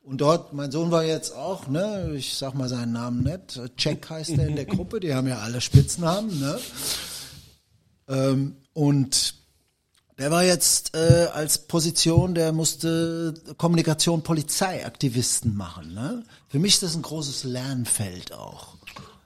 Und 0.05 0.21
dort, 0.21 0.53
mein 0.53 0.73
Sohn 0.73 0.91
war 0.91 1.05
jetzt 1.05 1.35
auch, 1.35 1.69
ne, 1.69 2.13
ich 2.17 2.37
sag 2.37 2.55
mal 2.55 2.69
seinen 2.69 2.93
Namen 2.93 3.23
nicht, 3.23 3.61
Jack 3.79 4.11
heißt 4.11 4.31
er 4.31 4.49
in 4.49 4.57
der 4.57 4.65
Gruppe, 4.65 4.99
die 4.99 5.15
haben 5.15 5.29
ja 5.29 5.39
alle 5.39 5.61
Spitznamen, 5.61 6.41
ne? 6.41 6.59
Ähm, 8.09 8.57
und 8.73 9.35
der 10.19 10.31
war 10.31 10.45
jetzt 10.45 10.95
äh, 10.95 11.29
als 11.33 11.59
Position, 11.59 12.35
der 12.35 12.53
musste 12.53 13.35
Kommunikation 13.57 14.23
Polizeiaktivisten 14.23 15.57
machen. 15.57 15.95
Ne? 15.95 16.25
Für 16.49 16.59
mich 16.59 16.75
ist 16.75 16.83
das 16.83 16.95
ein 16.95 17.03
großes 17.03 17.45
Lernfeld 17.45 18.33
auch. 18.33 18.77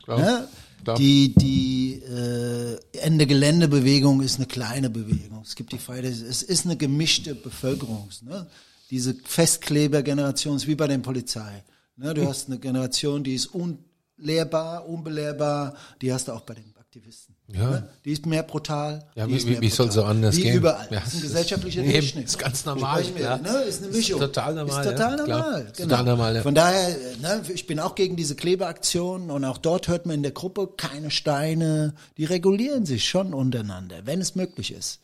Klar, 0.04 0.18
Ne? 0.18 0.48
klar. 0.84 0.96
Die, 0.96 1.34
die 1.34 2.02
äh, 2.02 2.78
Ende 2.98 3.26
Geländebewegung 3.26 4.22
ist 4.22 4.36
eine 4.36 4.46
kleine 4.46 4.88
Bewegung. 4.88 5.42
Es 5.44 5.56
gibt 5.56 5.72
die 5.72 5.78
Fridays, 5.78 6.22
es 6.22 6.42
ist 6.42 6.64
eine 6.64 6.76
gemischte 6.76 7.34
Bevölkerung. 7.34 8.08
Ne? 8.22 8.46
Diese 8.90 9.14
Festkleber-Generation 9.14 10.56
ist 10.56 10.66
wie 10.66 10.74
bei 10.74 10.86
der 10.86 10.98
Polizei. 10.98 11.64
Ne? 11.96 12.14
Du 12.14 12.26
hast 12.28 12.48
eine 12.48 12.58
Generation, 12.58 13.24
die 13.24 13.34
ist 13.34 13.46
unlehrbar, 13.46 14.86
unbelehrbar, 14.88 15.74
die 16.00 16.12
hast 16.12 16.28
du 16.28 16.32
auch 16.32 16.42
bei 16.42 16.54
den 16.54 16.72
Aktivisten. 16.78 17.34
Ja. 17.52 17.70
Ne? 17.70 17.88
Die 18.04 18.12
ist 18.12 18.24
mehr 18.26 18.42
brutal. 18.42 19.04
Ja, 19.14 19.28
wie- 19.28 19.36
ist 19.36 19.46
wie- 19.46 19.60
wie 19.60 19.68
soll 19.68 19.90
sie 19.90 20.02
anders 20.04 20.36
wie 20.36 20.42
gehen? 20.44 20.56
überall. 20.56 20.86
Ja, 20.90 21.00
das 21.00 21.08
ist 21.08 21.14
ein 21.14 21.16
ist- 21.18 21.22
gesellschaftlicher 21.24 21.82
Eben, 21.82 21.92
Durchschnitt. 21.92 22.24
ist 22.26 22.38
ganz 22.38 22.64
normal, 22.64 23.04
wir, 23.14 23.22
ja. 23.22 23.36
Ne? 23.38 23.48
Ist 23.64 23.78
eine 23.82 23.88
Ist 23.90 23.96
Mischung. 23.96 24.20
total 24.20 24.54
normal, 24.54 24.84
Ist 24.84 24.90
total 24.92 25.18
ja, 25.18 25.24
klar. 25.24 25.38
normal. 25.42 25.62
Ist 25.66 25.76
Genau. 25.76 25.88
total 25.90 26.04
normal, 26.04 26.36
ja. 26.36 26.42
Von 26.42 26.54
daher, 26.54 26.96
ne, 27.20 27.42
ich 27.52 27.66
bin 27.66 27.80
auch 27.80 27.94
gegen 27.96 28.16
diese 28.16 28.34
Klebeaktionen 28.34 29.30
und 29.30 29.44
auch 29.44 29.58
dort 29.58 29.88
hört 29.88 30.06
man 30.06 30.16
in 30.16 30.22
der 30.22 30.32
Gruppe 30.32 30.68
keine 30.76 31.10
Steine. 31.10 31.94
Die 32.16 32.24
regulieren 32.24 32.86
sich 32.86 33.06
schon 33.08 33.34
untereinander, 33.34 33.98
wenn 34.04 34.20
es 34.20 34.34
möglich 34.34 34.72
ist. 34.72 35.00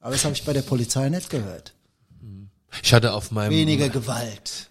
Aber 0.00 0.12
das 0.12 0.24
habe 0.24 0.34
ich 0.34 0.44
bei 0.44 0.52
der 0.52 0.62
Polizei 0.62 1.08
nicht 1.10 1.30
gehört. 1.30 1.74
Ich 2.82 2.92
hatte 2.92 3.12
auf 3.12 3.30
meinem 3.30 3.52
Weniger 3.52 3.88
Gewalt. 3.88 4.68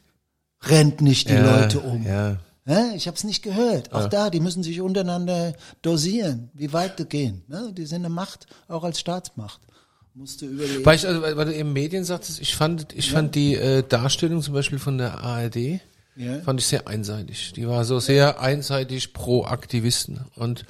Rennt 0.63 1.01
nicht 1.01 1.29
die 1.29 1.33
ja, 1.33 1.61
Leute 1.61 1.79
um. 1.79 2.05
Ja. 2.05 2.37
Ich 2.95 3.07
habe 3.07 3.17
es 3.17 3.25
nicht 3.25 3.43
gehört. 3.43 3.91
Auch 3.91 4.07
da, 4.07 4.29
die 4.29 4.39
müssen 4.39 4.63
sich 4.63 4.79
untereinander 4.79 5.53
dosieren, 5.81 6.49
wie 6.53 6.71
weit 6.71 6.97
die 6.97 7.05
gehen. 7.05 7.43
Ne? 7.49 7.73
Die 7.75 7.85
sind 7.85 8.05
eine 8.05 8.09
Macht, 8.09 8.47
auch 8.69 8.85
als 8.85 8.99
Staatsmacht. 9.01 9.59
Musst 10.15 10.41
du 10.41 10.45
überlegen. 10.45 10.85
Weil, 10.85 10.95
ich, 10.95 11.05
also, 11.05 11.21
weil 11.21 11.45
du 11.45 11.53
eben 11.53 11.73
Medien 11.73 12.05
sagtest, 12.05 12.39
ich 12.39 12.55
fand, 12.55 12.93
ich 12.93 13.11
fand 13.11 13.35
die 13.35 13.55
äh, 13.55 13.83
Darstellung 13.83 14.41
zum 14.41 14.53
Beispiel 14.53 14.79
von 14.79 14.97
der 14.97 15.19
ARD, 15.21 15.81
Ja. 16.15 16.39
fand 16.45 16.61
ich 16.61 16.67
sehr 16.67 16.87
einseitig. 16.87 17.51
Die 17.53 17.67
war 17.67 17.83
so 17.83 17.99
sehr 17.99 18.39
einseitig 18.39 19.11
pro 19.11 19.43
Aktivisten. 19.43 20.21
Und, 20.35 20.65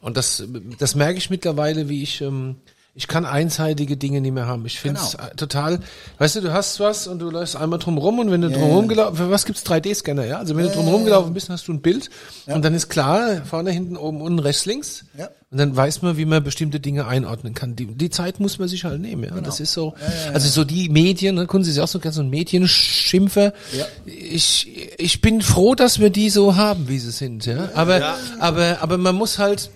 und 0.00 0.16
das, 0.16 0.44
das 0.78 0.94
merke 0.94 1.18
ich 1.18 1.30
mittlerweile, 1.30 1.88
wie 1.88 2.02
ich, 2.02 2.20
ähm, 2.20 2.56
ich 2.94 3.08
kann 3.08 3.24
einseitige 3.24 3.96
Dinge 3.96 4.20
nicht 4.20 4.32
mehr 4.32 4.46
haben. 4.46 4.66
Ich 4.66 4.78
finde 4.78 5.00
es 5.00 5.12
Genau. 5.16 5.28
äh, 5.30 5.34
total, 5.34 5.78
weißt 6.18 6.36
du, 6.36 6.40
du 6.42 6.52
hast 6.52 6.78
was 6.78 7.06
und 7.06 7.20
du 7.20 7.30
läufst 7.30 7.56
einmal 7.56 7.78
drum 7.78 7.96
rum 7.96 8.18
und 8.18 8.30
wenn 8.30 8.42
du 8.42 8.48
Ja, 8.48 8.58
drum 8.58 8.70
rum 8.70 8.82
ja. 8.84 8.88
gelaufen, 8.88 9.16
für 9.16 9.30
was 9.30 9.46
gibt's 9.46 9.64
3D-Scanner, 9.64 10.26
ja? 10.26 10.38
Also 10.38 10.54
wenn 10.56 10.66
du 10.66 10.72
drum 10.72 10.88
rum 10.88 11.04
gelaufen 11.04 11.32
bist, 11.32 11.48
hast 11.48 11.68
du 11.68 11.72
ein 11.72 11.80
Bild 11.80 12.10
und 12.46 12.62
dann 12.62 12.74
ist 12.74 12.90
klar, 12.90 13.42
vorne, 13.46 13.70
hinten, 13.70 13.96
oben, 13.96 14.20
unten, 14.20 14.38
rechts, 14.40 14.66
links. 14.66 15.04
Ja. 15.16 15.30
Und 15.50 15.58
dann 15.58 15.74
weiß 15.76 16.00
man, 16.02 16.16
wie 16.18 16.24
man 16.26 16.42
bestimmte 16.44 16.80
Dinge 16.80 17.06
einordnen 17.06 17.52
kann. 17.54 17.76
Die, 17.76 17.86
die 17.86 18.08
Zeit 18.10 18.40
muss 18.40 18.58
man 18.58 18.68
sich 18.68 18.84
halt 18.84 19.00
nehmen, 19.00 19.24
ja. 19.24 19.32
Und 19.34 19.46
Das 19.46 19.60
ist 19.60 19.72
so, 19.72 19.94
also 20.32 20.48
so 20.48 20.64
die 20.64 20.88
Medien, 20.90 21.34
ne, 21.36 21.46
Kunst 21.46 21.70
ist 21.70 21.76
ja 21.76 21.84
auch 21.84 21.88
so 21.88 21.98
ganz 21.98 22.16
so 22.16 22.22
ein 22.22 22.28
Medienschimpfer. 22.30 23.52
Ja. 23.76 23.86
Ich, 24.06 24.70
ich 24.98 25.20
bin 25.20 25.40
froh, 25.42 25.74
dass 25.74 25.98
wir 25.98 26.10
die 26.10 26.30
so 26.30 26.56
haben, 26.56 26.88
wie 26.88 26.98
sie 26.98 27.10
sind, 27.10 27.46
ja. 27.46 27.70
Aber, 27.74 28.16
aber, 28.38 28.78
aber 28.82 28.98
man 28.98 29.14
muss 29.14 29.38
halt, 29.38 29.70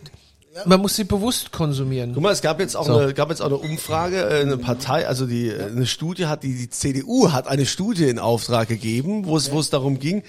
man 0.64 0.80
muss 0.80 0.96
sie 0.96 1.04
bewusst 1.04 1.52
konsumieren. 1.52 2.12
Guck 2.14 2.22
mal, 2.22 2.32
es 2.32 2.40
gab 2.40 2.60
jetzt 2.60 2.76
auch 2.76 2.86
So. 2.86 2.98
eine, 2.98 3.14
gab 3.14 3.28
jetzt 3.30 3.42
auch 3.42 3.46
eine 3.46 3.56
Umfrage, 3.58 4.22
äh, 4.22 4.40
eine 4.40 4.56
Partei, 4.56 5.06
also 5.06 5.26
die 5.26 5.48
äh, 5.48 5.64
eine 5.64 5.86
Studie 5.86 6.26
hat, 6.26 6.42
die 6.42 6.54
die 6.54 6.70
CDU 6.70 7.32
hat 7.32 7.46
eine 7.46 7.66
Studie 7.66 8.08
in 8.08 8.18
Auftrag 8.18 8.68
gegeben, 8.68 9.26
wo 9.26 9.36
es 9.36 9.50
wo 9.50 9.60
es 9.60 9.70
darum 9.70 9.98
ging, 9.98 10.22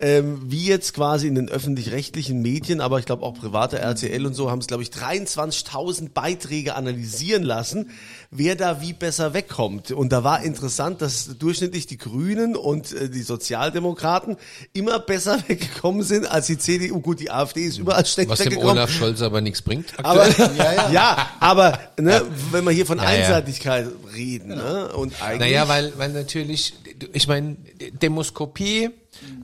ähm, 0.00 0.40
wie 0.46 0.66
jetzt 0.66 0.94
quasi 0.94 1.28
in 1.28 1.34
den 1.34 1.48
öffentlich-rechtlichen 1.48 2.40
Medien, 2.40 2.80
aber 2.80 2.98
ich 2.98 3.04
glaube 3.04 3.22
auch 3.22 3.34
private 3.34 3.78
RTL 3.78 4.26
und 4.26 4.34
so, 4.34 4.50
haben 4.50 4.58
es 4.60 4.66
glaube 4.66 4.82
ich 4.82 4.90
23.000 4.90 6.10
Beiträge 6.12 6.74
analysieren 6.74 7.42
lassen, 7.42 7.90
wer 8.30 8.56
da 8.56 8.80
wie 8.80 8.92
besser 8.92 9.34
wegkommt. 9.34 9.92
Und 9.92 10.12
da 10.12 10.24
war 10.24 10.42
interessant, 10.42 11.02
dass 11.02 11.38
durchschnittlich 11.38 11.86
die 11.86 11.98
Grünen 11.98 12.56
und 12.56 12.92
äh, 12.92 13.08
die 13.08 13.22
Sozialdemokraten 13.22 14.36
immer 14.72 14.98
besser 14.98 15.38
weggekommen 15.48 16.02
sind 16.02 16.30
als 16.30 16.46
die 16.46 16.58
CDU. 16.58 17.00
Gut, 17.00 17.20
die 17.20 17.30
AfD 17.30 17.62
ist 17.62 17.78
überall 17.78 18.06
schlecht 18.06 18.30
Was 18.30 18.38
dem 18.38 18.46
weggekommen. 18.46 18.78
Olaf 18.78 18.90
Scholz 18.90 19.22
aber 19.22 19.40
nichts 19.40 19.62
bringt. 19.62 19.73
Aber 20.02 20.22
aktuell. 20.24 20.92
ja, 20.92 21.30
aber 21.40 21.78
ne, 21.98 22.22
wenn 22.50 22.64
wir 22.64 22.70
hier 22.72 22.86
von 22.86 22.98
Ja, 22.98 23.04
ja. 23.04 23.10
Einseitigkeit 23.10 23.86
reden, 24.14 24.48
ne, 24.48 24.88
und 24.94 25.20
eigentlich 25.22 25.40
Naja, 25.40 25.68
weil, 25.68 25.92
weil 25.96 26.12
natürlich, 26.12 26.74
ich 27.12 27.26
meine, 27.28 27.56
Demoskopie, 28.02 28.90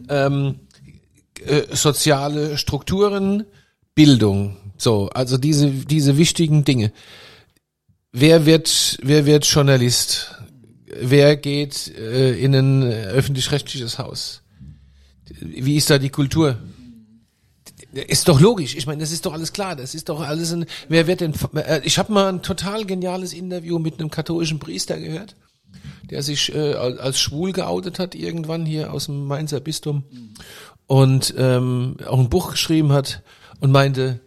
ähm, 0.09 0.61
äh, 1.45 1.75
soziale 1.75 2.59
Strukturen, 2.59 3.45
Bildung, 3.95 4.57
so, 4.77 5.11
also 5.11 5.37
diese, 5.37 5.71
diese 5.71 6.17
wichtigen 6.17 6.65
Dinge. 6.65 6.93
Wer 8.13 8.47
wird, 8.47 8.99
wer 9.03 9.27
wird 9.27 9.45
Journalist? 9.47 10.35
Wer 10.87 11.37
geht 11.37 11.89
äh, 11.97 12.33
in 12.33 12.55
ein 12.55 12.83
öffentlich-rechtliches 12.83 13.99
Haus? 13.99 14.43
Wie 15.41 15.77
ist 15.77 15.91
da 15.91 15.99
die 15.99 16.11
Kultur? 16.11 16.59
Ist 17.93 18.29
doch 18.29 18.41
logisch. 18.41 18.77
Ich 18.77 18.87
meine, 18.87 19.01
das 19.01 19.11
ist 19.13 19.27
doch 19.27 19.33
alles 19.33 19.53
klar. 19.53 19.75
Das 19.77 19.95
ist 19.95 20.09
doch 20.09 20.21
alles 20.21 20.53
ein. 20.53 20.67
Wer 20.89 21.07
wird 21.07 21.21
denn? 21.23 21.35
äh, 21.57 21.81
Ich 21.85 21.99
habe 21.99 22.13
mal 22.13 22.29
ein 22.33 22.43
total 22.43 22.85
geniales 22.85 23.33
Interview 23.33 23.79
mit 23.79 23.99
einem 23.99 24.11
katholischen 24.11 24.59
Priester 24.61 24.99
gehört, 24.99 25.35
der 26.11 26.23
sich 26.23 26.55
äh, 26.55 26.75
als 26.75 27.19
schwul 27.19 27.53
geoutet 27.53 27.99
hat 27.99 28.15
irgendwann 28.15 28.65
hier 28.67 28.93
aus 28.93 29.07
dem 29.07 29.25
Mainzer 29.27 29.61
Bistum 29.61 30.05
und 30.87 31.35
ähm, 31.37 31.97
auch 32.07 32.19
ein 32.19 32.29
Buch 32.31 32.53
geschrieben 32.53 32.93
hat 32.93 33.23
und 33.61 33.71
meinte, 33.73 34.21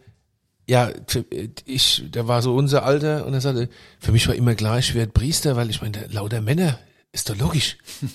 ja, 0.67 0.89
für- 1.07 1.25
ich, 1.65 2.03
der 2.09 2.27
war 2.27 2.41
so 2.41 2.55
unser 2.55 2.83
Alter 2.85 3.25
und 3.25 3.33
er 3.33 3.41
sagte, 3.41 3.69
für 3.99 4.11
mich 4.13 4.27
war 4.27 4.35
immer 4.35 4.55
klar, 4.55 4.79
ich 4.79 4.93
werde 4.93 5.11
Priester, 5.11 5.55
weil 5.55 5.69
ich 5.69 5.81
meine, 5.81 6.07
lauter 6.11 6.41
Männer, 6.41 6.79
ist 7.13 7.29
doch 7.29 7.37
logisch. 7.37 7.77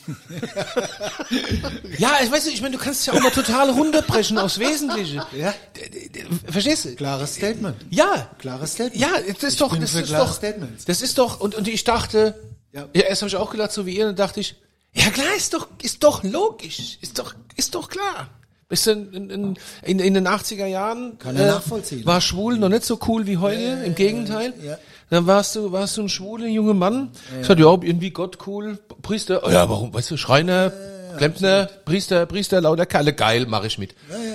ja, 1.99 2.13
ich 2.23 2.31
weiß 2.31 2.45
nicht, 2.47 2.55
ich 2.55 2.63
meine, 2.63 2.77
du 2.77 2.83
kannst 2.83 3.07
ja 3.07 3.13
auch 3.13 3.21
mal 3.21 3.31
total 3.31 3.71
runterbrechen 3.71 4.39
aufs 4.39 4.59
Wesentliche. 4.59 5.25
Ja. 5.37 5.55
Verstehst 6.51 6.85
du? 6.85 6.95
Klares 6.97 7.35
Statement. 7.37 7.77
Ja. 7.91 8.31
Klares 8.39 8.73
Statement. 8.73 9.01
Ja, 9.01 9.11
das 9.33 9.43
ist 9.45 9.61
doch, 9.61 9.71
bin 9.71 9.81
das 9.81 9.95
ist 9.95 10.13
doch, 10.13 10.33
Statements. 10.35 10.85
das 10.85 11.03
ist 11.03 11.19
doch, 11.19 11.41
und, 11.41 11.55
und 11.55 11.69
ich 11.69 11.85
dachte, 11.85 12.39
ja, 12.73 12.87
Ja. 12.93 13.03
erst 13.03 13.23
habe 13.23 13.29
ich 13.29 13.37
auch 13.37 13.51
gedacht, 13.51 13.73
so 13.73 13.87
wie 13.87 13.97
ihr, 13.97 14.07
dann 14.07 14.17
dachte 14.17 14.41
ich, 14.41 14.57
ja 14.95 15.11
klar, 15.11 15.35
ist 15.37 15.55
doch, 15.55 15.69
ist 15.83 16.03
doch 16.03 16.23
logisch, 16.25 16.99
ist 17.01 17.19
doch, 17.19 17.35
ist 17.57 17.75
doch 17.75 17.89
klar. 17.89 18.29
Bist 18.69 18.87
du 18.87 18.91
in, 18.91 19.31
in, 19.31 19.59
in, 19.83 19.99
in 19.99 20.13
den 20.15 20.29
80er 20.29 20.67
Jahren 20.67 21.19
Kann 21.19 21.37
er 21.37 21.47
nachvollziehen. 21.53 22.05
war 22.05 22.21
schwul 22.21 22.59
noch 22.59 22.69
nicht 22.69 22.85
so 22.85 22.99
cool 23.09 23.27
wie 23.27 23.39
heute, 23.39 23.83
im 23.87 23.95
Gegenteil. 23.95 24.53
ja. 24.63 24.77
Dann 25.11 25.27
warst 25.27 25.57
du, 25.57 25.73
warst 25.73 25.97
du 25.97 26.03
ein 26.03 26.09
schwuler 26.09 26.47
junger 26.47 26.75
Mann. 26.75 27.11
Ich 27.41 27.49
hatte 27.49 27.63
ja 27.63 27.69
auch 27.69 27.83
irgendwie 27.83 28.11
Gott 28.11 28.39
cool, 28.47 28.79
Priester, 29.03 29.43
oh 29.45 29.51
ja, 29.51 29.69
warum, 29.69 29.93
weißt 29.95 30.11
du, 30.11 30.17
Schreiner, 30.17 30.73
Klempner, 31.17 31.69
Priester, 31.85 32.27
Priester, 32.27 32.61
lauter 32.61 32.87
Kerle, 32.87 33.15
geil, 33.15 33.47
mache 33.47 33.67
ich 33.67 33.79
mit. 33.79 33.95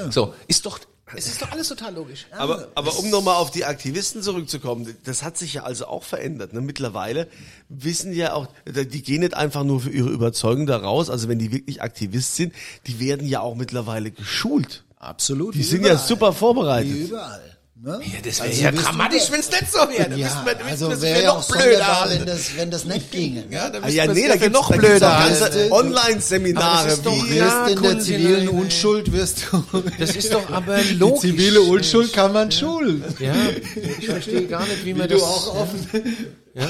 So, 0.10 0.34
ist 0.48 0.66
doch, 0.66 0.80
es 1.16 1.28
ist 1.28 1.42
doch 1.42 1.52
alles 1.52 1.70
total 1.70 1.94
logisch. 1.94 2.26
Aber, 2.32 2.70
aber 2.76 2.98
um 2.98 3.10
nochmal 3.10 3.36
auf 3.36 3.52
die 3.52 3.66
Aktivisten 3.66 4.22
zurückzukommen, 4.24 4.96
das 5.04 5.24
hat 5.24 5.38
sich 5.38 5.54
ja 5.54 5.64
also 5.64 5.86
auch 5.86 6.04
verändert. 6.04 6.54
Ne? 6.54 6.62
Mittlerweile 6.62 7.28
wissen 7.70 8.14
ja 8.14 8.34
auch, 8.34 8.48
die 8.66 9.04
gehen 9.04 9.22
nicht 9.22 9.36
einfach 9.36 9.64
nur 9.64 9.82
für 9.82 9.92
ihre 9.92 10.10
Überzeugung 10.10 10.66
da 10.66 10.78
raus, 10.78 11.10
also 11.10 11.30
wenn 11.30 11.40
die 11.40 11.52
wirklich 11.52 11.82
Aktivist 11.82 12.36
sind, 12.36 12.54
die 12.88 13.00
werden 13.00 13.28
ja 13.28 13.42
auch 13.42 13.56
mittlerweile 13.56 14.12
geschult. 14.12 14.84
Absolut. 14.98 15.54
Die 15.54 15.64
sind 15.64 15.86
ja 15.86 15.98
super 15.98 16.34
vorbereitet. 16.34 16.94
Wie 16.94 17.04
überall. 17.04 17.53
Ne? 17.86 18.00
Ja, 18.02 18.20
das 18.24 18.38
wäre 18.40 18.48
Also 18.50 18.64
ja 18.64 18.72
dramatisch, 18.72 19.24
wenn 19.30 19.42
es 19.42 19.52
nicht 19.52 19.70
so 19.70 19.80
wäre. 19.80 20.10
Ja, 20.18 20.26
müssten 20.26 20.46
wir, 20.46 20.66
also 20.66 20.90
wäre 20.90 21.02
wir 21.02 21.22
ja 21.22 21.28
noch 21.34 21.38
auch 21.40 21.48
blöder 21.52 22.06
wenn 22.08 22.26
das, 22.26 22.40
wenn 22.56 22.72
das 22.72 22.86
nicht 22.86 23.12
ginge. 23.12 23.44
Ja, 23.50 23.70
dann 23.70 23.84
Ah, 23.84 23.90
ja, 23.90 24.08
nee, 24.08 24.22
es 24.22 24.28
da 24.30 24.36
gibt's, 24.38 24.54
noch 24.58 24.72
blöder 24.72 25.20
halten. 25.20 25.70
Online-Seminare. 25.74 26.66
Aber 26.66 26.84
das 26.88 26.94
ist 27.00 27.06
doch- 27.06 27.12
wie- 27.26 27.30
Du 27.30 27.36
Ja, 27.36 27.66
wirst 27.68 27.76
in 27.76 27.84
der 27.84 28.00
zivilen. 28.00 28.48
Unschuld 28.48 29.12
wirst 29.12 29.48
du. 29.52 29.64
Das 30.00 30.16
ist 30.16 30.34
doch 30.34 30.50
aber 30.50 30.78
Die 30.78 30.94
logisch. 30.94 31.20
zivile 31.22 31.62
Unschuld 31.62 32.14
kann 32.14 32.32
man 32.32 32.52
schulen. 32.54 33.04
Ja, 33.20 33.34
ich 34.00 34.06
verstehe 34.08 34.48
gar 34.48 34.62
nicht, 34.66 34.86
wie 34.86 34.94
man 34.94 35.10
Wie 35.10 35.14
das. 35.16 35.20
du 35.20 35.26
auch 35.26 35.56
offen 35.62 35.88
ja, 36.56 36.68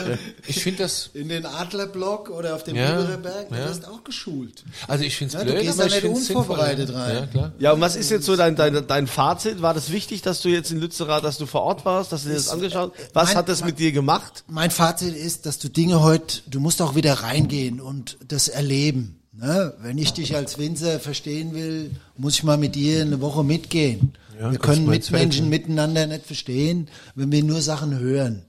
ich 0.48 0.62
finde 0.64 0.84
das. 0.84 1.10
in 1.14 1.30
den 1.30 1.46
Adlerblock 1.46 2.30
oder 2.30 2.56
auf 2.56 2.64
dem 2.64 2.76
Ja, 2.76 3.02
Berg, 3.18 3.50
du 3.50 3.56
ja. 3.56 3.72
auch 3.90 4.04
geschult. 4.04 4.64
Also 4.88 5.04
ich 5.04 5.16
finde 5.18 5.34
es 5.36 5.42
Ja, 5.42 5.46
du 5.46 5.52
blöd, 5.54 5.64
gehst 5.66 5.80
aber 5.80 5.90
da 5.90 5.96
ich 5.98 6.04
nicht 6.04 6.16
unvorbereitet 6.16 6.88
sinnvoll. 6.88 7.04
rein. 7.06 7.16
Ja, 7.16 7.26
klar. 7.28 7.52
Ja, 7.60 7.72
und 7.74 7.82
was 7.82 7.96
ist 7.96 8.10
jetzt 8.12 8.26
so 8.26 8.36
dein, 8.36 8.56
dein, 8.56 8.88
dein 8.88 9.08
Fazit? 9.08 9.62
War 9.62 9.74
das 9.74 9.92
wichtig, 9.92 10.22
dass 10.22 10.42
du 10.42 10.50
jetzt 10.50 10.72
in 10.72 10.80
Lützerath, 10.80 11.24
dass 11.24 11.38
du 11.38 11.46
vor 11.46 11.62
Ort 11.64 11.86
warst, 11.86 12.12
dass 12.12 12.24
du 12.24 12.30
dir 12.30 12.36
das 12.36 12.50
angeschaut 12.50 12.94
hast? 12.98 13.10
Was 13.16 13.28
mein- 13.30 13.38
hat 13.38 13.50
das 13.50 13.64
mit 13.66 13.80
dir 13.80 13.92
gemacht? 13.92 14.44
Mein 14.48 14.72
Fazit 14.72 15.16
ist, 15.16 15.46
dass 15.46 15.60
du 15.60 15.70
Dinge 15.70 16.02
heute, 16.02 16.42
du 16.48 16.60
musst 16.60 16.82
auch 16.82 16.96
wieder 16.96 17.14
reingehen 17.16 17.82
und 17.82 18.18
das 18.28 18.48
erleben. 18.48 19.20
Ne? 19.36 19.74
Wenn 19.82 19.98
ich 19.98 20.14
dich 20.14 20.36
als 20.36 20.58
Winzer 20.60 21.00
verstehen 21.00 21.54
will, 21.56 21.92
muss 22.18 22.36
ich 22.36 22.44
mal 22.44 22.58
mit 22.58 22.76
dir 22.76 23.02
eine 23.02 23.20
Woche 23.20 23.44
mitgehen. 23.44 24.14
wir 24.40 24.60
können 24.60 24.86
Mitmenschen 24.86 25.50
miteinander 25.50 26.06
nicht 26.08 26.26
verstehen, 26.28 26.88
wenn 27.16 27.32
wir 27.32 27.44
nur 27.44 27.62
Sachen 27.62 27.98
hören. 28.00 28.44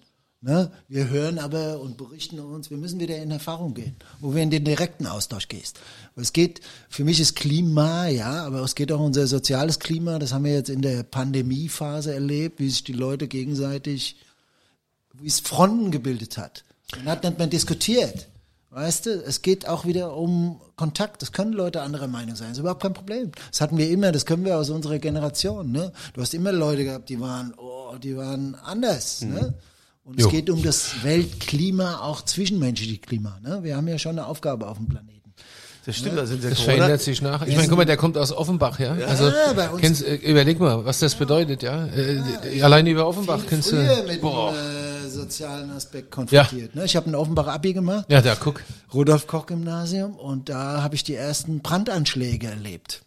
Ne? 0.44 0.70
Wir 0.88 1.08
hören 1.08 1.38
aber 1.38 1.80
und 1.80 1.96
berichten 1.96 2.38
uns, 2.38 2.68
wir 2.68 2.76
müssen 2.76 3.00
wieder 3.00 3.16
in 3.16 3.30
Erfahrung 3.30 3.72
gehen, 3.72 3.96
wo 4.20 4.34
wir 4.34 4.42
in 4.42 4.50
den 4.50 4.62
direkten 4.62 5.06
Austausch 5.06 5.48
gehst. 5.48 5.80
Es 6.16 6.34
geht, 6.34 6.60
für 6.90 7.02
mich 7.02 7.18
ist 7.18 7.34
Klima, 7.34 8.08
ja, 8.08 8.44
aber 8.44 8.60
es 8.60 8.74
geht 8.74 8.92
auch 8.92 9.00
um 9.00 9.06
unser 9.06 9.26
soziales 9.26 9.78
Klima, 9.78 10.18
das 10.18 10.34
haben 10.34 10.44
wir 10.44 10.52
jetzt 10.52 10.68
in 10.68 10.82
der 10.82 11.02
Pandemiephase 11.02 12.12
erlebt, 12.12 12.60
wie 12.60 12.68
sich 12.68 12.84
die 12.84 12.92
Leute 12.92 13.26
gegenseitig, 13.26 14.16
wie 15.14 15.28
es 15.28 15.40
Fronten 15.40 15.90
gebildet 15.90 16.36
hat. 16.36 16.62
Man 16.98 17.06
hat 17.06 17.24
nicht 17.24 17.38
mehr 17.38 17.46
diskutiert. 17.46 18.28
Weißt 18.68 19.06
du, 19.06 19.12
es 19.24 19.40
geht 19.40 19.66
auch 19.66 19.86
wieder 19.86 20.14
um 20.14 20.60
Kontakt. 20.76 21.22
Das 21.22 21.32
können 21.32 21.54
Leute 21.54 21.80
anderer 21.80 22.08
Meinung 22.08 22.36
sein. 22.36 22.48
Das 22.48 22.58
ist 22.58 22.60
überhaupt 22.60 22.82
kein 22.82 22.92
Problem. 22.92 23.32
Das 23.50 23.62
hatten 23.62 23.78
wir 23.78 23.88
immer, 23.88 24.12
das 24.12 24.26
können 24.26 24.44
wir 24.44 24.58
aus 24.58 24.68
unserer 24.68 24.98
Generation. 24.98 25.72
Ne? 25.72 25.90
Du 26.12 26.20
hast 26.20 26.34
immer 26.34 26.52
Leute 26.52 26.84
gehabt, 26.84 27.08
die 27.08 27.18
waren, 27.18 27.54
oh, 27.56 27.94
die 27.96 28.14
waren 28.14 28.56
anders. 28.56 29.22
Mhm. 29.22 29.34
Ne? 29.34 29.54
Und 30.04 30.20
jo. 30.20 30.26
es 30.26 30.32
geht 30.32 30.50
um 30.50 30.62
das 30.62 31.02
Weltklima, 31.02 32.00
auch 32.00 32.22
zwischenmenschliche 32.22 32.98
Klima. 32.98 33.38
Ne? 33.42 33.60
Wir 33.62 33.76
haben 33.76 33.88
ja 33.88 33.98
schon 33.98 34.18
eine 34.18 34.26
Aufgabe 34.26 34.68
auf 34.68 34.76
dem 34.76 34.88
Planeten. 34.88 35.14
Das 35.86 35.96
stimmt, 35.96 36.16
da 36.16 36.24
sind 36.24 36.42
Das 36.42 36.60
verändert 36.60 37.02
sich 37.02 37.20
nach. 37.20 37.46
Ich 37.46 37.56
meine, 37.56 37.68
guck 37.68 37.76
mal, 37.76 37.84
der 37.84 37.98
kommt 37.98 38.16
aus 38.16 38.32
Offenbach, 38.32 38.78
ja. 38.78 38.96
ja 38.96 39.06
also 39.06 39.30
kennst, 39.78 40.02
äh, 40.02 40.14
überleg 40.14 40.58
mal, 40.58 40.84
was 40.84 40.98
das 40.98 41.14
bedeutet, 41.14 41.62
ja. 41.62 41.86
Äh, 41.86 42.22
ja 42.56 42.64
alleine 42.64 42.88
über 42.88 43.06
Offenbach 43.06 43.40
kennst 43.46 43.72
du. 43.72 43.76
mit 44.06 44.22
boah. 44.22 44.52
dem 44.52 45.06
äh, 45.06 45.10
sozialen 45.10 45.70
Aspekt 45.70 46.10
konfrontiert. 46.10 46.74
Ja. 46.74 46.80
Ne? 46.80 46.86
Ich 46.86 46.96
habe 46.96 47.10
ein 47.10 47.14
Offenbach 47.14 47.48
Abi 47.48 47.74
gemacht. 47.74 48.06
Ja, 48.08 48.22
da 48.22 48.34
guck. 48.34 48.62
Rudolf 48.94 49.26
Koch 49.26 49.44
Gymnasium 49.44 50.16
und 50.16 50.48
da 50.48 50.82
habe 50.82 50.94
ich 50.94 51.04
die 51.04 51.14
ersten 51.14 51.60
Brandanschläge 51.60 52.46
erlebt 52.46 53.03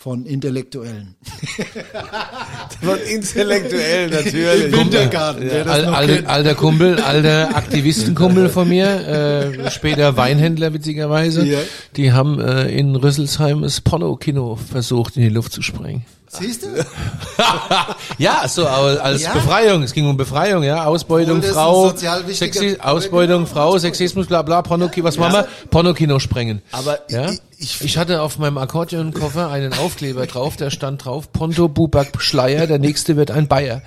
von 0.00 0.24
Intellektuellen. 0.24 1.14
von 2.82 2.98
Intellektuellen 3.00 4.10
natürlich. 4.10 4.74
Wintergarten. 4.74 5.46
Ja, 5.46 5.64
al, 5.64 5.84
alter, 5.84 6.26
alter 6.26 6.54
Kumpel, 6.54 6.98
alter 7.00 7.54
Aktivistenkumpel 7.54 8.48
von 8.48 8.66
mir, 8.66 8.86
äh, 8.86 9.70
später 9.70 10.16
Weinhändler 10.16 10.72
witzigerweise, 10.72 11.44
ja. 11.44 11.58
die 11.96 12.12
haben 12.12 12.40
äh, 12.40 12.68
in 12.68 12.96
Rüsselsheim 12.96 13.60
das 13.60 13.82
Porno-Kino 13.82 14.56
versucht 14.56 15.18
in 15.18 15.22
die 15.22 15.28
Luft 15.28 15.52
zu 15.52 15.60
sprengen. 15.60 16.06
Siehst 16.32 16.62
du? 16.62 16.68
ja, 18.18 18.46
so 18.46 18.64
als 18.64 19.22
ja? 19.22 19.32
Befreiung. 19.32 19.82
Es 19.82 19.92
ging 19.92 20.06
um 20.06 20.16
Befreiung, 20.16 20.62
ja. 20.62 20.84
Ausbeutung, 20.84 21.42
Frau, 21.42 21.92
Sexi 22.28 22.76
Ausbeutung, 22.80 23.48
Frau, 23.48 23.76
Sexismus, 23.78 24.28
bla 24.28 24.42
bla, 24.42 24.62
Pornokino, 24.62 25.04
was 25.04 25.16
ja. 25.16 25.22
machen 25.22 25.32
wir? 25.34 25.68
Pornokino 25.70 26.20
sprengen. 26.20 26.62
Aber 26.70 27.00
ja? 27.08 27.32
ich, 27.58 27.80
ich 27.80 27.98
hatte 27.98 28.22
auf 28.22 28.38
meinem 28.38 28.58
Akkordeonkoffer 28.58 29.50
einen 29.50 29.72
Aufkleber 29.74 30.26
drauf, 30.26 30.56
der 30.56 30.70
stand 30.70 31.04
drauf, 31.04 31.32
Ponto 31.32 31.66
Bubak 31.66 32.22
Schleier, 32.22 32.68
der 32.68 32.78
nächste 32.78 33.16
wird 33.16 33.32
ein 33.32 33.48
Bayer. 33.48 33.82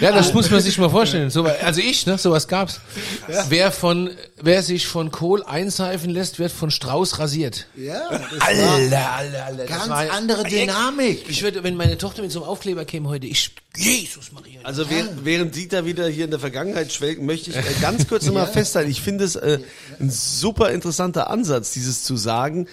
Ja, 0.00 0.12
das 0.12 0.32
muss 0.32 0.50
man 0.50 0.60
sich 0.60 0.78
mal 0.78 0.90
vorstellen. 0.90 1.30
So, 1.30 1.44
also 1.44 1.80
ich, 1.80 2.06
ne, 2.06 2.18
sowas 2.18 2.48
gab's. 2.48 2.80
Ja. 3.28 3.46
Wer 3.48 3.72
von, 3.72 4.10
wer 4.40 4.62
sich 4.62 4.86
von 4.86 5.10
Kohl 5.10 5.42
einseifen 5.42 6.10
lässt, 6.10 6.38
wird 6.38 6.52
von 6.52 6.70
Strauß 6.70 7.18
rasiert. 7.18 7.66
Ja, 7.76 8.08
das 8.10 8.40
Alter, 8.40 9.12
Alter, 9.12 9.44
Alter. 9.44 9.64
Ganz 9.66 9.88
war, 9.88 10.10
andere 10.10 10.44
Dynamik. 10.44 11.28
Ich 11.28 11.42
würde, 11.42 11.62
wenn 11.62 11.76
meine 11.76 11.98
Tochter 11.98 12.22
mit 12.22 12.32
so 12.32 12.40
einem 12.40 12.48
Aufkleber 12.48 12.84
käme 12.84 13.08
heute, 13.08 13.26
ich, 13.26 13.54
Jesus 13.76 14.32
Maria. 14.32 14.60
Also 14.64 14.82
ja. 14.82 14.90
während, 14.90 15.24
während 15.24 15.56
Dieter 15.56 15.84
wieder 15.84 16.08
hier 16.08 16.24
in 16.24 16.30
der 16.30 16.40
Vergangenheit 16.40 16.92
schwelgt, 16.92 17.22
möchte 17.22 17.50
ich 17.50 17.56
äh, 17.56 17.62
ganz 17.80 18.08
kurz 18.08 18.26
nochmal 18.26 18.46
ja. 18.46 18.52
festhalten. 18.52 18.90
Ich 18.90 19.02
finde 19.02 19.24
es 19.24 19.36
äh, 19.36 19.58
ein 20.00 20.10
super 20.10 20.70
interessanter 20.70 21.30
Ansatz, 21.30 21.72
dieses 21.72 22.04
zu 22.04 22.16
sagen, 22.16 22.66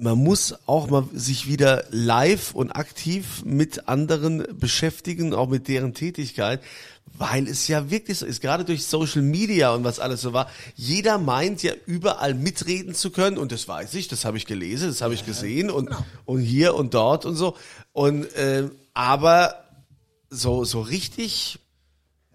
man 0.00 0.18
muss 0.18 0.54
auch 0.66 0.88
mal 0.88 1.04
sich 1.12 1.46
wieder 1.46 1.84
live 1.90 2.54
und 2.54 2.70
aktiv 2.72 3.44
mit 3.44 3.88
anderen 3.88 4.44
beschäftigen, 4.58 5.34
auch 5.34 5.48
mit 5.48 5.68
deren 5.68 5.94
Tätigkeit, 5.94 6.60
weil 7.18 7.46
es 7.46 7.68
ja 7.68 7.90
wirklich 7.90 8.18
so 8.18 8.26
ist, 8.26 8.40
gerade 8.40 8.64
durch 8.64 8.86
Social 8.86 9.22
Media 9.22 9.74
und 9.74 9.84
was 9.84 10.00
alles 10.00 10.22
so 10.22 10.32
war, 10.32 10.50
jeder 10.74 11.18
meint 11.18 11.62
ja 11.62 11.72
überall 11.86 12.34
mitreden 12.34 12.94
zu 12.94 13.10
können 13.10 13.36
und 13.36 13.52
das 13.52 13.68
weiß 13.68 13.94
ich, 13.94 14.08
das 14.08 14.24
habe 14.24 14.38
ich 14.38 14.46
gelesen, 14.46 14.88
das 14.88 15.02
habe 15.02 15.14
ich 15.14 15.26
gesehen 15.26 15.70
und, 15.70 15.86
genau. 15.86 16.04
und 16.24 16.40
hier 16.40 16.74
und 16.74 16.94
dort 16.94 17.26
und 17.26 17.36
so 17.36 17.56
und 17.92 18.24
äh, 18.36 18.68
aber 18.94 19.64
so, 20.30 20.64
so 20.64 20.80
richtig 20.80 21.58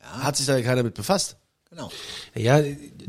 ja. 0.01 0.24
hat 0.24 0.38
sich 0.38 0.45
da 0.45 0.61
keiner 0.61 0.84
mit 0.84 0.93
befasst. 0.93 1.38
Genau. 1.70 1.91
Ja, 2.36 2.61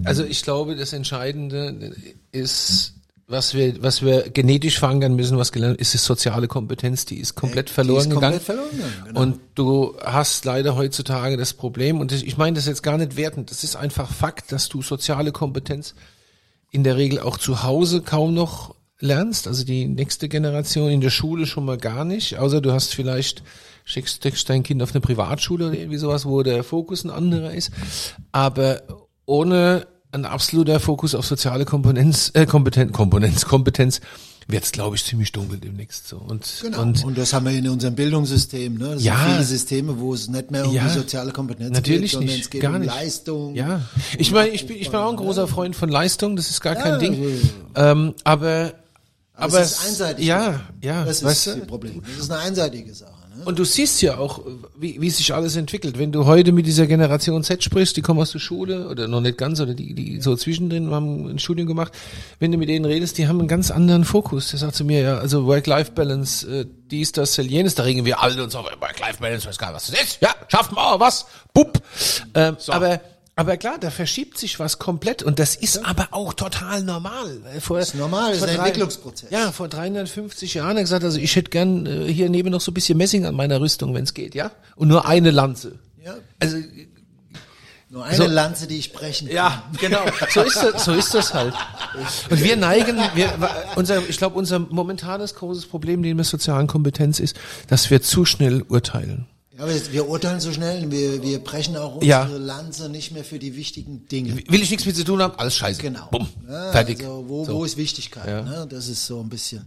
also 0.04 0.24
ich 0.24 0.42
glaube, 0.42 0.76
das 0.76 0.92
Entscheidende 0.92 1.94
ist, 2.32 2.94
was 3.28 3.54
wir, 3.54 3.82
was 3.82 4.02
wir 4.02 4.30
genetisch 4.30 4.78
verankern 4.78 5.16
müssen, 5.16 5.36
was 5.36 5.50
gelernt 5.50 5.80
ist, 5.80 5.94
ist 5.94 6.04
soziale 6.04 6.46
Kompetenz, 6.46 7.06
die 7.06 7.18
ist 7.18 7.34
komplett 7.34 7.70
verloren 7.70 8.04
die 8.04 8.08
ist 8.08 8.14
gegangen. 8.14 8.38
Komplett 8.38 8.42
verloren, 8.42 9.04
genau. 9.06 9.20
Und 9.20 9.40
du 9.56 9.96
hast 10.00 10.44
leider 10.44 10.76
heutzutage 10.76 11.36
das 11.36 11.52
Problem, 11.52 12.00
und 12.00 12.12
ich 12.12 12.36
meine 12.36 12.54
das 12.54 12.66
jetzt 12.66 12.82
gar 12.82 12.98
nicht 12.98 13.16
wertend, 13.16 13.50
das 13.50 13.64
ist 13.64 13.74
einfach 13.74 14.10
Fakt, 14.12 14.52
dass 14.52 14.68
du 14.68 14.80
soziale 14.80 15.32
Kompetenz 15.32 15.94
in 16.70 16.84
der 16.84 16.96
Regel 16.96 17.18
auch 17.18 17.36
zu 17.36 17.64
Hause 17.64 18.02
kaum 18.02 18.32
noch 18.32 18.76
lernst, 19.00 19.48
also 19.48 19.64
die 19.64 19.86
nächste 19.86 20.28
Generation 20.28 20.90
in 20.90 21.00
der 21.00 21.10
Schule 21.10 21.46
schon 21.46 21.64
mal 21.64 21.78
gar 21.78 22.04
nicht, 22.04 22.38
außer 22.38 22.60
du 22.60 22.72
hast 22.72 22.94
vielleicht 22.94 23.42
schickst, 23.84 24.22
schickst 24.22 24.48
dein 24.48 24.62
Kind 24.62 24.82
auf 24.82 24.92
eine 24.92 25.00
Privatschule 25.00 25.66
oder 25.66 25.76
irgendwie 25.76 25.98
sowas, 25.98 26.26
wo 26.26 26.42
der 26.44 26.62
Fokus 26.62 27.04
ein 27.04 27.10
anderer 27.10 27.52
ist, 27.52 27.72
aber 28.30 28.82
ohne 29.26 29.86
ein 30.16 30.24
absoluter 30.24 30.80
Fokus 30.80 31.14
auf 31.14 31.26
soziale 31.26 31.64
Kompetenz, 31.64 32.30
äh, 32.34 32.46
Kompetenz, 32.46 32.92
Kompetenz, 32.92 33.44
Kompetenz 33.44 34.00
wird 34.48 34.62
es, 34.62 34.72
glaube 34.72 34.94
ich, 34.94 35.04
ziemlich 35.04 35.32
dunkel 35.32 35.58
demnächst 35.58 36.06
so. 36.06 36.18
Und, 36.18 36.46
genau. 36.62 36.82
und, 36.82 37.04
und 37.04 37.18
das 37.18 37.32
haben 37.32 37.46
wir 37.46 37.52
in 37.52 37.68
unserem 37.68 37.96
Bildungssystem, 37.96 38.78
ne? 38.78 38.94
Das 38.94 39.02
ja, 39.02 39.16
sind 39.16 39.32
viele 39.32 39.44
Systeme, 39.44 39.98
wo 39.98 40.14
es 40.14 40.28
nicht 40.28 40.50
mehr 40.52 40.66
um 40.66 40.72
ja, 40.72 40.84
die 40.84 40.94
soziale 40.94 41.32
Kompetenz 41.32 41.72
natürlich 41.72 42.12
geht, 42.12 42.20
sondern 42.20 42.34
nicht, 42.34 42.44
es 42.44 42.50
geht 42.50 42.62
gar 42.62 42.74
um 42.74 42.80
nicht. 42.80 42.94
Leistung. 42.94 43.54
Ja, 43.56 43.82
ich 44.18 44.30
meine, 44.30 44.50
ich 44.50 44.66
bin, 44.66 44.76
ich 44.76 44.90
bin 44.90 45.00
auch 45.00 45.10
ein 45.10 45.16
großer 45.16 45.48
Freund 45.48 45.74
von 45.74 45.88
Leistung, 45.88 46.36
das 46.36 46.50
ist 46.50 46.60
gar 46.60 46.76
ja, 46.76 46.82
kein 46.82 47.00
Ding. 47.00 47.50
Ähm, 47.74 48.14
aber 48.22 48.74
aber, 49.34 49.60
es 49.60 49.72
ist 49.72 49.86
einseitig. 49.86 50.24
Ja, 50.24 50.60
ja. 50.80 51.04
Das 51.04 51.18
ist 51.18 51.24
weißt 51.24 51.46
das 51.48 51.66
Problem. 51.66 52.02
Das 52.02 52.24
ist 52.24 52.30
eine 52.30 52.40
einseitige 52.40 52.94
Sache. 52.94 53.12
Und 53.44 53.58
du 53.58 53.64
siehst 53.64 54.02
ja 54.02 54.18
auch, 54.18 54.40
wie, 54.76 55.00
wie 55.00 55.10
sich 55.10 55.34
alles 55.34 55.56
entwickelt. 55.56 55.98
Wenn 55.98 56.12
du 56.12 56.26
heute 56.26 56.52
mit 56.52 56.66
dieser 56.66 56.86
Generation 56.86 57.42
Z 57.42 57.62
sprichst, 57.62 57.96
die 57.96 58.02
kommen 58.02 58.20
aus 58.20 58.32
der 58.32 58.38
Schule 58.38 58.88
oder 58.88 59.08
noch 59.08 59.20
nicht 59.20 59.38
ganz 59.38 59.60
oder 59.60 59.74
die, 59.74 59.94
die 59.94 60.20
so 60.20 60.36
zwischendrin 60.36 60.90
haben 60.90 61.28
ein 61.28 61.38
Studium 61.38 61.66
gemacht. 61.66 61.92
Wenn 62.38 62.52
du 62.52 62.58
mit 62.58 62.68
denen 62.68 62.84
redest, 62.84 63.18
die 63.18 63.28
haben 63.28 63.38
einen 63.38 63.48
ganz 63.48 63.70
anderen 63.70 64.04
Fokus. 64.04 64.50
Der 64.50 64.58
sagt 64.58 64.74
zu 64.74 64.84
mir 64.84 65.00
ja, 65.00 65.18
also 65.18 65.46
Work-Life-Balance, 65.46 66.60
äh, 66.60 66.66
dies, 66.90 67.12
das, 67.12 67.36
jenes, 67.36 67.74
da 67.74 67.82
regen 67.82 68.04
wir 68.04 68.22
alle 68.22 68.42
uns 68.42 68.54
auf 68.54 68.66
Work-Life-Balance, 68.66 69.48
weiß 69.48 69.58
gar 69.58 69.68
nicht, 69.68 69.76
was 69.76 69.86
das 69.86 70.00
ist. 70.00 70.22
Ja, 70.22 70.34
schaffen 70.48 70.74
wir, 70.76 71.00
was? 71.00 71.26
Bupp. 71.52 71.82
Ähm, 72.34 72.56
so. 72.58 72.72
Aber 72.72 73.00
aber 73.38 73.58
klar, 73.58 73.76
da 73.78 73.90
verschiebt 73.90 74.38
sich 74.38 74.58
was 74.58 74.78
komplett 74.78 75.22
und 75.22 75.38
das 75.38 75.56
ist 75.56 75.76
ja. 75.76 75.82
aber 75.84 76.08
auch 76.12 76.32
total 76.32 76.82
normal. 76.82 77.38
Vor, 77.60 77.78
das 77.78 77.88
ist 77.88 77.94
normal, 77.94 78.30
das 78.30 78.38
ist 78.38 78.48
ein 78.48 78.56
drei, 78.56 78.68
Entwicklungsprozess. 78.68 79.30
Ja, 79.30 79.52
vor 79.52 79.68
350 79.68 80.54
Jahren 80.54 80.70
hat 80.70 80.76
er 80.78 80.82
gesagt, 80.82 81.04
also 81.04 81.18
ich 81.18 81.36
hätte 81.36 81.50
gern 81.50 81.84
äh, 81.84 82.10
hier 82.10 82.30
neben 82.30 82.48
noch 82.50 82.62
so 82.62 82.70
ein 82.70 82.74
bisschen 82.74 82.96
Messing 82.96 83.26
an 83.26 83.34
meiner 83.34 83.60
Rüstung, 83.60 83.92
wenn 83.92 84.04
es 84.04 84.14
geht, 84.14 84.34
ja? 84.34 84.52
Und 84.74 84.88
nur 84.88 85.06
eine 85.06 85.30
Lanze. 85.30 85.78
Ja. 86.02 86.16
Also 86.40 86.56
nur 87.90 88.06
eine 88.06 88.16
so, 88.16 88.24
Lanze, 88.24 88.66
die 88.66 88.78
ich 88.78 88.94
brechen 88.94 89.28
kann. 89.28 89.36
Ja, 89.36 89.64
genau. 89.80 90.04
So 90.32 90.40
ist 90.40 90.56
das, 90.56 90.84
so 90.86 90.94
ist 90.94 91.12
das 91.12 91.34
halt. 91.34 91.54
Und 92.30 92.42
wir 92.42 92.56
neigen, 92.56 92.96
wir, 93.14 93.32
unser, 93.76 94.08
ich 94.08 94.16
glaube, 94.16 94.36
unser 94.38 94.58
momentanes 94.58 95.34
großes 95.34 95.66
Problem 95.66 96.00
neben 96.00 96.16
der 96.16 96.24
sozialen 96.24 96.68
Kompetenz 96.68 97.20
ist, 97.20 97.36
dass 97.68 97.90
wir 97.90 98.00
zu 98.00 98.24
schnell 98.24 98.62
urteilen. 98.62 99.26
Ja, 99.58 99.66
wir, 99.66 99.92
wir 99.92 100.08
urteilen 100.08 100.40
so 100.40 100.52
schnell, 100.52 100.90
wir, 100.90 101.22
wir 101.22 101.42
brechen 101.42 101.76
auch 101.76 101.94
unsere 101.94 102.10
ja. 102.10 102.26
Lanze 102.26 102.90
nicht 102.90 103.12
mehr 103.12 103.24
für 103.24 103.38
die 103.38 103.56
wichtigen 103.56 104.06
Dinge. 104.06 104.36
Will 104.48 104.62
ich 104.62 104.70
nichts 104.70 104.84
mit 104.84 104.96
zu 104.96 105.04
tun 105.04 105.22
haben? 105.22 105.38
Alles 105.38 105.56
scheiße. 105.56 105.80
Genau. 105.80 106.08
Bumm. 106.10 106.28
Ja, 106.46 106.72
Fertig. 106.72 107.00
Also 107.00 107.24
wo, 107.26 107.44
so. 107.44 107.54
wo 107.54 107.64
ist 107.64 107.78
Wichtigkeit? 107.78 108.28
Ja. 108.28 108.42
Ne? 108.42 108.66
Das 108.68 108.88
ist 108.88 109.06
so 109.06 109.18
ein 109.20 109.30
bisschen. 109.30 109.66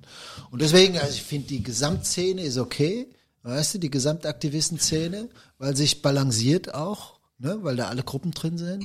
Und 0.52 0.62
deswegen, 0.62 0.98
also 1.00 1.14
ich 1.14 1.24
finde, 1.24 1.48
die 1.48 1.64
Gesamtszene 1.64 2.42
ist 2.44 2.60
okay, 2.60 3.08
weißt 3.42 3.76
du, 3.76 3.78
die 3.80 3.90
Gesamtaktivistenszene, 3.90 5.28
weil 5.58 5.76
sich 5.76 6.04
balanciert 6.04 6.74
auch, 6.76 7.20
ne? 7.40 7.58
weil 7.62 7.76
da 7.76 7.88
alle 7.88 8.04
Gruppen 8.04 8.32
drin 8.32 8.60
sind 8.60 8.84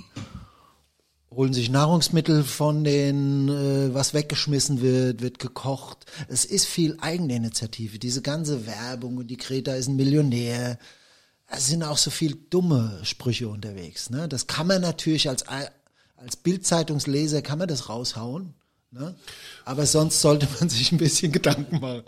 holen 1.34 1.52
sich 1.52 1.70
Nahrungsmittel 1.70 2.44
von 2.44 2.84
den, 2.84 3.48
äh, 3.48 3.94
was 3.94 4.14
weggeschmissen 4.14 4.80
wird, 4.80 5.20
wird 5.20 5.38
gekocht. 5.38 6.06
Es 6.28 6.44
ist 6.44 6.66
viel 6.66 6.96
Eigeninitiative. 7.00 7.98
Diese 7.98 8.22
ganze 8.22 8.66
Werbung 8.66 9.16
und 9.18 9.28
die 9.28 9.36
Greta 9.36 9.74
ist 9.74 9.88
ein 9.88 9.96
Millionär. 9.96 10.78
Es 11.46 11.66
sind 11.66 11.82
auch 11.82 11.98
so 11.98 12.10
viel 12.10 12.36
dumme 12.50 13.00
Sprüche 13.02 13.48
unterwegs. 13.48 14.10
Ne? 14.10 14.28
Das 14.28 14.46
kann 14.46 14.66
man 14.66 14.82
natürlich 14.82 15.28
als, 15.28 15.44
als 15.48 16.36
Bildzeitungsleser 16.42 17.42
kann 17.42 17.58
man 17.58 17.68
das 17.68 17.88
raushauen. 17.88 18.54
Ne? 18.90 19.14
Aber 19.64 19.86
sonst 19.86 20.20
sollte 20.20 20.46
man 20.58 20.68
sich 20.68 20.92
ein 20.92 20.98
bisschen 20.98 21.32
Gedanken 21.32 21.80
machen. 21.80 22.04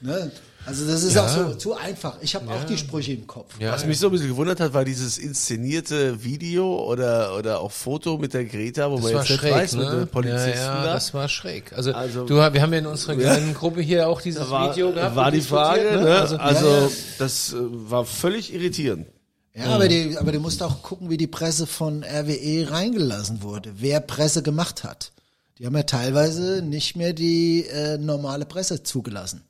Ne? 0.00 0.32
Also 0.66 0.86
das 0.86 1.02
ist 1.02 1.14
Ja. 1.14 1.24
auch 1.24 1.28
so 1.28 1.54
zu 1.54 1.74
einfach. 1.74 2.16
Ich 2.22 2.34
habe 2.34 2.50
auch 2.50 2.64
die 2.64 2.78
Sprüche 2.78 3.12
im 3.12 3.26
Kopf. 3.26 3.52
Ja, 3.60 3.72
Was 3.72 3.84
mich 3.84 3.98
so 3.98 4.06
ein 4.08 4.12
bisschen 4.12 4.28
gewundert 4.28 4.60
hat, 4.60 4.72
war 4.72 4.84
dieses 4.84 5.18
inszenierte 5.18 6.22
Video 6.24 6.82
oder, 6.84 7.36
oder 7.36 7.60
auch 7.60 7.70
Foto 7.72 8.16
mit 8.18 8.32
der 8.34 8.44
Greta, 8.46 8.90
wo 8.90 8.96
Das 8.96 9.04
man 9.04 9.14
war 9.14 9.20
jetzt 9.22 9.30
nicht 9.30 9.40
schräg, 9.40 9.52
weiß, 9.54 9.72
mit 9.74 9.88
ne? 9.88 9.96
den 10.00 10.08
Polizisten 10.08 10.48
ja, 10.50 10.74
ja, 10.76 10.84
da. 10.84 10.92
das 10.94 11.12
war 11.14 11.28
schräg. 11.28 11.72
Also, 11.74 11.92
Also- 11.92 12.24
du, 12.24 12.36
wir 12.36 12.62
haben 12.62 12.72
ja 12.72 12.78
in 12.78 12.86
unserer 12.86 13.14
kleinen 13.16 13.52
Gruppe 13.54 13.80
hier 13.82 14.08
auch 14.08 14.20
dieses 14.20 14.50
war, 14.50 14.70
Video 14.70 14.92
gehabt. 14.92 15.16
war 15.16 15.30
die 15.30 15.40
Frage, 15.40 15.80
diskutiert, 15.82 16.04
ne? 16.04 16.18
Also, 16.20 16.36
Also, 16.36 16.66
Ja, 16.66 16.80
ja. 16.82 16.88
das 17.18 17.52
äh, 17.52 17.56
war 17.90 18.04
völlig 18.04 18.54
irritierend. 18.54 19.06
Ja, 19.56 19.66
aber, 19.66 19.86
die, 19.86 20.16
aber 20.18 20.32
du 20.32 20.40
musst 20.40 20.62
auch 20.62 20.82
gucken, 20.82 21.10
wie 21.10 21.16
die 21.16 21.28
Presse 21.28 21.66
von 21.68 22.02
RWE 22.02 22.70
reingelassen 22.70 23.42
wurde, 23.42 23.70
wer 23.76 24.00
Presse 24.00 24.42
gemacht 24.42 24.82
hat. 24.82 25.12
Die 25.58 25.66
haben 25.66 25.76
ja 25.76 25.84
teilweise 25.84 26.60
nicht 26.62 26.96
mehr 26.96 27.12
die 27.12 27.64
äh, 27.66 27.96
normale 27.98 28.46
Presse 28.46 28.82
zugelassen. 28.82 29.42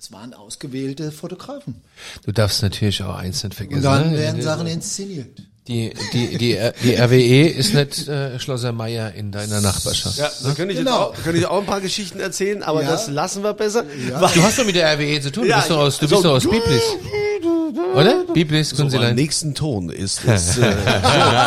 Es 0.00 0.12
waren 0.12 0.32
ausgewählte 0.32 1.10
Fotografen. 1.10 1.82
du 2.24 2.30
darfst 2.32 2.62
natürlich 2.62 3.02
auch 3.02 3.16
eins 3.16 3.42
nicht 3.42 3.54
vergessen. 3.56 3.78
Und 3.78 3.84
dann 3.84 4.12
ne? 4.12 4.18
werden 4.18 4.40
Sachen 4.42 4.66
inszeniert. 4.68 5.26
Die, 5.66 5.92
die, 6.12 6.38
die, 6.38 6.58
die 6.82 6.94
RWE 6.94 7.48
ist 7.48 7.74
nicht 7.74 8.08
äh, 8.08 8.38
Schlosser 8.38 8.72
Meier 8.72 9.12
in 9.12 9.32
deiner 9.32 9.60
Nachbarschaft. 9.60 10.16
Ja, 10.16 10.30
da 10.44 10.54
könnte 10.54 10.72
ich, 10.72 10.78
Genau. 10.78 10.96
auch, 11.08 11.14
könnte 11.22 11.38
ich 11.40 11.46
auch 11.46 11.58
ein 11.60 11.66
paar 11.66 11.80
Geschichten 11.82 12.20
erzählen, 12.20 12.62
aber 12.62 12.82
Ja. 12.82 12.90
das 12.92 13.08
lassen 13.08 13.42
wir 13.42 13.52
besser. 13.52 13.84
Du 13.84 14.42
hast 14.42 14.58
doch 14.58 14.64
mit 14.64 14.76
der 14.76 14.94
RWE 14.94 15.20
zu 15.20 15.30
tun. 15.32 15.42
Du 15.44 15.50
Ja, 15.50 15.58
bist 15.58 15.70
doch 15.70 15.78
aus, 15.78 15.98
du 15.98 16.06
so- 16.06 16.14
bist 16.16 16.24
doch 16.24 16.32
aus 16.36 16.44
Biblis. 16.44 16.82
Oder? 17.94 18.24
Biblis, 18.32 18.70
So, 18.70 18.76
Kunzilein. 18.82 19.10
am 19.10 19.14
nächsten 19.16 19.54
Ton 19.54 19.90
ist 19.90 20.24
es 20.24 20.58
äh, 20.58 20.72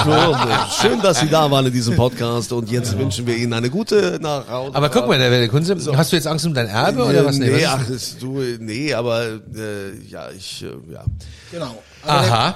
so, 0.04 0.36
schön, 0.82 1.02
dass 1.02 1.20
Sie 1.20 1.28
da 1.30 1.50
waren 1.52 1.66
in 1.68 1.74
diesem 1.74 1.96
Podcast 1.96 2.52
und 2.52 2.70
jetzt 2.72 2.98
wünschen 2.98 3.26
wir 3.28 3.36
Ihnen 3.38 3.54
eine 3.54 3.70
gute 3.70 4.20
nach 4.22 4.48
Hause. 4.50 4.76
Aber 4.76 4.90
guck 4.90 5.08
mal, 5.08 5.18
der 5.20 5.48
Kunze, 5.48 5.78
hast 5.96 6.12
du 6.12 6.16
jetzt 6.16 6.28
Angst 6.28 6.46
um 6.46 6.54
dein 6.54 6.68
Erbe 6.68 7.04
oder 7.06 7.26
was? 7.26 7.38
Nee, 7.38 7.52
was 7.64 7.90
ist- 7.90 8.16
ach, 8.18 8.20
du, 8.22 8.42
nee, 8.60 8.94
aber 8.94 9.26
äh, 9.56 9.98
ja, 10.10 10.30
ich, 10.36 10.64
äh, 10.64 10.94
ja. 10.94 11.04
Genau. 11.52 11.82
Aber 12.06 12.22
der- 12.22 12.32
Aha. 12.34 12.56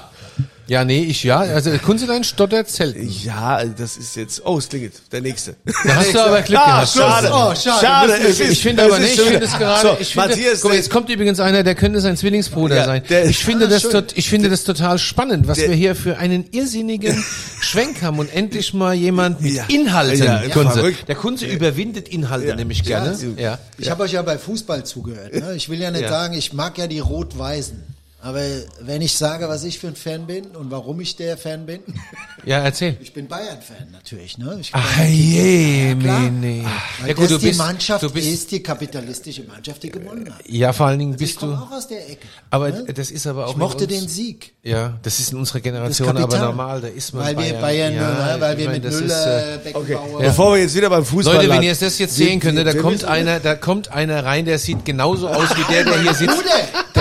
Ja, 0.67 0.83
nee, 0.83 1.03
ich 1.03 1.23
ja. 1.23 1.39
Also 1.39 1.71
Kunzilein 1.77 2.23
stottert 2.23 2.69
selten. 2.69 3.07
Ja, 3.23 3.63
das 3.65 3.97
ist 3.97 4.15
jetzt. 4.15 4.41
Oh, 4.45 4.57
es 4.57 4.67
klingelt. 4.67 4.93
Der 5.11 5.21
nächste. 5.21 5.55
Da 5.85 5.95
hast 5.95 6.13
du 6.13 6.19
aber 6.19 6.41
Glück 6.41 6.59
Ah, 6.59 6.81
gehabt. 6.83 6.89
schade. 6.89 7.27
Oh, 7.31 7.53
schade. 7.55 7.85
Schade. 7.85 8.13
Es 8.17 8.39
ist- 8.39 8.51
Ich 8.51 8.61
finde 8.63 8.81
es 8.83 8.91
aber 8.91 8.99
nicht, 8.99 9.13
ich 9.13 9.21
finde 9.21 9.39
das 9.41 9.57
gerade, 9.57 9.87
So, 9.89 9.97
ich 9.99 10.13
finde, 10.13 10.27
Matthias, 10.29 10.61
guck 10.61 10.71
mal, 10.71 10.75
jetzt 10.77 10.89
kommt 10.89 11.09
übrigens 11.09 11.39
einer, 11.39 11.61
der 11.63 11.75
könnte 11.75 12.01
sein 12.01 12.17
Zwillingsbruder 12.17 12.75
Ja, 12.77 12.85
sein. 12.85 13.03
der- 13.09 13.25
ich 13.25 13.37
finde 13.43 13.65
Ah, 13.65 13.69
das 13.69 13.83
tot, 13.83 14.13
ich 14.15 14.27
finde 14.29 14.49
das 14.49 14.63
total 14.63 14.97
spannend, 14.97 15.47
was 15.47 15.59
Der- 15.59 15.69
wir 15.69 15.75
hier 15.75 15.95
für 15.95 16.17
einen 16.17 16.45
irrsinnigen 16.51 17.23
Schwenk 17.61 18.01
haben 18.01 18.17
und 18.17 18.33
endlich 18.33 18.73
mal 18.73 18.93
jemand 18.95 19.41
mit 19.41 19.53
Ja. 19.53 19.65
Inhalten, 19.67 20.23
Ja, 20.23 20.41
Kunze. 20.51 20.93
Der 21.07 21.15
Kunze 21.15 21.45
überwindet 21.45 22.09
Inhalte 22.09 22.55
nämlich 22.55 22.83
gerne. 22.83 23.15
Ja. 23.37 23.59
Ich 23.77 23.89
habe 23.91 24.03
euch 24.03 24.13
ja 24.13 24.21
bei 24.23 24.37
Fußball 24.39 24.83
zugehört. 24.83 25.33
Ne? 25.33 25.53
Ich 25.55 25.69
will 25.69 25.79
ja 25.79 25.91
nicht 25.91 26.01
Ja. 26.03 26.09
sagen, 26.09 26.33
ich 26.35 26.53
mag 26.53 26.77
ja 26.77 26.87
die 26.87 26.99
Rot-Weißen. 26.99 27.94
Aber 28.25 28.41
wenn 28.79 29.03
ich 29.03 29.15
sage, 29.15 29.47
was 29.47 29.63
ich 29.63 29.77
für 29.77 29.85
ein 29.85 29.95
Fan 29.95 30.25
bin 30.25 30.47
und 30.55 30.71
warum 30.71 30.99
ich 30.99 31.15
der 31.15 31.37
Fan 31.37 31.67
bin, 31.67 31.81
Ja, 32.43 32.57
erzähl. 32.59 32.97
ich 32.99 33.13
bin 33.13 33.27
Bayern-Fan 33.27 33.91
natürlich. 33.91 34.39
Ne? 34.39 34.57
Ich 34.61 34.71
bin 34.71 34.81
Ach 34.83 35.03
je. 35.05 35.95
Weil 35.95 37.07
Ja 37.07 37.13
gut, 37.13 37.25
das 37.25 37.29
du 37.29 37.37
die 37.37 37.45
bist, 37.47 37.59
Mannschaft 37.59 38.03
du 38.03 38.09
bist, 38.09 38.27
ist 38.27 38.49
die 38.49 38.63
kapitalistische 38.63 39.43
Mannschaft, 39.43 39.83
die 39.83 39.91
gewonnen 39.91 40.33
hat. 40.33 40.41
ja 40.47 40.73
vor 40.73 40.87
allen 40.87 40.97
Dingen 40.97 41.11
ich 41.13 41.19
bist 41.19 41.35
du, 41.35 41.51
komme 41.51 41.61
auch 41.61 41.71
aus 41.71 41.87
der 41.87 42.09
Ecke. 42.09 42.25
aber 42.49 42.69
ne? 42.71 42.85
das 42.95 43.11
ist 43.11 43.27
aber 43.27 43.45
auch 43.45 43.51
ich 43.51 43.57
mochte 43.57 43.83
uns, 43.83 43.93
den 43.93 44.07
Sieg. 44.07 44.53
Ja, 44.63 44.97
das 45.03 45.19
ist 45.19 45.31
in 45.31 45.37
unserer 45.37 45.59
Generation 45.59 46.17
aber 46.17 46.39
normal, 46.39 46.81
da 46.81 46.87
ist 46.87 47.13
man 47.13 47.25
Weil 47.25 47.37
wir 47.37 47.53
Bayern, 47.53 47.93
ja, 47.93 48.35
ne, 48.35 48.41
weil 48.41 48.53
ich 48.53 48.59
wir 48.59 48.65
meine, 48.71 48.79
mit 48.79 48.91
Müller, 48.91 49.53
ist, 49.53 49.67
äh, 49.67 49.71
Beckenbauer. 49.71 50.19
Bevor 50.19 50.55
wir 50.55 50.61
jetzt 50.63 50.75
wieder 50.75 50.89
beim 50.89 51.05
Fußball 51.05 51.35
Leute, 51.35 51.49
wenn 51.49 51.61
ihr 51.61 51.75
das 51.75 51.99
jetzt 51.99 52.15
sehen 52.15 52.39
könntet, 52.39 52.65
da 52.65 52.73
kommt 52.73 53.03
einer, 53.03 53.39
da 53.39 53.53
kommt 53.53 53.91
einer 53.91 54.25
rein, 54.25 54.45
der 54.45 54.57
sieht 54.57 54.83
genauso 54.83 55.27
aus 55.27 55.49
wie 55.55 55.73
der, 55.73 55.83
der 55.83 56.01
hier 56.01 56.13
sitzt. 56.15 56.43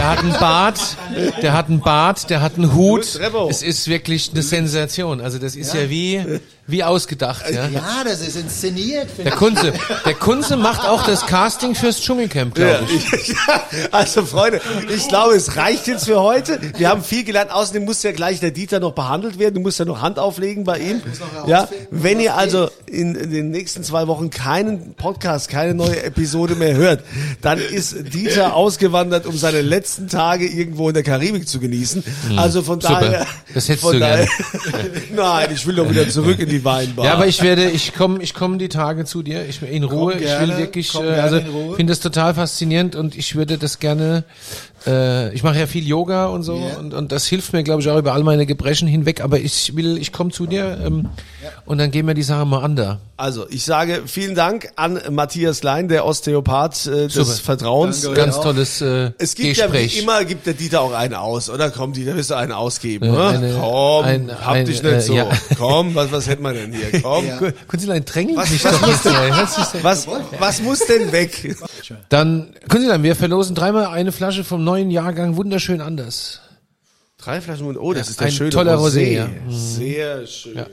Der 0.05 0.11
hat 0.11 0.19
einen 0.19 0.33
Bart, 0.39 0.97
der 1.41 1.53
hat 1.55 1.69
einen 1.71 1.81
Bart, 1.81 2.29
der 2.29 2.43
hat 2.43 2.57
einen 2.57 2.75
Hut. 2.75 3.19
Es 3.49 3.63
ist 3.63 3.89
wirklich 3.89 4.31
eine 4.33 4.43
Sensation. 4.43 5.23
Also 5.23 5.39
das 5.39 5.57
ist 5.57 5.73
ja, 5.73 5.89
wie, 5.89 6.23
wie 6.67 6.83
ausgedacht, 6.83 7.45
ja. 7.51 7.69
Ja, 7.69 8.05
das 8.05 8.21
ist 8.21 8.37
inszeniert. 8.37 9.09
Der. 9.19 9.33
Kunze, 9.33 9.73
der 10.07 10.15
Kunze 10.15 10.57
macht 10.57 10.87
auch 10.89 11.05
das 11.05 11.27
Casting 11.27 11.75
fürs 11.75 12.01
Dschungelcamp, 12.01 12.55
glaube 12.55 12.71
Ja, 12.71 12.81
ich. 12.97 13.13
ich- 13.31 13.37
also 13.93 14.25
Freunde, 14.25 14.61
ich 14.95 15.07
glaube, 15.09 15.35
es 15.35 15.57
reicht 15.57 15.87
jetzt 15.87 16.07
für 16.07 16.21
heute. 16.21 16.59
Wir 16.79 16.89
haben 16.89 17.03
viel 17.05 17.25
gelernt. 17.25 17.51
Außerdem 17.51 17.85
muss 17.85 18.03
ja 18.03 18.13
gleich 18.13 18.41
der 18.41 18.51
Dieter 18.51 18.81
noch 18.81 18.93
behandelt 18.93 19.39
werden. 19.39 19.55
Du 19.57 19.61
musst 19.61 19.79
ja 19.79 19.85
noch 19.85 20.01
Hand 20.01 20.19
auflegen 20.19 20.65
bei 20.65 20.79
ihm. 20.79 21.03
Ja, 21.47 21.69
wenn 21.91 22.19
ihr 22.21 22.35
also 22.37 22.71
in, 22.87 23.15
in 23.15 23.31
den 23.31 23.51
nächsten 23.51 23.83
zwei 23.85 24.07
Wochen 24.07 24.31
keinen 24.31 24.95
Podcast, 24.95 25.49
keine 25.49 25.75
neue 25.75 26.03
Episode 26.03 26.55
mehr 26.55 26.75
hört, 26.75 27.03
dann 27.43 27.59
ist 27.59 27.95
Dieter 28.15 28.55
ausgewandert, 28.57 29.27
um 29.27 29.37
seine 29.37 29.61
letzten 29.63 30.09
Tage 30.09 30.47
irgendwo 30.47 30.89
in 30.89 30.95
der 30.95 31.03
Karibik 31.03 31.47
zu 31.49 31.61
genießen. 31.61 32.03
Also 32.37 32.63
von 32.63 32.75
Hm. 32.77 32.81
Super. 32.83 33.01
daher. 33.01 33.27
Das 33.55 33.69
hättest 33.69 33.83
von 33.83 33.93
du 33.95 34.01
daher, 34.01 34.27
Nein, 35.15 35.49
ich 35.55 35.67
will 35.67 35.75
doch 35.77 35.89
wieder 35.91 36.09
zurück 36.09 36.39
in 36.39 36.49
die 36.49 36.54
Weinbar. 36.63 37.07
Ja, 37.07 37.15
aber 37.15 37.27
ich 37.27 37.43
werde, 37.43 37.71
ich 37.71 37.95
komme, 37.95 38.23
ich 38.23 38.35
komme 38.35 38.59
die 38.59 38.69
Tage 38.69 39.05
zu 39.07 39.23
dir. 39.23 39.49
Ich 39.49 39.63
in 39.63 39.83
Ruhe. 39.83 40.13
ich 40.13 40.21
gerne, 40.21 40.49
will 40.49 40.59
wirklich, 40.59 40.93
komm 40.93 41.07
äh, 41.07 41.19
also 41.19 41.41
finde 41.75 41.91
das 41.91 42.01
total 42.01 42.35
faszinierend 42.35 42.95
und 42.95 43.17
ich 43.17 43.35
würde 43.35 43.59
das 43.59 43.79
gerne. 43.79 44.25
Äh, 44.87 45.33
ich 45.35 45.43
mache 45.43 45.59
ja 45.59 45.67
viel 45.67 45.87
Yoga 45.87 46.27
und 46.27 46.43
so 46.43 46.57
Ja. 46.57 46.77
und, 46.79 46.93
und 46.95 47.11
das 47.13 47.27
hilft 47.27 47.53
mir, 47.53 47.63
glaube 47.63 47.81
ich, 47.83 47.89
auch 47.89 47.99
über 47.99 48.13
all 48.13 48.23
meine 48.23 48.47
Gebrechen 48.47 48.87
hinweg. 48.89 49.23
Aber 49.23 49.39
ich 49.39 49.75
will, 49.77 49.97
ich 49.99 50.13
komme 50.13 50.31
zu 50.31 50.47
dir 50.47 50.79
ähm, 50.85 51.09
und 51.67 51.79
dann 51.79 51.91
gehen 51.91 52.07
wir 52.07 52.15
die 52.15 52.23
Sache 52.23 52.45
mal 52.45 52.63
an 52.63 52.77
da. 52.77 52.99
Also, 53.17 53.47
ich 53.49 53.65
sage 53.65 54.03
vielen 54.07 54.35
Dank 54.35 54.71
an 54.75 55.01
Matthias 55.11 55.61
Klein, 55.61 55.87
der 55.89 56.05
Osteopath 56.05 56.87
äh, 56.87 57.05
des 57.07 57.15
Super. 57.15 57.31
Vertrauens. 57.33 58.03
Danke. 58.03 58.17
Ganz 58.21 58.37
auch. 58.37 58.43
tolles 58.43 58.81
äh, 58.81 59.13
Es 59.19 59.37
gibt 59.37 59.57
Gespräch. 59.57 59.95
ja 59.97 60.03
immer, 60.03 60.25
gibt 60.25 60.47
der 60.47 60.55
Dieter 60.55 60.81
auch 60.81 60.93
einen 60.93 61.15
aus, 61.15 61.49
oder? 61.49 61.71
Komm, 61.71 61.93
Dieter, 61.93 62.17
willst 62.17 62.31
du 62.31 62.35
einen 62.35 62.51
ausgeben, 62.53 63.07
Äh, 63.07 63.11
oder? 63.11 63.29
eine- 63.29 63.55
Komm, 63.55 64.05
ein- 64.05 64.31
hab 64.33 64.55
ein, 64.55 64.67
dich 64.67 64.83
nicht 64.83 64.93
äh, 64.93 65.01
so. 65.01 65.15
ja. 65.15 65.29
Komm, 65.59 65.95
was, 65.95 66.11
was 66.11 66.27
hätten 66.29 66.43
wir 66.43 66.53
denn 66.55 66.73
hier? 66.73 67.01
Komm. 67.03 67.27
Ja. 67.29 67.39
Kunzilein, 67.69 68.05
drängelt 68.05 68.37
Was- 68.37 68.51
mich 68.51 68.65
was 68.65 68.73
doch 68.81 68.87
nicht. 68.87 69.05
ist- 69.75 69.85
Was, 69.85 70.09
was 70.41 70.61
muss 70.63 70.81
denn 70.87 71.13
weg? 71.13 71.57
Dann, 72.09 72.49
Kunzilein, 72.69 73.05
wir 73.05 73.15
verlosen 73.15 73.55
dreimal 73.55 73.87
eine 73.87 74.11
Flasche 74.11 74.43
vom 74.43 74.65
neuen 74.65 74.74
Jahrgang 74.91 75.37
wunderschön 75.37 75.81
anders. 75.81 76.41
Drei 77.19 77.41
Flaschen 77.41 77.67
Mund. 77.67 77.79
Oh, 77.79 77.93
das 77.93 78.07
Ja, 78.07 78.11
ist 78.11 78.21
der 78.21 78.27
ein 78.27 78.33
schöne 78.33 78.51
toller 78.51 78.77
Rosé, 78.79 79.13
ja. 79.13 79.31
Sehr 79.49 80.27
schön, 80.27 80.57
ja. 80.57 80.67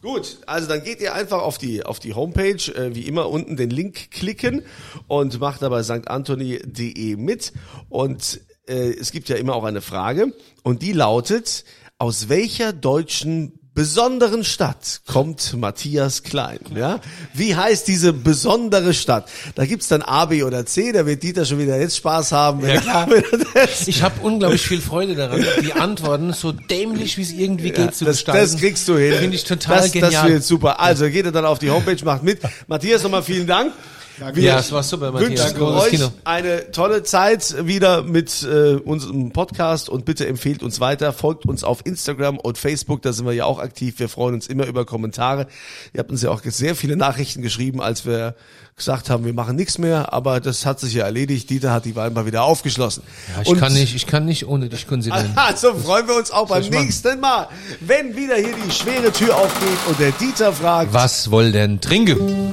Gut, 0.00 0.38
also 0.46 0.68
dann 0.68 0.84
geht 0.84 1.00
ihr 1.00 1.14
einfach 1.14 1.42
auf 1.42 1.58
die, 1.58 1.82
auf 1.84 1.98
die 1.98 2.14
Homepage, 2.14 2.72
äh, 2.76 2.94
wie 2.94 3.02
immer 3.02 3.28
unten 3.28 3.56
den 3.56 3.70
Link 3.70 4.12
klicken 4.12 4.62
und 5.08 5.40
macht 5.40 5.62
dabei 5.62 5.82
sanktantoni.de 5.82 7.16
mit. 7.16 7.52
Und 7.88 8.40
äh, 8.68 8.92
es 8.92 9.10
gibt 9.10 9.28
ja 9.28 9.36
immer 9.36 9.54
auch 9.56 9.64
eine 9.64 9.80
Frage 9.80 10.32
und 10.62 10.82
die 10.82 10.92
lautet, 10.92 11.64
aus 11.98 12.28
welcher 12.28 12.72
deutschen 12.72 13.58
besonderen 13.76 14.42
Stadt 14.42 15.02
kommt 15.06 15.54
Matthias 15.54 16.22
Klein? 16.22 16.58
Ja? 16.74 16.98
Wie 17.34 17.54
heißt 17.54 17.86
diese 17.86 18.14
besondere 18.14 18.94
Stadt? 18.94 19.28
Da 19.54 19.66
gibt's 19.66 19.86
dann 19.86 20.00
A, 20.00 20.24
B 20.24 20.42
oder 20.42 20.64
C, 20.64 20.92
da 20.92 21.04
wird 21.06 21.22
Dieter 21.22 21.44
schon 21.44 21.58
wieder 21.58 21.78
jetzt 21.78 21.98
Spaß 21.98 22.32
haben. 22.32 22.64
Er, 22.64 22.82
er 22.86 23.22
das 23.54 23.86
Ich 23.86 24.02
habe 24.02 24.20
unglaublich 24.22 24.62
viel 24.62 24.80
Freude 24.80 25.14
daran, 25.14 25.44
die 25.62 25.74
Antworten 25.74 26.32
so 26.32 26.52
dämlich 26.52 27.18
wie 27.18 27.22
es 27.22 27.32
irgendwie 27.32 27.70
geht 27.70 27.94
zu 27.94 28.06
das, 28.06 28.16
gestalten. 28.16 28.52
das 28.52 28.60
kriegst 28.60 28.88
du 28.88 28.96
hin. 28.96 29.14
Finde 29.14 29.36
ich 29.36 29.44
total 29.44 29.82
das, 29.82 29.92
genial. 29.92 30.10
Das 30.10 30.24
wird 30.24 30.44
super. 30.44 30.80
Also 30.80 31.04
geht 31.10 31.26
ihr 31.26 31.32
dann 31.32 31.44
auf 31.44 31.58
die 31.58 31.70
Homepage, 31.70 32.02
macht 32.02 32.22
mit. 32.22 32.40
Matthias, 32.66 33.02
nochmal 33.02 33.22
vielen 33.22 33.46
Dank. 33.46 33.72
Wir 34.18 34.42
Ja, 34.42 34.58
es 34.58 34.72
war 34.72 34.82
super, 34.82 35.12
Matthias. 35.12 35.54
wünschen 35.54 35.62
euch 35.62 35.90
Kino. 35.90 36.12
eine 36.24 36.70
tolle 36.70 37.02
Zeit 37.02 37.66
wieder 37.66 38.02
mit 38.02 38.42
äh, 38.42 38.74
unserem 38.76 39.32
Podcast 39.32 39.88
und 39.88 40.04
bitte 40.04 40.26
empfehlt 40.26 40.62
uns 40.62 40.80
weiter, 40.80 41.12
folgt 41.12 41.44
uns 41.46 41.64
auf 41.64 41.84
Instagram 41.84 42.38
und 42.38 42.56
Facebook, 42.56 43.02
da 43.02 43.12
sind 43.12 43.26
wir 43.26 43.32
ja 43.32 43.44
auch 43.44 43.58
aktiv. 43.58 43.98
Wir 43.98 44.08
freuen 44.08 44.34
uns 44.34 44.46
immer 44.46 44.66
über 44.66 44.84
Kommentare. 44.86 45.46
Ihr 45.92 45.98
habt 45.98 46.10
uns 46.10 46.22
ja 46.22 46.30
auch 46.30 46.40
sehr 46.44 46.74
viele 46.74 46.96
Nachrichten 46.96 47.42
geschrieben, 47.42 47.80
als 47.82 48.06
wir 48.06 48.34
gesagt 48.76 49.08
haben, 49.08 49.24
wir 49.24 49.32
machen 49.32 49.56
nichts 49.56 49.78
mehr, 49.78 50.12
aber 50.12 50.40
das 50.40 50.66
hat 50.66 50.80
sich 50.80 50.94
ja 50.94 51.04
erledigt. 51.04 51.48
Dieter 51.48 51.72
hat 51.72 51.84
die 51.86 51.96
Weinbar 51.96 52.26
wieder 52.26 52.42
aufgeschlossen. 52.42 53.02
Ja, 53.34 53.50
ich 53.50 53.58
kann 53.58 53.72
nicht, 53.72 53.94
ich 53.94 54.06
kann 54.06 54.26
nicht 54.26 54.46
ohne 54.46 54.68
dich 54.68 54.86
Kunzilein. 54.86 55.32
Also 55.36 55.74
freuen 55.74 56.06
wir 56.08 56.16
uns 56.16 56.30
auch 56.30 56.48
beim 56.48 56.64
nächsten 56.64 57.20
Mal, 57.20 57.48
wenn 57.80 58.16
wieder 58.16 58.36
hier 58.36 58.54
die 58.66 58.70
schwere 58.70 59.12
Tür 59.12 59.36
aufgeht 59.36 59.78
und 59.88 59.98
der 60.00 60.12
Dieter 60.12 60.52
fragt, 60.52 60.92
Was 60.92 61.30
wohl 61.30 61.52
denn 61.52 61.80
trinken? 61.80 62.52